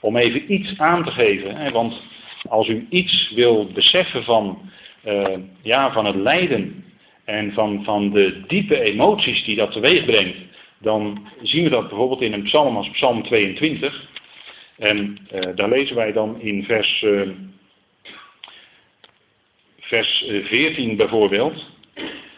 om 0.00 0.16
even 0.16 0.52
iets 0.52 0.78
aan 0.78 1.04
te 1.04 1.10
geven. 1.10 1.56
Hè? 1.56 1.70
Want 1.70 2.02
als 2.48 2.68
u 2.68 2.86
iets 2.90 3.32
wil 3.34 3.66
beseffen 3.66 4.24
van, 4.24 4.70
uh, 5.04 5.38
ja, 5.62 5.92
van 5.92 6.04
het 6.04 6.16
lijden 6.16 6.84
en 7.24 7.52
van, 7.52 7.84
van 7.84 8.10
de 8.10 8.42
diepe 8.46 8.80
emoties 8.80 9.44
die 9.44 9.56
dat 9.56 9.72
teweeg 9.72 10.04
brengt, 10.04 10.38
dan 10.78 11.28
zien 11.42 11.64
we 11.64 11.70
dat 11.70 11.88
bijvoorbeeld 11.88 12.20
in 12.20 12.32
een 12.32 12.42
psalm 12.42 12.76
als 12.76 12.90
Psalm 12.90 13.22
22. 13.22 14.08
En 14.76 15.18
uh, 15.34 15.40
daar 15.54 15.68
lezen 15.68 15.96
wij 15.96 16.12
dan 16.12 16.40
in 16.40 16.64
vers, 16.64 17.02
uh, 17.02 17.30
vers 19.80 20.24
14 20.44 20.96
bijvoorbeeld. 20.96 21.64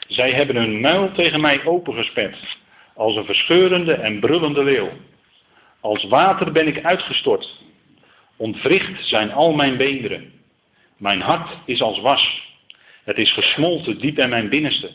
Zij 0.08 0.32
hebben 0.32 0.56
hun 0.56 0.80
muil 0.80 1.12
tegen 1.12 1.40
mij 1.40 1.64
opengespet, 1.64 2.36
als 2.94 3.16
een 3.16 3.24
verscheurende 3.24 3.92
en 3.92 4.20
brullende 4.20 4.64
leeuw. 4.64 4.90
Als 5.80 6.04
water 6.04 6.52
ben 6.52 6.66
ik 6.66 6.84
uitgestort. 6.84 7.56
Ontwricht 8.36 9.06
zijn 9.06 9.32
al 9.32 9.52
mijn 9.52 9.76
beenderen. 9.76 10.32
Mijn 10.96 11.20
hart 11.20 11.56
is 11.64 11.82
als 11.82 12.00
was. 12.00 12.46
Het 13.04 13.18
is 13.18 13.32
gesmolten 13.32 13.98
diep 13.98 14.18
in 14.18 14.28
mijn 14.28 14.48
binnenste. 14.48 14.90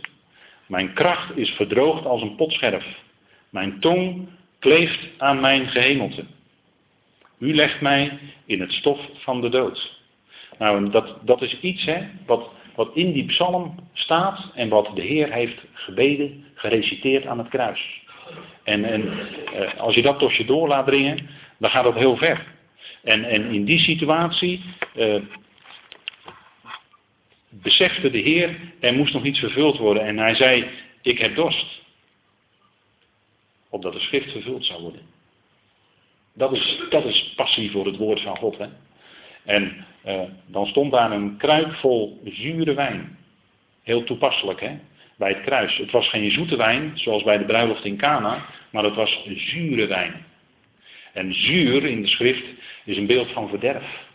Mijn 0.67 0.93
kracht 0.93 1.37
is 1.37 1.49
verdroogd 1.49 2.05
als 2.05 2.21
een 2.21 2.35
potscherf. 2.35 2.85
Mijn 3.53 3.79
tong 3.79 4.27
kleeft 4.59 4.99
aan 5.17 5.39
mijn 5.39 5.67
gehemelte. 5.67 6.25
U 7.39 7.55
legt 7.55 7.81
mij 7.81 8.19
in 8.45 8.61
het 8.61 8.71
stof 8.71 8.99
van 9.13 9.41
de 9.41 9.49
dood. 9.49 9.99
Nou, 10.57 10.89
dat, 10.89 11.17
dat 11.21 11.41
is 11.41 11.59
iets 11.59 11.85
hè, 11.85 12.01
wat, 12.25 12.49
wat 12.75 12.89
in 12.93 13.11
die 13.11 13.25
psalm 13.25 13.75
staat 13.93 14.51
en 14.55 14.69
wat 14.69 14.91
de 14.95 15.01
Heer 15.01 15.33
heeft 15.33 15.61
gebeden, 15.73 16.45
gereciteerd 16.53 17.25
aan 17.25 17.37
het 17.37 17.49
kruis. 17.49 18.01
En, 18.63 18.83
en 18.85 19.11
eh, 19.53 19.79
als 19.79 19.95
je 19.95 20.01
dat 20.01 20.19
tot 20.19 20.35
je 20.35 20.45
door 20.45 20.67
laat 20.67 20.85
dringen, 20.85 21.29
dan 21.57 21.69
gaat 21.69 21.83
dat 21.83 21.95
heel 21.95 22.17
ver. 22.17 22.45
En, 23.03 23.23
en 23.23 23.51
in 23.51 23.65
die 23.65 23.79
situatie 23.79 24.61
eh, 24.95 25.21
besefte 27.49 28.11
de 28.11 28.19
Heer, 28.19 28.59
er 28.79 28.93
moest 28.93 29.13
nog 29.13 29.23
iets 29.23 29.39
vervuld 29.39 29.77
worden. 29.77 30.05
En 30.05 30.17
hij 30.17 30.35
zei, 30.35 30.65
ik 31.01 31.19
heb 31.19 31.35
dorst. 31.35 31.82
Opdat 33.73 33.93
de 33.93 33.99
schrift 33.99 34.31
vervuld 34.31 34.65
zou 34.65 34.81
worden. 34.81 35.01
Dat 36.33 36.51
is, 36.51 36.81
dat 36.89 37.05
is 37.05 37.33
passie 37.35 37.71
voor 37.71 37.85
het 37.85 37.97
woord 37.97 38.21
van 38.21 38.37
God. 38.37 38.57
Hè? 38.57 38.67
En 39.43 39.85
eh, 40.01 40.21
dan 40.45 40.65
stond 40.65 40.91
daar 40.91 41.11
een 41.11 41.37
kruik 41.37 41.73
vol 41.73 42.21
zure 42.25 42.73
wijn. 42.73 43.17
Heel 43.83 44.03
toepasselijk 44.03 44.59
hè, 44.59 44.79
bij 45.17 45.29
het 45.29 45.41
kruis. 45.41 45.77
Het 45.77 45.91
was 45.91 46.09
geen 46.09 46.31
zoete 46.31 46.57
wijn, 46.57 46.91
zoals 46.95 47.23
bij 47.23 47.37
de 47.37 47.45
bruiloft 47.45 47.85
in 47.85 47.97
Cana, 47.97 48.45
maar 48.69 48.83
het 48.83 48.95
was 48.95 49.27
zure 49.35 49.87
wijn. 49.87 50.25
En 51.13 51.33
zuur 51.33 51.85
in 51.85 52.01
de 52.01 52.07
schrift 52.07 52.45
is 52.85 52.97
een 52.97 53.07
beeld 53.07 53.31
van 53.31 53.49
verderf. 53.49 54.05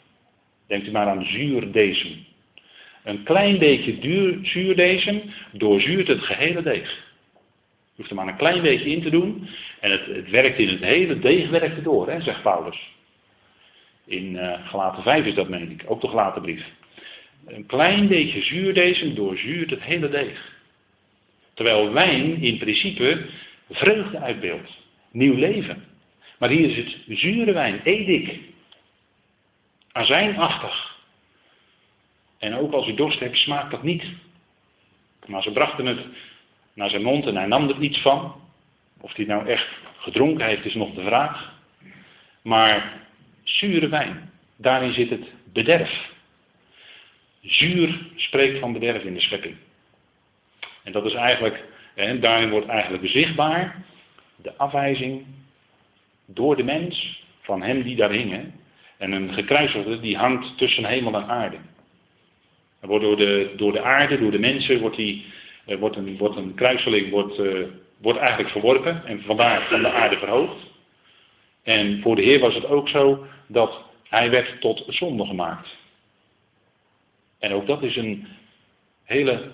Denkt 0.66 0.86
u 0.86 0.90
maar 0.90 1.08
aan 1.08 1.24
zuurdesem. 1.24 2.26
Een 3.04 3.22
klein 3.22 3.58
beetje 3.58 3.98
duur, 3.98 4.38
doorzuurt 5.52 6.08
het 6.08 6.20
gehele 6.20 6.62
deeg. 6.62 7.07
Hoeft 7.98 8.10
er 8.10 8.16
maar 8.16 8.28
een 8.28 8.36
klein 8.36 8.62
beetje 8.62 8.90
in 8.90 9.02
te 9.02 9.10
doen 9.10 9.48
en 9.80 9.90
het, 9.90 10.06
het 10.06 10.30
werkt 10.30 10.58
in 10.58 10.68
het 10.68 10.80
hele 10.80 11.18
deeg 11.18 11.50
werkt 11.50 11.84
door, 11.84 12.10
hè, 12.10 12.20
zegt 12.20 12.42
Paulus. 12.42 12.90
In 14.04 14.34
uh, 14.34 14.68
Galaten 14.68 15.02
5 15.02 15.26
is 15.26 15.34
dat, 15.34 15.48
meen 15.48 15.70
ik, 15.70 15.82
ook 15.86 16.00
de 16.00 16.08
gelaten 16.08 16.42
brief. 16.42 16.66
Een 17.46 17.66
klein 17.66 18.08
beetje 18.08 18.42
zuurdesem 18.42 19.14
doorzuurt 19.14 19.70
het 19.70 19.82
hele 19.82 20.08
deeg. 20.08 20.56
Terwijl 21.54 21.92
wijn 21.92 22.42
in 22.42 22.58
principe 22.58 23.26
vreugde 23.70 24.18
uitbeeldt, 24.18 24.70
nieuw 25.10 25.34
leven. 25.34 25.84
Maar 26.38 26.48
hier 26.48 26.70
is 26.70 26.76
het 26.76 27.18
zure 27.18 27.52
wijn, 27.52 27.80
edik, 27.84 28.38
azijnachtig. 29.92 30.96
En 32.38 32.54
ook 32.54 32.72
als 32.72 32.88
u 32.88 32.94
dorst 32.94 33.20
hebt, 33.20 33.36
smaakt 33.36 33.70
dat 33.70 33.82
niet. 33.82 34.04
Maar 35.26 35.42
ze 35.42 35.52
brachten 35.52 35.86
het 35.86 36.06
naar 36.78 36.90
zijn 36.90 37.02
mond 37.02 37.26
en 37.26 37.36
hij 37.36 37.46
nam 37.46 37.68
er 37.68 37.78
niets 37.78 38.00
van. 38.00 38.34
Of 39.00 39.14
hij 39.14 39.24
nou 39.24 39.46
echt 39.46 39.68
gedronken 39.96 40.46
heeft, 40.46 40.64
is 40.64 40.74
nog 40.74 40.94
de 40.94 41.02
vraag. 41.02 41.52
Maar 42.42 43.06
zure 43.42 43.88
wijn, 43.88 44.30
daarin 44.56 44.92
zit 44.92 45.10
het 45.10 45.32
bederf. 45.52 46.10
Zuur 47.42 48.06
spreekt 48.16 48.58
van 48.58 48.72
bederf 48.72 49.02
in 49.02 49.14
de 49.14 49.20
schepping. 49.20 49.56
En 50.82 50.92
dat 50.92 51.04
is 51.04 51.14
eigenlijk, 51.14 51.64
en 51.94 52.20
daarin 52.20 52.50
wordt 52.50 52.66
eigenlijk 52.66 53.08
zichtbaar 53.08 53.84
de 54.36 54.56
afwijzing 54.56 55.24
door 56.26 56.56
de 56.56 56.64
mens 56.64 57.24
van 57.40 57.62
hem 57.62 57.82
die 57.82 57.96
daar 57.96 58.10
hing. 58.10 58.52
En 58.98 59.12
een 59.12 59.32
gekruisigde 59.32 60.00
die 60.00 60.16
hangt 60.16 60.58
tussen 60.58 60.84
hemel 60.84 61.14
en 61.14 61.26
aarde. 61.26 61.56
Door, 62.80 63.16
de, 63.16 63.52
door 63.56 63.72
de 63.72 63.82
aarde, 63.82 64.18
door 64.18 64.30
de 64.30 64.38
mensen, 64.38 64.80
wordt, 64.80 64.96
die, 65.68 66.16
wordt, 66.18 66.36
een, 66.36 66.54
kruiseling 66.54 67.10
wordt, 67.10 67.38
uh, 67.38 67.66
wordt 67.96 68.18
eigenlijk 68.18 68.50
verworpen 68.50 69.06
en 69.06 69.22
vandaar 69.22 69.68
van 69.68 69.82
de 69.82 69.92
aarde 69.92 70.18
verhoogd. 70.18 70.66
En 71.62 72.02
voor 72.02 72.16
de 72.16 72.22
Heer 72.22 72.40
was 72.40 72.54
het 72.54 72.66
ook 72.66 72.88
zo 72.88 73.26
dat 73.46 73.82
hij 74.02 74.30
werd 74.30 74.60
tot 74.60 74.84
zonde 74.86 75.26
gemaakt. 75.26 75.76
En 77.38 77.52
ook 77.52 77.66
dat 77.66 77.82
is 77.82 77.96
een 77.96 78.26
hele 79.04 79.50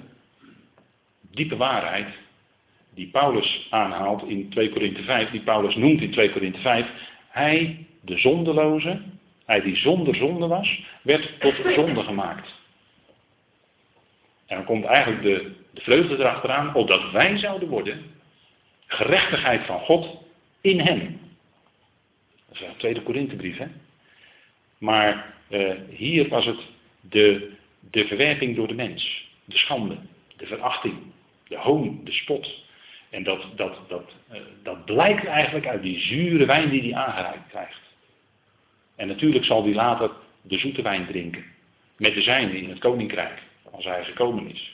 diepe 1.20 1.56
waarheid 1.56 2.06
die 2.94 3.08
Paulus 3.08 3.66
aanhaalt 3.70 4.22
in 4.28 4.48
2 4.48 4.70
Korinthe 4.70 5.02
5, 5.02 5.30
die 5.30 5.40
Paulus 5.40 5.74
noemt 5.74 6.00
in 6.00 6.10
2 6.10 6.30
Korinthe 6.30 6.60
5. 6.60 6.86
Hij, 7.28 7.86
de 8.00 8.18
zondeloze, 8.18 9.00
hij 9.44 9.60
die 9.60 9.76
zonder 9.76 10.14
zonde 10.14 10.46
was, 10.46 10.84
werd 11.02 11.40
tot 11.40 11.54
zonde 11.74 12.02
gemaakt. 12.02 12.54
En 14.46 14.56
dan 14.56 14.64
komt 14.64 14.84
eigenlijk 14.84 15.22
de, 15.22 15.52
de 15.74 15.80
vreugde 15.80 16.18
erachteraan, 16.18 16.74
opdat 16.74 17.10
wij 17.10 17.36
zouden 17.36 17.68
worden 17.68 18.12
gerechtigheid 18.86 19.66
van 19.66 19.80
God 19.80 20.18
in 20.60 20.80
hem. 20.80 21.20
Dat 22.48 22.60
is 22.60 22.60
een 22.60 22.76
tweede 22.76 23.02
Korinthebrief, 23.02 23.56
hè. 23.56 23.66
Maar 24.78 25.34
uh, 25.48 25.72
hier 25.88 26.28
was 26.28 26.46
het 26.46 26.60
de, 27.00 27.52
verwerping 27.90 28.56
door 28.56 28.68
de 28.68 28.74
mens. 28.74 29.28
De 29.44 29.56
schande, 29.56 29.96
de 30.36 30.46
verachting, 30.46 30.94
de 31.48 31.56
hoon, 31.56 32.00
de 32.04 32.12
spot. 32.12 32.62
En 33.10 33.22
dat, 33.22 33.46
dat, 33.56 33.78
dat, 33.88 34.12
uh, 34.32 34.38
dat 34.62 34.84
blijkt 34.84 35.24
eigenlijk 35.24 35.66
uit 35.66 35.82
die 35.82 35.98
zure 35.98 36.46
wijn 36.46 36.70
die 36.70 36.82
hij 36.82 36.94
aangereikt 36.94 37.48
krijgt. 37.48 37.80
En 38.96 39.08
natuurlijk 39.08 39.44
zal 39.44 39.64
hij 39.64 39.74
later 39.74 40.10
de 40.42 40.58
zoete 40.58 40.82
wijn 40.82 41.06
drinken. 41.06 41.44
Met 41.96 42.14
de 42.14 42.22
zijne 42.22 42.56
in 42.56 42.68
het 42.68 42.78
koninkrijk, 42.78 43.42
als 43.70 43.84
hij 43.84 44.04
gekomen 44.04 44.50
is. 44.50 44.73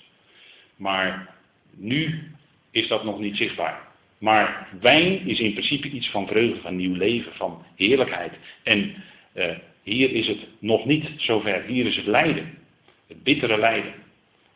Maar 0.80 1.34
nu 1.76 2.30
is 2.70 2.88
dat 2.88 3.04
nog 3.04 3.18
niet 3.18 3.36
zichtbaar. 3.36 3.88
Maar 4.18 4.68
wijn 4.80 5.26
is 5.26 5.40
in 5.40 5.52
principe 5.52 5.88
iets 5.88 6.10
van 6.10 6.26
vreugde, 6.26 6.60
van 6.60 6.76
nieuw 6.76 6.94
leven, 6.94 7.32
van 7.34 7.64
heerlijkheid. 7.76 8.32
En 8.62 8.94
uh, 9.34 9.44
hier 9.82 10.12
is 10.12 10.26
het 10.26 10.46
nog 10.58 10.84
niet 10.84 11.10
zover. 11.16 11.64
Hier 11.66 11.86
is 11.86 11.96
het 11.96 12.06
lijden. 12.06 12.58
Het 13.06 13.22
bittere 13.22 13.58
lijden. 13.58 13.92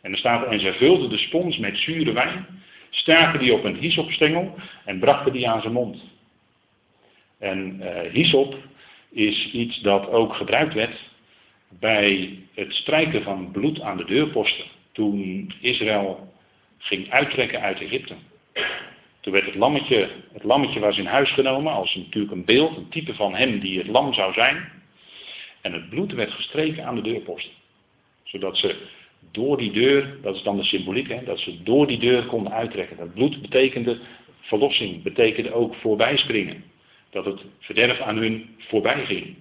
En 0.01 0.13
er 0.13 0.19
staat, 0.19 0.47
en 0.47 0.61
zij 0.61 0.73
vulden 0.73 1.11
de 1.11 1.19
spons 1.19 1.59
met 1.59 1.79
zure 1.79 2.13
wijn, 2.13 2.47
staken 2.91 3.41
die 3.41 3.55
op 3.55 3.65
een 3.65 3.77
hyssopstengel 3.77 4.55
en 4.85 4.99
brachten 4.99 5.33
die 5.33 5.49
aan 5.49 5.61
zijn 5.61 5.73
mond. 5.73 6.03
En 7.39 7.81
uh, 8.15 8.49
is 9.11 9.51
iets 9.53 9.81
dat 9.81 10.09
ook 10.09 10.35
gebruikt 10.35 10.75
werd 10.75 10.97
bij 11.69 12.39
het 12.55 12.73
strijken 12.73 13.23
van 13.23 13.51
bloed 13.51 13.81
aan 13.81 13.97
de 13.97 14.05
deurposten. 14.05 14.74
Toen 14.95 15.53
Israël 15.61 16.33
ging 16.79 17.11
uittrekken 17.11 17.61
uit 17.61 17.81
Egypte. 17.81 18.15
Toen 19.21 19.33
werd 19.33 19.47
het 19.47 19.55
lammetje, 19.55 20.09
het 20.33 20.43
lammetje 20.43 20.81
was 20.81 20.99
in 20.99 21.07
huis 21.07 21.31
genomen 21.33 21.73
als 21.73 21.95
natuurlijk 21.95 22.33
een 22.33 22.45
beeld, 22.45 22.77
een 22.77 22.89
type 22.89 23.15
van 23.15 23.35
hem 23.35 23.61
die 23.61 23.79
het 23.79 23.87
lam 23.87 24.13
zou 24.13 24.33
zijn. 24.33 24.73
En 25.61 25.73
het 25.73 25.89
bloed 25.89 26.13
werd 26.13 26.33
gestreken 26.33 26.85
aan 26.85 26.95
de 26.95 27.03
deurposten. 27.03 27.53
Zodat 28.23 28.57
ze 28.57 28.77
door 29.33 29.57
die 29.57 29.73
deur, 29.73 30.19
dat 30.23 30.37
is 30.37 30.43
dan 30.43 30.57
de 30.57 30.65
symboliek, 30.65 31.09
hè, 31.09 31.25
dat 31.25 31.39
ze 31.39 31.63
door 31.63 31.87
die 31.87 31.99
deur 31.99 32.25
konden 32.25 32.53
uittrekken. 32.53 32.97
Dat 32.97 33.15
bloed 33.15 33.41
betekende 33.41 33.99
verlossing, 34.41 35.03
betekende 35.03 35.53
ook 35.53 35.75
voorbijspringen. 35.75 36.65
Dat 37.11 37.25
het 37.25 37.41
verderf 37.59 38.01
aan 38.01 38.17
hun 38.17 38.57
voorbij 38.59 39.05
ging. 39.05 39.35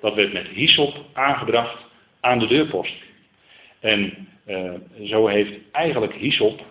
Dat 0.00 0.14
werd 0.14 0.32
met 0.32 0.48
hyssop 0.48 1.04
aangebracht 1.12 1.84
aan 2.20 2.38
de 2.38 2.46
deurpost. 2.46 2.94
En 3.80 4.28
uh, 4.48 4.72
zo 5.04 5.26
heeft 5.26 5.52
eigenlijk 5.72 6.14
hyssop 6.14 6.66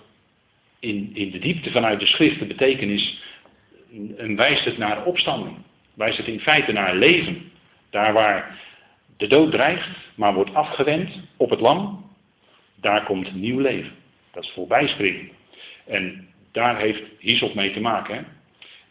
in, 0.80 1.12
in 1.14 1.32
de 1.32 1.40
diepte 1.40 1.72
vanuit 1.72 2.00
de 2.00 2.06
schrift 2.06 2.40
de 2.40 2.46
betekenis, 2.46 3.22
en 4.18 4.36
wijst 4.36 4.66
het 4.66 4.78
naar 4.78 5.06
opstanding. 5.06 5.58
Wijst 5.94 6.18
het 6.18 6.28
in 6.28 6.40
feite 6.40 6.72
naar 6.72 6.96
leven. 6.96 7.52
Daar 7.90 8.14
waar 8.14 8.60
de 9.18 9.28
dood 9.28 9.52
dreigt, 9.52 9.90
maar 10.16 10.34
wordt 10.34 10.54
afgewend 10.54 11.10
op 11.38 11.50
het 11.50 11.60
lam, 11.60 12.06
daar 12.76 13.04
komt 13.04 13.36
nieuw 13.36 13.60
leven. 13.60 13.92
Dat 14.32 14.44
is 14.44 14.52
voorbijspringen. 14.52 15.30
En 15.86 16.28
daar 16.52 16.80
heeft 16.80 17.04
Hyssop 17.20 17.54
mee 17.54 17.72
te 17.72 17.80
maken. 17.80 18.16
Hè? 18.16 18.22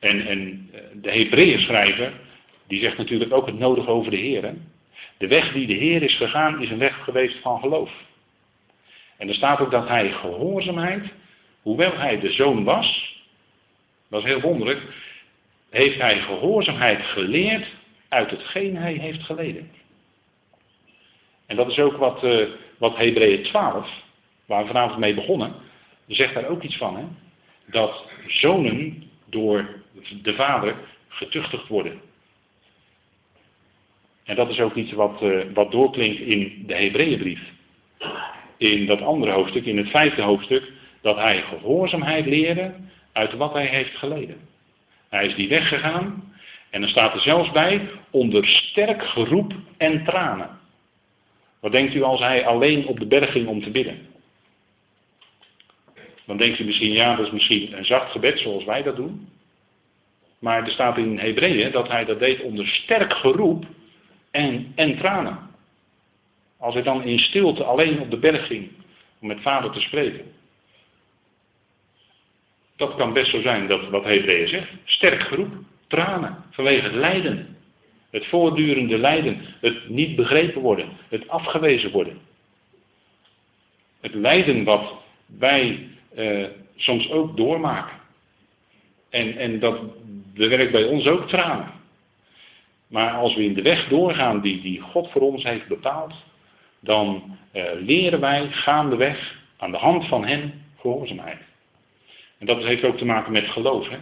En, 0.08 0.26
en 0.26 0.70
eh, 0.72 0.80
de 0.94 1.10
Hebreeën 1.10 1.60
schrijver, 1.60 2.12
die 2.66 2.80
zegt 2.80 2.96
natuurlijk 2.96 3.32
ook 3.32 3.46
het 3.46 3.58
nodig 3.58 3.86
over 3.86 4.10
de 4.10 4.16
Heer. 4.16 4.54
De 5.18 5.26
weg 5.26 5.52
die 5.52 5.66
de 5.66 5.74
Heer 5.74 6.02
is 6.02 6.16
gegaan, 6.16 6.62
is 6.62 6.70
een 6.70 6.78
weg 6.78 7.04
geweest 7.04 7.38
van 7.40 7.60
geloof. 7.60 7.90
En 9.16 9.28
er 9.28 9.34
staat 9.34 9.60
ook 9.60 9.70
dat 9.70 9.88
hij 9.88 10.10
gehoorzaamheid, 10.10 11.12
hoewel 11.62 11.96
hij 11.96 12.20
de 12.20 12.32
zoon 12.32 12.64
was, 12.64 13.18
dat 14.08 14.20
is 14.20 14.26
heel 14.26 14.40
wonderlijk, 14.40 14.82
heeft 15.70 16.00
hij 16.00 16.20
gehoorzaamheid 16.20 17.02
geleerd 17.02 17.66
uit 18.08 18.30
hetgeen 18.30 18.76
hij 18.76 18.92
heeft 18.92 19.22
geleden. 19.22 19.70
En 21.46 21.56
dat 21.56 21.70
is 21.70 21.78
ook 21.78 21.96
wat, 21.96 22.24
uh, 22.24 22.46
wat 22.78 22.96
Hebreeën 22.96 23.42
12, 23.42 23.90
waar 24.46 24.60
we 24.62 24.66
vanavond 24.66 24.98
mee 24.98 25.14
begonnen, 25.14 25.54
zegt 26.06 26.34
daar 26.34 26.48
ook 26.48 26.62
iets 26.62 26.76
van. 26.76 26.96
Hè? 26.96 27.04
Dat 27.66 28.04
zonen 28.26 29.10
door 29.24 29.82
de 30.22 30.34
vader 30.34 30.76
getuchtigd 31.08 31.68
worden. 31.68 32.00
En 34.24 34.36
dat 34.36 34.50
is 34.50 34.60
ook 34.60 34.74
iets 34.74 34.92
wat, 34.92 35.22
uh, 35.22 35.44
wat 35.54 35.72
doorklinkt 35.72 36.20
in 36.20 36.64
de 36.66 36.74
Hebreeënbrief. 36.74 37.54
In 38.58 38.86
dat 38.86 39.00
andere 39.00 39.32
hoofdstuk, 39.32 39.64
in 39.64 39.76
het 39.76 39.90
vijfde 39.90 40.22
hoofdstuk, 40.22 40.72
dat 41.00 41.16
hij 41.16 41.42
gehoorzaamheid 41.42 42.26
leerde 42.26 42.74
uit 43.12 43.32
wat 43.32 43.52
hij 43.52 43.66
heeft 43.66 43.96
geleden. 43.96 44.36
Hij 45.08 45.26
is 45.26 45.34
die 45.34 45.48
weggegaan 45.48 46.34
en 46.70 46.80
dan 46.80 46.90
staat 46.90 47.14
er 47.14 47.20
zelfs 47.20 47.50
bij 47.50 47.88
onder 48.10 48.46
sterk 48.46 49.02
geroep 49.02 49.52
en 49.76 50.04
tranen. 50.04 50.50
Wat 51.60 51.72
denkt 51.72 51.94
u 51.94 52.02
als 52.02 52.20
hij 52.20 52.46
alleen 52.46 52.86
op 52.86 52.98
de 52.98 53.06
berg 53.06 53.32
ging 53.32 53.46
om 53.46 53.62
te 53.62 53.70
bidden? 53.70 54.06
Dan 56.26 56.36
denkt 56.36 56.58
u 56.58 56.64
misschien, 56.64 56.92
ja, 56.92 57.16
dat 57.16 57.26
is 57.26 57.32
misschien 57.32 57.78
een 57.78 57.84
zacht 57.84 58.10
gebed 58.10 58.38
zoals 58.38 58.64
wij 58.64 58.82
dat 58.82 58.96
doen. 58.96 59.28
Maar 60.38 60.62
er 60.62 60.70
staat 60.70 60.98
in 60.98 61.18
Hebreeën 61.18 61.72
dat 61.72 61.88
hij 61.88 62.04
dat 62.04 62.18
deed 62.18 62.42
onder 62.42 62.66
sterk 62.66 63.12
geroep 63.12 63.64
en, 64.30 64.72
en 64.74 64.96
tranen. 64.96 65.38
Als 66.66 66.74
hij 66.74 66.84
dan 66.84 67.04
in 67.04 67.18
stilte 67.18 67.64
alleen 67.64 68.00
op 68.00 68.10
de 68.10 68.18
berg 68.18 68.46
ging 68.46 68.70
om 69.20 69.28
met 69.28 69.40
vader 69.40 69.70
te 69.70 69.80
spreken. 69.80 70.24
Dat 72.76 72.96
kan 72.96 73.12
best 73.12 73.30
zo 73.30 73.40
zijn 73.40 73.68
dat 73.68 73.88
wat 73.88 74.04
Hebreeën 74.04 74.48
zegt. 74.48 74.68
Sterk 74.84 75.20
geroep, 75.20 75.52
tranen, 75.86 76.44
vanwege 76.50 76.84
het 76.84 76.94
lijden. 76.94 77.56
Het 78.10 78.26
voortdurende 78.26 78.98
lijden, 78.98 79.40
het 79.60 79.88
niet 79.88 80.16
begrepen 80.16 80.60
worden, 80.60 80.88
het 81.08 81.28
afgewezen 81.28 81.90
worden. 81.90 82.18
Het 84.00 84.14
lijden 84.14 84.64
wat 84.64 84.92
wij 85.26 85.88
eh, 86.14 86.44
soms 86.76 87.10
ook 87.10 87.36
doormaken. 87.36 87.96
En, 89.10 89.36
en 89.36 89.60
dat 89.60 89.80
bewerkt 90.34 90.72
bij 90.72 90.84
ons 90.84 91.06
ook 91.06 91.28
tranen. 91.28 91.72
Maar 92.86 93.12
als 93.12 93.34
we 93.34 93.44
in 93.44 93.54
de 93.54 93.62
weg 93.62 93.88
doorgaan 93.88 94.40
die, 94.40 94.60
die 94.60 94.80
God 94.80 95.10
voor 95.10 95.22
ons 95.22 95.42
heeft 95.42 95.66
bepaald, 95.66 96.14
dan 96.86 97.36
eh, 97.52 97.64
leren 97.74 98.20
wij 98.20 98.46
gaandeweg 98.50 99.38
aan 99.56 99.70
de 99.70 99.76
hand 99.76 100.06
van 100.06 100.26
hen 100.26 100.64
gehoorzaamheid. 100.80 101.38
En 102.38 102.46
dat 102.46 102.64
heeft 102.64 102.84
ook 102.84 102.96
te 102.96 103.04
maken 103.04 103.32
met 103.32 103.48
geloof. 103.48 103.88
Hè? 103.88 103.96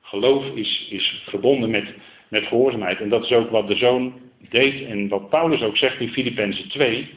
Geloof 0.00 0.44
is, 0.54 0.86
is 0.90 1.22
verbonden 1.26 1.70
met, 1.70 1.94
met 2.28 2.46
gehoorzaamheid. 2.46 3.00
En 3.00 3.08
dat 3.08 3.24
is 3.24 3.32
ook 3.32 3.50
wat 3.50 3.68
de 3.68 3.76
zoon 3.76 4.12
deed 4.48 4.84
en 4.84 5.08
wat 5.08 5.30
Paulus 5.30 5.62
ook 5.62 5.76
zegt 5.76 6.00
in 6.00 6.08
Filippenzen 6.08 6.68
2. 6.68 7.10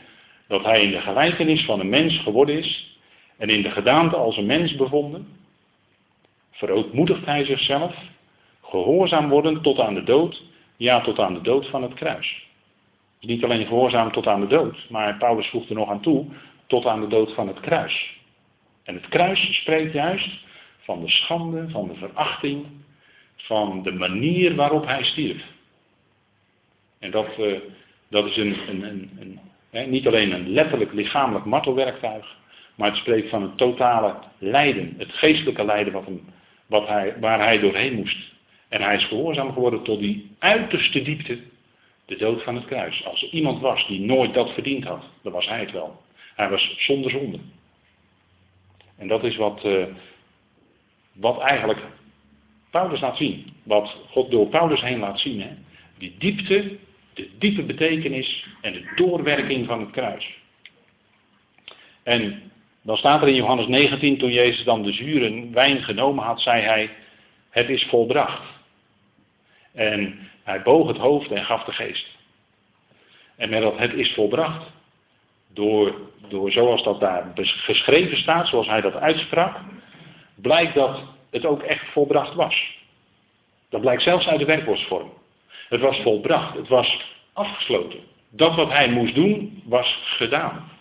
Dat 0.47 0.63
hij 0.63 0.83
in 0.83 0.91
de 0.91 1.01
gelijkenis 1.01 1.65
van 1.65 1.79
een 1.79 1.89
mens 1.89 2.17
geworden 2.17 2.57
is 2.57 2.97
en 3.37 3.49
in 3.49 3.61
de 3.61 3.71
gedaante 3.71 4.15
als 4.15 4.37
een 4.37 4.45
mens 4.45 4.75
bevonden. 4.75 5.27
Verootmoedigt 6.51 7.25
hij 7.25 7.45
zichzelf, 7.45 7.95
gehoorzaam 8.61 9.29
worden 9.29 9.61
tot 9.61 9.79
aan 9.79 9.93
de 9.93 10.03
dood, 10.03 10.43
ja 10.77 11.01
tot 11.01 11.19
aan 11.19 11.33
de 11.33 11.41
dood 11.41 11.67
van 11.67 11.81
het 11.81 11.93
kruis. 11.93 12.49
Niet 13.21 13.43
alleen 13.43 13.65
gehoorzaam 13.65 14.11
tot 14.11 14.27
aan 14.27 14.41
de 14.41 14.47
dood, 14.47 14.85
maar 14.89 15.17
Paulus 15.17 15.47
voegt 15.47 15.69
er 15.69 15.75
nog 15.75 15.89
aan 15.89 16.01
toe, 16.01 16.25
tot 16.67 16.85
aan 16.85 17.01
de 17.01 17.07
dood 17.07 17.33
van 17.33 17.47
het 17.47 17.59
kruis. 17.59 18.19
En 18.83 18.93
het 18.95 19.07
kruis 19.07 19.59
spreekt 19.59 19.93
juist 19.93 20.29
van 20.79 21.01
de 21.01 21.09
schande, 21.09 21.69
van 21.69 21.87
de 21.87 21.95
verachting, 21.95 22.65
van 23.35 23.83
de 23.83 23.91
manier 23.91 24.55
waarop 24.55 24.85
hij 24.85 25.03
stierf. 25.03 25.43
En 26.99 27.11
dat, 27.11 27.27
uh, 27.39 27.57
dat 28.09 28.25
is 28.25 28.37
een, 28.37 28.55
een, 28.69 28.83
een, 28.83 29.39
een 29.71 29.89
niet 29.89 30.07
alleen 30.07 30.31
een 30.31 30.49
letterlijk 30.49 30.93
lichamelijk 30.93 31.45
martelwerktuig, 31.45 32.37
maar 32.75 32.89
het 32.89 32.97
spreekt 32.97 33.29
van 33.29 33.43
een 33.43 33.55
totale 33.55 34.15
lijden, 34.37 34.93
het 34.97 35.11
geestelijke 35.13 35.65
lijden 35.65 35.93
wat 35.93 36.05
wat 36.67 36.87
hij, 36.87 37.15
waar 37.19 37.39
hij 37.39 37.59
doorheen 37.59 37.93
moest. 37.93 38.17
En 38.69 38.81
hij 38.81 38.95
is 38.95 39.05
gehoorzaam 39.05 39.53
geworden 39.53 39.83
tot 39.83 39.99
die 39.99 40.31
uiterste 40.39 41.01
diepte, 41.01 41.39
de 42.11 42.17
dood 42.17 42.43
van 42.43 42.55
het 42.55 42.65
kruis. 42.65 43.05
Als 43.05 43.23
er 43.23 43.29
iemand 43.29 43.59
was 43.59 43.87
die 43.87 43.99
nooit 43.99 44.33
dat 44.33 44.53
verdiend 44.53 44.83
had, 44.83 45.03
dan 45.21 45.31
was 45.31 45.47
hij 45.47 45.59
het 45.59 45.71
wel. 45.71 46.01
Hij 46.35 46.49
was 46.49 46.75
zonder 46.77 47.11
zonde. 47.11 47.39
En 48.97 49.07
dat 49.07 49.23
is 49.23 49.35
wat, 49.35 49.65
uh, 49.65 49.85
wat 51.13 51.39
eigenlijk 51.39 51.79
Paulus 52.69 52.99
laat 52.99 53.17
zien. 53.17 53.53
Wat 53.63 53.97
God 54.09 54.31
door 54.31 54.47
Paulus 54.47 54.81
heen 54.81 54.99
laat 54.99 55.19
zien. 55.19 55.41
Hè? 55.41 55.49
Die 55.97 56.15
diepte, 56.17 56.77
de 57.13 57.29
diepe 57.39 57.63
betekenis 57.63 58.47
en 58.61 58.73
de 58.73 58.91
doorwerking 58.95 59.65
van 59.65 59.79
het 59.79 59.91
kruis. 59.91 60.39
En 62.03 62.51
dan 62.81 62.97
staat 62.97 63.21
er 63.21 63.27
in 63.27 63.35
Johannes 63.35 63.67
19, 63.67 64.17
toen 64.17 64.31
Jezus 64.31 64.63
dan 64.63 64.83
de 64.83 64.93
zure 64.93 65.49
wijn 65.51 65.83
genomen 65.83 66.23
had, 66.23 66.41
zei 66.41 66.61
hij, 66.61 66.89
het 67.49 67.69
is 67.69 67.83
volbracht. 67.83 68.60
En 69.73 70.29
hij 70.43 70.61
boog 70.61 70.87
het 70.87 70.97
hoofd 70.97 71.31
en 71.31 71.45
gaf 71.45 71.63
de 71.63 71.71
geest. 71.71 72.07
En 73.35 73.49
met 73.49 73.61
dat 73.61 73.77
het 73.77 73.93
is 73.93 74.13
volbracht, 74.13 74.71
door, 75.53 75.95
door 76.27 76.51
zoals 76.51 76.83
dat 76.83 76.99
daar 76.99 77.31
geschreven 77.35 78.17
staat, 78.17 78.47
zoals 78.47 78.67
hij 78.67 78.81
dat 78.81 78.95
uitsprak, 78.95 79.57
blijkt 80.35 80.73
dat 80.73 81.01
het 81.29 81.45
ook 81.45 81.61
echt 81.61 81.85
volbracht 81.91 82.33
was. 82.33 82.79
Dat 83.69 83.81
blijkt 83.81 84.01
zelfs 84.03 84.27
uit 84.27 84.39
de 84.39 84.45
werkwoordsvorm. 84.45 85.13
Het 85.69 85.81
was 85.81 85.99
volbracht, 85.99 86.55
het 86.55 86.67
was 86.67 87.15
afgesloten. 87.33 87.99
Dat 88.29 88.55
wat 88.55 88.69
hij 88.69 88.89
moest 88.89 89.15
doen, 89.15 89.63
was 89.65 89.99
gedaan. 90.03 90.71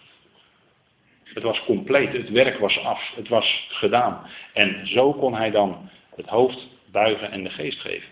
Het 1.25 1.43
was 1.43 1.65
compleet, 1.65 2.13
het 2.13 2.31
werk 2.31 2.59
was 2.59 2.85
af, 2.85 3.13
het 3.17 3.29
was 3.29 3.67
gedaan. 3.69 4.27
En 4.53 4.87
zo 4.87 5.13
kon 5.13 5.35
hij 5.35 5.51
dan 5.51 5.91
het 6.17 6.27
hoofd 6.27 6.69
buigen 6.91 7.31
en 7.31 7.43
de 7.43 7.51
geest 7.51 7.81
geven. 7.81 8.09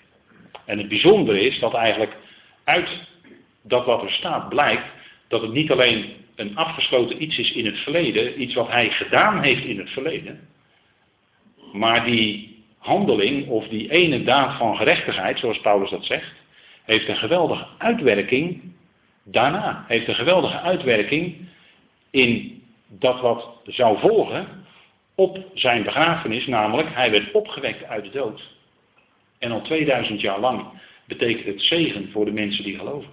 En 0.65 0.79
het 0.79 0.89
bijzondere 0.89 1.41
is 1.41 1.59
dat 1.59 1.75
eigenlijk 1.75 2.17
uit 2.65 2.89
dat 3.63 3.85
wat 3.85 4.03
er 4.03 4.11
staat 4.11 4.49
blijkt 4.49 4.87
dat 5.29 5.43
het 5.43 5.53
niet 5.53 5.71
alleen 5.71 6.05
een 6.37 6.57
afgesloten 6.57 7.23
iets 7.23 7.39
is 7.39 7.53
in 7.53 7.67
het 7.67 7.79
verleden, 7.79 8.43
iets 8.43 8.55
wat 8.55 8.69
hij 8.69 8.91
gedaan 8.91 9.43
heeft 9.43 9.65
in 9.65 9.79
het 9.79 9.91
verleden, 9.91 10.49
maar 11.73 12.05
die 12.05 12.57
handeling 12.79 13.49
of 13.49 13.69
die 13.69 13.91
ene 13.91 14.25
daad 14.25 14.57
van 14.57 14.77
gerechtigheid, 14.77 15.39
zoals 15.39 15.61
Paulus 15.61 15.91
dat 15.91 16.05
zegt, 16.05 16.33
heeft 16.85 17.09
een 17.09 17.17
geweldige 17.17 17.67
uitwerking 17.79 18.61
daarna. 19.25 19.85
Heeft 19.89 20.09
een 20.09 20.15
geweldige 20.15 20.61
uitwerking 20.61 21.37
in 22.11 22.63
dat 22.89 23.21
wat 23.21 23.49
zou 23.65 23.99
volgen 23.99 24.67
op 25.15 25.45
zijn 25.55 25.83
begrafenis, 25.83 26.47
namelijk 26.47 26.89
hij 26.95 27.11
werd 27.11 27.33
opgewekt 27.33 27.85
uit 27.85 28.05
de 28.05 28.11
dood. 28.11 28.57
En 29.39 29.53
al 29.53 29.63
2000 29.63 30.21
jaar 30.21 30.41
lang 30.41 30.67
betekent 31.05 31.47
het 31.47 31.63
zegen 31.63 32.11
voor 32.11 32.25
de 32.25 32.33
mensen 32.33 32.65
die 32.65 32.79
geloven. 32.79 33.11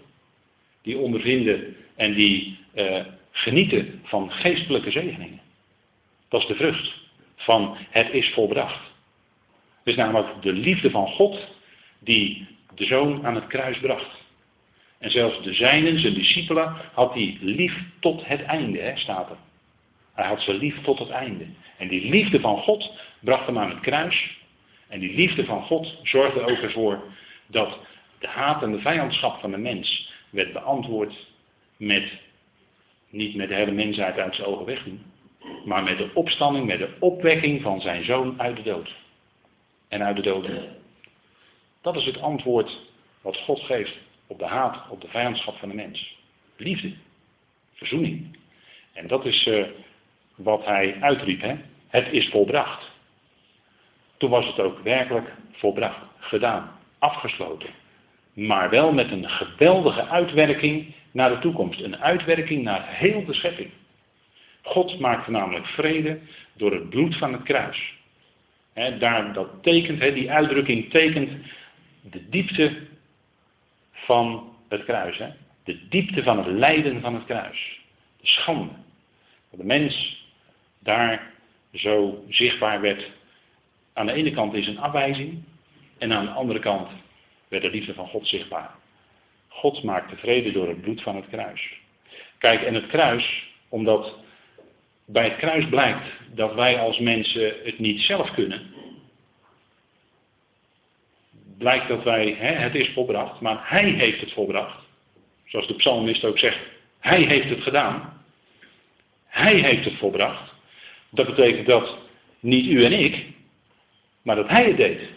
Die 0.82 0.98
ondervinden 0.98 1.76
en 1.96 2.14
die 2.14 2.58
uh, 2.76 3.06
genieten 3.32 4.02
van 4.04 4.32
geestelijke 4.32 4.92
zegeningen. 4.92 5.42
Dat 6.30 6.42
is 6.42 6.48
de 6.48 6.56
vrucht 6.56 6.94
van 7.36 7.78
het 7.90 8.14
is 8.14 8.30
volbracht. 8.34 8.82
Het 9.84 9.94
is 9.94 9.96
namelijk 9.96 10.42
de 10.42 10.54
liefde 10.54 10.90
van 10.90 11.08
God 11.08 11.48
die 12.00 12.48
de 12.76 12.86
zoon 12.86 13.26
aan 13.26 13.36
het 13.36 13.48
kruis 13.48 13.80
bracht. 13.80 14.24
En 14.98 15.12
zelfs 15.12 15.44
de 15.44 15.54
zijnen, 15.54 16.00
zijn 16.00 16.14
discipelen, 16.14 16.76
had 16.94 17.14
hij 17.14 17.38
lief 17.42 17.84
tot 18.00 18.26
het 18.26 18.42
einde, 18.42 18.80
hè, 18.80 18.98
staat 18.98 19.30
er. 19.30 19.38
Hij 20.14 20.26
had 20.26 20.42
ze 20.42 20.54
lief 20.54 20.82
tot 20.82 21.00
het 21.00 21.10
einde. 21.10 21.46
En 21.78 21.88
die 21.88 22.10
liefde 22.10 22.40
van 22.40 22.58
God 22.58 22.92
bracht 23.20 23.46
hem 23.46 23.58
aan 23.58 23.70
het 23.70 23.80
kruis. 23.80 24.38
En 24.96 25.02
die 25.02 25.16
liefde 25.16 25.46
van 25.46 25.64
God 25.64 25.98
zorgde 26.04 26.42
ook 26.42 26.58
ervoor 26.58 27.04
dat 27.48 27.80
de 28.20 28.28
haat 28.28 28.64
en 28.64 28.72
de 28.72 28.80
vijandschap 28.80 29.40
van 29.40 29.52
de 29.52 29.58
mens 29.58 30.14
werd 30.30 30.54
beantwoord 30.54 31.28
met, 31.78 32.12
niet 33.10 33.36
met 33.36 33.48
de 33.48 33.56
hele 33.56 33.72
mensheid 33.72 34.18
uit 34.18 34.36
zijn 34.36 34.48
ogen 34.48 34.66
wegdoen, 34.66 35.04
maar 35.66 35.84
met 35.84 35.98
de 35.98 36.10
opstanding, 36.14 36.66
met 36.66 36.80
de 36.80 36.94
opwekking 37.00 37.62
van 37.62 37.82
zijn 37.82 38.04
zoon 38.04 38.42
uit 38.42 38.56
de 38.56 38.64
dood. 38.64 38.96
En 39.88 40.04
uit 40.04 40.16
de 40.16 40.22
dood. 40.22 40.50
Dat 41.82 41.96
is 41.96 42.06
het 42.06 42.22
antwoord 42.22 42.80
wat 43.22 43.38
God 43.38 43.60
geeft 43.60 43.98
op 44.28 44.40
de 44.40 44.46
haat, 44.46 44.90
op 44.90 45.02
de 45.02 45.08
vijandschap 45.08 45.56
van 45.58 45.70
de 45.70 45.76
mens. 45.76 46.18
Liefde, 46.58 46.94
verzoening. 47.74 48.38
En 48.94 49.08
dat 49.08 49.26
is 49.26 49.46
uh, 49.46 49.66
wat 50.36 50.66
hij 50.66 50.98
uitriep. 51.02 51.42
Hè? 51.42 51.56
Het 51.88 52.12
is 52.12 52.30
volbracht. 52.30 52.85
Toen 54.18 54.30
was 54.30 54.46
het 54.46 54.60
ook 54.60 54.80
werkelijk 54.80 55.34
volbracht, 55.52 56.02
gedaan, 56.20 56.80
afgesloten. 57.00 57.70
Maar 58.34 58.70
wel 58.70 58.94
met 58.94 59.12
een 59.12 59.30
geweldige 59.30 60.08
uitwerking 60.08 60.94
naar 61.12 61.30
de 61.30 61.40
toekomst. 61.40 61.82
Een 61.82 61.98
uitwerking 61.98 62.64
naar 62.64 62.88
heel 62.88 63.26
de 63.26 63.34
schepping. 63.34 63.70
God 64.62 65.00
maakte 65.00 65.32
namelijk 65.32 65.66
vrede 65.66 66.20
door 66.54 66.74
het 66.74 66.90
bloed 66.90 67.18
van 67.18 67.34
het 67.34 67.44
kruis. 67.44 67.94
daar, 68.74 69.34
dat 69.34 69.64
tekent, 69.64 70.02
die 70.02 70.32
uitdrukking 70.32 70.90
tekent 70.90 71.32
de 72.02 72.30
diepte 72.30 72.78
van 73.92 74.54
het 74.70 74.84
kruis. 74.84 75.22
De 75.64 75.88
diepte 75.88 76.24
van 76.24 76.38
het 76.38 76.48
lijden 76.48 77.02
van 77.02 77.14
het 77.14 77.26
kruis. 77.26 77.80
De 78.22 78.28
schande. 78.28 78.74
Dat 79.50 79.60
de 79.60 79.66
mens 79.66 80.24
daar 80.80 81.32
zo 81.74 82.24
zichtbaar 82.30 82.82
werd. 82.82 83.12
Aan 83.96 84.06
de 84.06 84.14
ene 84.14 84.32
kant 84.32 84.54
is 84.54 84.68
een 84.68 84.80
afwijzing. 84.80 85.44
En 85.98 86.14
aan 86.14 86.26
de 86.26 86.32
andere 86.32 86.60
kant 86.60 86.90
werd 87.48 87.64
de 87.64 87.70
liefde 87.70 87.94
van 87.94 88.08
God 88.08 88.28
zichtbaar. 88.28 88.72
God 89.48 89.84
maakte 89.84 90.16
vrede 90.16 90.52
door 90.52 90.68
het 90.68 90.82
bloed 90.82 91.02
van 91.02 91.16
het 91.16 91.28
kruis. 91.30 91.80
Kijk, 92.38 92.62
en 92.62 92.74
het 92.74 92.88
kruis, 92.88 93.52
omdat 93.70 94.16
bij 95.06 95.24
het 95.24 95.38
kruis 95.38 95.70
blijkt 95.70 96.08
dat 96.34 96.54
wij 96.54 96.80
als 96.80 97.00
mensen 97.00 97.54
het 97.64 97.80
niet 97.80 98.00
zelf 98.00 98.32
kunnen. 98.32 98.74
Blijkt 101.58 101.88
dat 101.88 102.04
wij, 102.04 102.36
hè, 102.40 102.52
het 102.52 102.76
is 102.76 102.90
volbracht, 102.94 103.42
maar 103.42 103.70
hij 103.70 103.90
heeft 103.90 104.22
het 104.22 104.34
volbracht. 104.34 104.84
Zoals 105.46 105.68
de 105.68 105.76
psalmist 105.76 106.26
ook 106.26 106.40
zegt, 106.40 106.60
hij 107.00 107.22
heeft 107.22 107.50
het 107.50 107.62
gedaan. 107.62 108.24
Hij 109.26 109.56
heeft 109.56 109.86
het 109.86 109.98
volbracht. 109.98 110.54
Dat 111.10 111.26
betekent 111.26 111.68
dat 111.68 111.98
niet 112.40 112.66
u 112.66 112.86
en 112.86 112.92
ik, 112.92 113.26
maar 114.26 114.36
dat 114.36 114.48
hij 114.48 114.66
het 114.66 114.78
deed. 114.78 115.10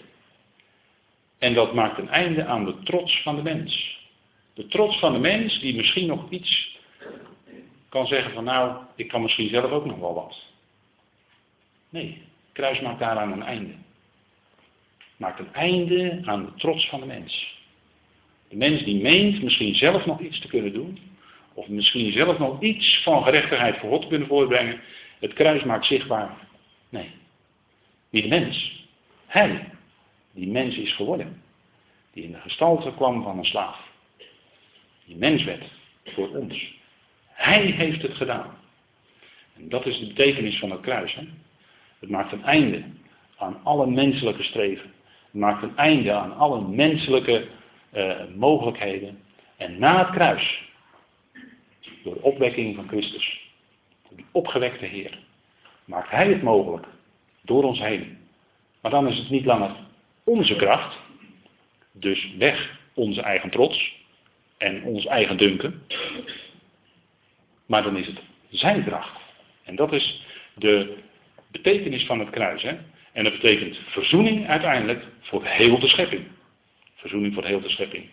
En 1.38 1.54
dat 1.54 1.74
maakt 1.74 1.98
een 1.98 2.08
einde 2.08 2.44
aan 2.44 2.64
de 2.64 2.78
trots 2.82 3.22
van 3.22 3.36
de 3.36 3.42
mens. 3.42 4.00
De 4.54 4.66
trots 4.66 4.98
van 4.98 5.12
de 5.12 5.18
mens 5.18 5.60
die 5.60 5.76
misschien 5.76 6.06
nog 6.06 6.30
iets 6.30 6.76
kan 7.88 8.06
zeggen 8.06 8.32
van 8.32 8.44
nou, 8.44 8.76
ik 8.96 9.08
kan 9.08 9.22
misschien 9.22 9.48
zelf 9.48 9.70
ook 9.70 9.84
nog 9.84 9.98
wel 9.98 10.14
wat. 10.14 10.42
Nee, 11.88 12.22
kruis 12.52 12.80
maakt 12.80 12.98
daaraan 12.98 13.32
een 13.32 13.42
einde. 13.42 13.72
Maakt 15.16 15.38
een 15.38 15.54
einde 15.54 16.20
aan 16.24 16.44
de 16.44 16.54
trots 16.56 16.88
van 16.88 17.00
de 17.00 17.06
mens. 17.06 17.56
De 18.48 18.56
mens 18.56 18.84
die 18.84 19.02
meent 19.02 19.42
misschien 19.42 19.74
zelf 19.74 20.06
nog 20.06 20.20
iets 20.20 20.40
te 20.40 20.48
kunnen 20.48 20.72
doen, 20.72 20.98
of 21.54 21.68
misschien 21.68 22.12
zelf 22.12 22.38
nog 22.38 22.62
iets 22.62 23.02
van 23.02 23.22
gerechtigheid 23.24 23.78
voor 23.78 23.90
God 23.90 24.02
te 24.02 24.08
kunnen 24.08 24.28
voorbrengen, 24.28 24.80
het 25.20 25.32
kruis 25.32 25.62
maakt 25.62 25.86
zichtbaar. 25.86 26.48
Nee, 26.88 27.10
niet 28.10 28.22
de 28.22 28.28
mens. 28.28 28.77
Hij, 29.28 29.70
die 30.32 30.48
mens 30.48 30.76
is 30.76 30.94
geworden. 30.94 31.42
Die 32.12 32.24
in 32.24 32.32
de 32.32 32.40
gestalte 32.40 32.92
kwam 32.94 33.22
van 33.22 33.38
een 33.38 33.44
slaaf. 33.44 33.88
Die 35.04 35.16
mens 35.16 35.44
werd 35.44 35.64
voor 36.04 36.28
ons. 36.28 36.76
Hij 37.26 37.62
heeft 37.62 38.02
het 38.02 38.14
gedaan. 38.14 38.56
En 39.56 39.68
dat 39.68 39.86
is 39.86 39.98
de 39.98 40.06
betekenis 40.06 40.58
van 40.58 40.70
het 40.70 40.80
kruis. 40.80 41.18
Het 41.98 42.10
maakt 42.10 42.32
een 42.32 42.44
einde 42.44 42.84
aan 43.36 43.60
alle 43.62 43.86
menselijke 43.86 44.42
streven. 44.42 44.92
Het 45.24 45.40
maakt 45.40 45.62
een 45.62 45.76
einde 45.76 46.12
aan 46.12 46.36
alle 46.36 46.60
menselijke 46.60 47.46
uh, 47.92 48.16
mogelijkheden. 48.36 49.22
En 49.56 49.78
na 49.78 49.98
het 49.98 50.10
kruis, 50.10 50.70
door 52.02 52.14
de 52.14 52.22
opwekking 52.22 52.76
van 52.76 52.88
Christus, 52.88 53.50
die 54.10 54.26
opgewekte 54.32 54.84
Heer, 54.84 55.18
maakt 55.84 56.10
Hij 56.10 56.28
het 56.28 56.42
mogelijk 56.42 56.86
door 57.42 57.64
ons 57.64 57.78
heen. 57.78 58.18
Maar 58.80 58.90
dan 58.90 59.08
is 59.08 59.18
het 59.18 59.30
niet 59.30 59.44
langer 59.44 59.76
onze 60.24 60.56
kracht, 60.56 60.98
dus 61.92 62.34
weg 62.38 62.78
onze 62.94 63.22
eigen 63.22 63.50
trots 63.50 63.96
en 64.58 64.82
ons 64.82 65.06
eigen 65.06 65.36
dunken. 65.36 65.82
Maar 67.66 67.82
dan 67.82 67.96
is 67.96 68.06
het 68.06 68.20
zijn 68.50 68.84
kracht. 68.84 69.20
En 69.64 69.76
dat 69.76 69.92
is 69.92 70.22
de 70.54 70.96
betekenis 71.50 72.06
van 72.06 72.18
het 72.18 72.30
kruis. 72.30 72.62
Hè? 72.62 72.78
En 73.12 73.24
dat 73.24 73.32
betekent 73.32 73.76
verzoening 73.86 74.48
uiteindelijk 74.48 75.04
voor 75.20 75.44
heel 75.44 75.78
de 75.78 75.88
schepping. 75.88 76.26
Verzoening 76.94 77.34
voor 77.34 77.44
heel 77.44 77.60
de 77.60 77.68
schepping. 77.68 78.04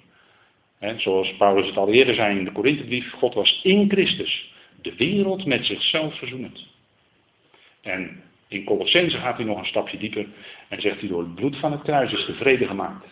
Hè? 0.80 1.00
Zoals 1.00 1.36
Paulus 1.36 1.68
het 1.68 1.78
al 1.78 1.92
eerder 1.92 2.16
zei 2.16 2.38
in 2.38 2.46
de 2.46 2.52
Korinthebrief, 2.52 3.12
God 3.12 3.34
was 3.34 3.60
in 3.64 3.90
Christus 3.90 4.54
de 4.82 4.96
wereld 4.96 5.46
met 5.46 5.66
zichzelf 5.66 6.18
verzoenend. 6.18 6.68
En 7.82 8.24
in 8.48 8.64
Colossense 8.64 9.18
gaat 9.18 9.36
hij 9.36 9.46
nog 9.46 9.58
een 9.58 9.66
stapje 9.66 9.98
dieper 9.98 10.28
en 10.68 10.82
zegt 10.82 11.00
hij 11.00 11.10
door 11.10 11.22
het 11.22 11.36
bloed 11.36 11.56
van 11.58 11.72
het 11.72 11.82
kruis 11.82 12.12
is 12.12 12.26
de 12.26 12.34
vrede 12.34 12.68
gemaakt. 12.68 13.06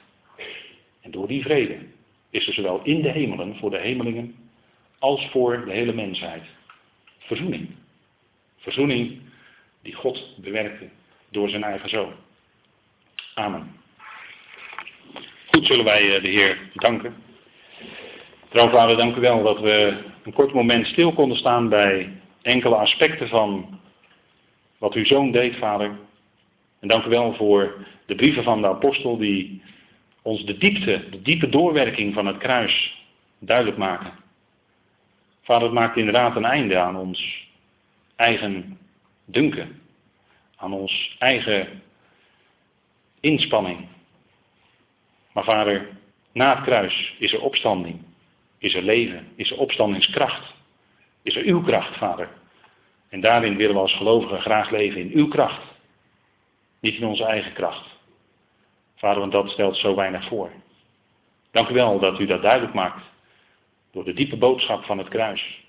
En 1.02 1.12
door 1.12 1.28
die 1.28 1.44
vrede 1.44 1.78
is 2.30 2.48
er 2.48 2.54
zowel 2.54 2.82
in 2.84 3.02
de 3.02 3.10
hemelen 3.10 3.56
voor 3.56 3.70
de 3.70 3.80
hemelingen 3.80 4.36
als 5.00 5.30
voor 5.32 5.66
de 5.66 5.72
hele 5.72 5.94
mensheid 5.94 6.44
verzoening. 7.20 7.70
Verzoening 8.58 9.20
die 9.82 9.94
God 9.94 10.36
bewerkte 10.38 10.90
door 11.30 11.50
zijn 11.50 11.64
eigen 11.64 11.90
zoon. 11.90 12.14
Amen. 13.34 13.76
Goed 15.46 15.66
zullen 15.66 15.86
wij 15.86 16.16
eh, 16.16 16.22
de 16.22 16.30
Heer 16.30 16.58
danken. 16.74 17.16
Trouw 18.50 18.70
vader, 18.70 18.98
dank 18.98 19.16
u 19.16 19.20
wel 19.20 19.44
dat 19.44 19.60
we 19.60 19.98
een 20.24 20.34
kort 20.34 20.54
moment 20.54 20.88
stil 20.88 21.14
konden 21.14 21.38
staan 21.38 21.70
bij 21.70 22.12
enkele 22.42 22.76
aspecten 22.76 23.28
van 23.28 23.80
wat 24.84 24.94
uw 24.94 25.06
zoon 25.06 25.32
deed, 25.32 25.56
vader. 25.56 25.92
En 26.80 26.88
dank 26.88 27.06
u 27.06 27.10
wel 27.10 27.34
voor 27.34 27.86
de 28.06 28.16
brieven 28.16 28.44
van 28.44 28.62
de 28.62 28.68
apostel 28.68 29.18
die 29.18 29.62
ons 30.22 30.46
de 30.46 30.58
diepte, 30.58 31.10
de 31.10 31.22
diepe 31.22 31.50
doorwerking 31.50 32.14
van 32.14 32.26
het 32.26 32.38
kruis 32.38 33.04
duidelijk 33.40 33.78
maken. 33.78 34.14
Vader, 35.42 35.64
het 35.64 35.74
maakt 35.74 35.98
inderdaad 35.98 36.36
een 36.36 36.46
einde 36.46 36.78
aan 36.80 36.96
ons 36.96 37.48
eigen 38.16 38.78
dunken, 39.26 39.82
aan 40.56 40.74
ons 40.74 41.16
eigen 41.20 41.82
inspanning. 43.20 43.88
Maar 45.34 45.44
vader, 45.44 45.88
na 46.32 46.56
het 46.56 46.64
kruis 46.64 47.16
is 47.20 47.34
er 47.34 47.42
opstanding, 47.42 48.02
is 48.58 48.76
er 48.76 48.84
leven, 48.84 49.28
is 49.36 49.52
er 49.52 49.58
opstandingskracht, 49.58 50.54
is 51.22 51.36
er 51.36 51.44
uw 51.44 51.62
kracht, 51.62 51.98
vader. 51.98 52.30
En 53.14 53.22
daarin 53.22 53.56
willen 53.56 53.76
we 53.76 53.82
als 53.82 53.96
gelovigen 53.96 54.42
graag 54.42 54.70
leven 54.70 55.02
in 55.02 55.12
uw 55.18 55.28
kracht, 55.28 55.62
niet 56.80 56.96
in 56.96 57.06
onze 57.06 57.24
eigen 57.24 57.54
kracht. 57.54 57.98
Vader, 58.96 59.20
want 59.20 59.32
dat 59.32 59.50
stelt 59.50 59.78
zo 59.78 59.96
weinig 59.96 60.28
voor. 60.28 60.52
Dank 61.52 61.70
u 61.70 61.74
wel 61.74 62.00
dat 62.00 62.20
u 62.20 62.26
dat 62.26 62.42
duidelijk 62.42 62.74
maakt 62.74 63.04
door 63.92 64.04
de 64.04 64.14
diepe 64.14 64.38
boodschap 64.38 64.84
van 64.84 64.98
het 64.98 65.08
kruis. 65.08 65.64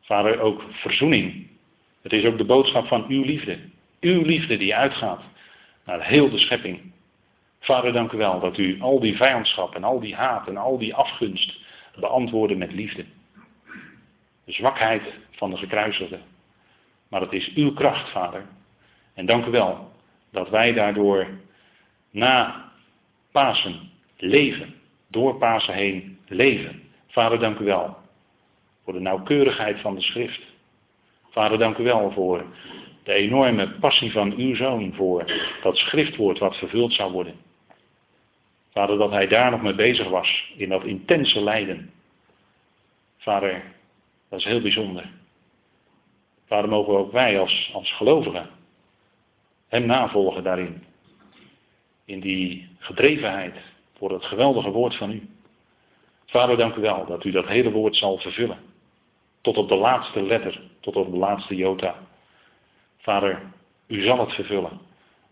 Vader, 0.00 0.40
ook 0.40 0.62
verzoening. 0.70 1.46
Het 2.02 2.12
is 2.12 2.24
ook 2.24 2.38
de 2.38 2.44
boodschap 2.44 2.86
van 2.86 3.04
uw 3.08 3.22
liefde. 3.22 3.58
Uw 4.00 4.22
liefde 4.22 4.56
die 4.56 4.74
uitgaat 4.74 5.22
naar 5.84 6.06
heel 6.06 6.30
de 6.30 6.38
schepping. 6.38 6.92
Vader, 7.60 7.92
dank 7.92 8.12
u 8.12 8.16
wel 8.16 8.40
dat 8.40 8.58
u 8.58 8.80
al 8.80 9.00
die 9.00 9.16
vijandschap 9.16 9.74
en 9.74 9.84
al 9.84 10.00
die 10.00 10.14
haat 10.14 10.48
en 10.48 10.56
al 10.56 10.78
die 10.78 10.94
afgunst 10.94 11.58
beantwoordde 12.00 12.56
met 12.56 12.72
liefde. 12.72 13.04
De 14.44 14.52
zwakheid 14.52 15.02
van 15.30 15.50
de 15.50 15.56
gekruisigde. 15.56 16.18
Maar 17.08 17.20
het 17.20 17.32
is 17.32 17.52
uw 17.54 17.72
kracht, 17.72 18.10
Vader. 18.10 18.46
En 19.14 19.26
dank 19.26 19.46
u 19.46 19.50
wel 19.50 19.90
dat 20.30 20.48
wij 20.48 20.72
daardoor 20.72 21.26
na 22.10 22.64
Pasen 23.32 23.90
leven. 24.16 24.74
Door 25.08 25.38
Pasen 25.38 25.74
heen 25.74 26.18
leven. 26.26 26.82
Vader, 27.06 27.38
dank 27.38 27.58
u 27.58 27.64
wel 27.64 27.96
voor 28.84 28.92
de 28.92 29.00
nauwkeurigheid 29.00 29.80
van 29.80 29.94
de 29.94 30.00
schrift. 30.00 30.40
Vader, 31.30 31.58
dank 31.58 31.78
u 31.78 31.82
wel 31.82 32.12
voor 32.12 32.44
de 33.02 33.12
enorme 33.12 33.70
passie 33.70 34.12
van 34.12 34.32
uw 34.36 34.54
zoon 34.54 34.94
voor 34.94 35.24
dat 35.62 35.76
schriftwoord 35.76 36.38
wat 36.38 36.56
vervuld 36.56 36.92
zou 36.92 37.12
worden. 37.12 37.34
Vader, 38.72 38.98
dat 38.98 39.10
hij 39.10 39.26
daar 39.26 39.50
nog 39.50 39.62
mee 39.62 39.74
bezig 39.74 40.08
was, 40.08 40.52
in 40.56 40.68
dat 40.68 40.84
intense 40.84 41.40
lijden. 41.40 41.90
Vader, 43.16 43.62
dat 44.28 44.38
is 44.38 44.44
heel 44.44 44.60
bijzonder. 44.60 45.10
Vader, 46.48 46.70
mogen 46.70 46.98
ook 46.98 47.12
wij 47.12 47.40
als, 47.40 47.70
als 47.72 47.92
gelovigen 47.92 48.48
hem 49.68 49.86
navolgen 49.86 50.42
daarin. 50.42 50.84
In 52.04 52.20
die 52.20 52.68
gedrevenheid 52.78 53.54
voor 53.96 54.12
het 54.12 54.24
geweldige 54.24 54.70
woord 54.70 54.96
van 54.96 55.10
u. 55.10 55.28
Vader, 56.26 56.56
dank 56.56 56.74
u 56.74 56.80
wel 56.80 57.06
dat 57.06 57.24
u 57.24 57.30
dat 57.30 57.46
hele 57.46 57.70
woord 57.70 57.96
zal 57.96 58.18
vervullen. 58.18 58.58
Tot 59.40 59.56
op 59.56 59.68
de 59.68 59.74
laatste 59.76 60.22
letter, 60.22 60.60
tot 60.80 60.96
op 60.96 61.10
de 61.10 61.16
laatste 61.16 61.54
jota. 61.54 61.94
Vader, 62.96 63.42
u 63.86 64.02
zal 64.02 64.18
het 64.18 64.32
vervullen. 64.32 64.80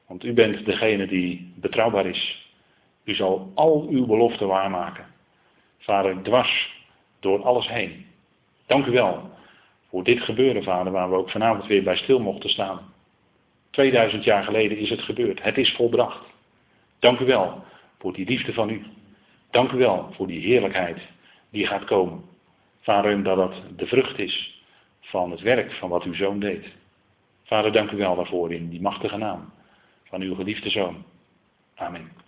Want 0.07 0.25
u 0.25 0.33
bent 0.33 0.65
degene 0.65 1.07
die 1.07 1.53
betrouwbaar 1.57 2.07
is. 2.07 2.51
U 3.05 3.15
zal 3.15 3.53
al 3.55 3.87
uw 3.91 4.07
beloften 4.07 4.47
waarmaken. 4.47 5.07
Vader, 5.79 6.23
dwars 6.23 6.85
door 7.21 7.43
alles 7.43 7.69
heen. 7.69 8.07
Dank 8.67 8.87
u 8.87 8.91
wel 8.91 9.31
voor 9.89 10.05
dit 10.05 10.21
gebeuren, 10.21 10.63
vader, 10.63 10.93
waar 10.93 11.11
we 11.11 11.17
ook 11.17 11.31
vanavond 11.31 11.67
weer 11.67 11.83
bij 11.83 11.97
stil 11.97 12.21
mochten 12.21 12.51
staan. 12.51 12.95
2000 13.71 14.25
jaar 14.25 14.45
geleden 14.45 14.79
is 14.79 14.91
het 14.91 15.03
gebeurd. 15.03 15.43
Het 15.43 15.59
is 15.59 15.75
volbracht. 15.75 16.27
Dank 16.99 17.21
u 17.21 17.25
wel 17.25 17.65
voor 17.99 18.13
die 18.13 18.27
liefde 18.27 18.53
van 18.53 18.71
u. 18.71 18.83
Dank 19.51 19.73
u 19.73 19.77
wel 19.77 20.13
voor 20.13 20.27
die 20.27 20.41
heerlijkheid 20.41 20.99
die 21.51 21.67
gaat 21.67 21.85
komen. 21.85 22.25
Vader, 22.81 23.23
dat 23.23 23.37
dat 23.37 23.63
de 23.77 23.87
vrucht 23.87 24.19
is 24.19 24.63
van 25.01 25.31
het 25.31 25.41
werk 25.41 25.73
van 25.73 25.89
wat 25.89 26.03
uw 26.03 26.15
zoon 26.15 26.39
deed. 26.39 26.67
Vader, 27.43 27.73
dank 27.73 27.91
u 27.91 27.97
wel 27.97 28.17
daarvoor 28.17 28.53
in 28.53 28.69
die 28.69 28.81
machtige 28.81 29.17
naam 29.17 29.53
van 30.05 30.21
uw 30.21 30.35
geliefde 30.35 30.71
zoon. 30.71 31.05
Amen. 31.75 32.26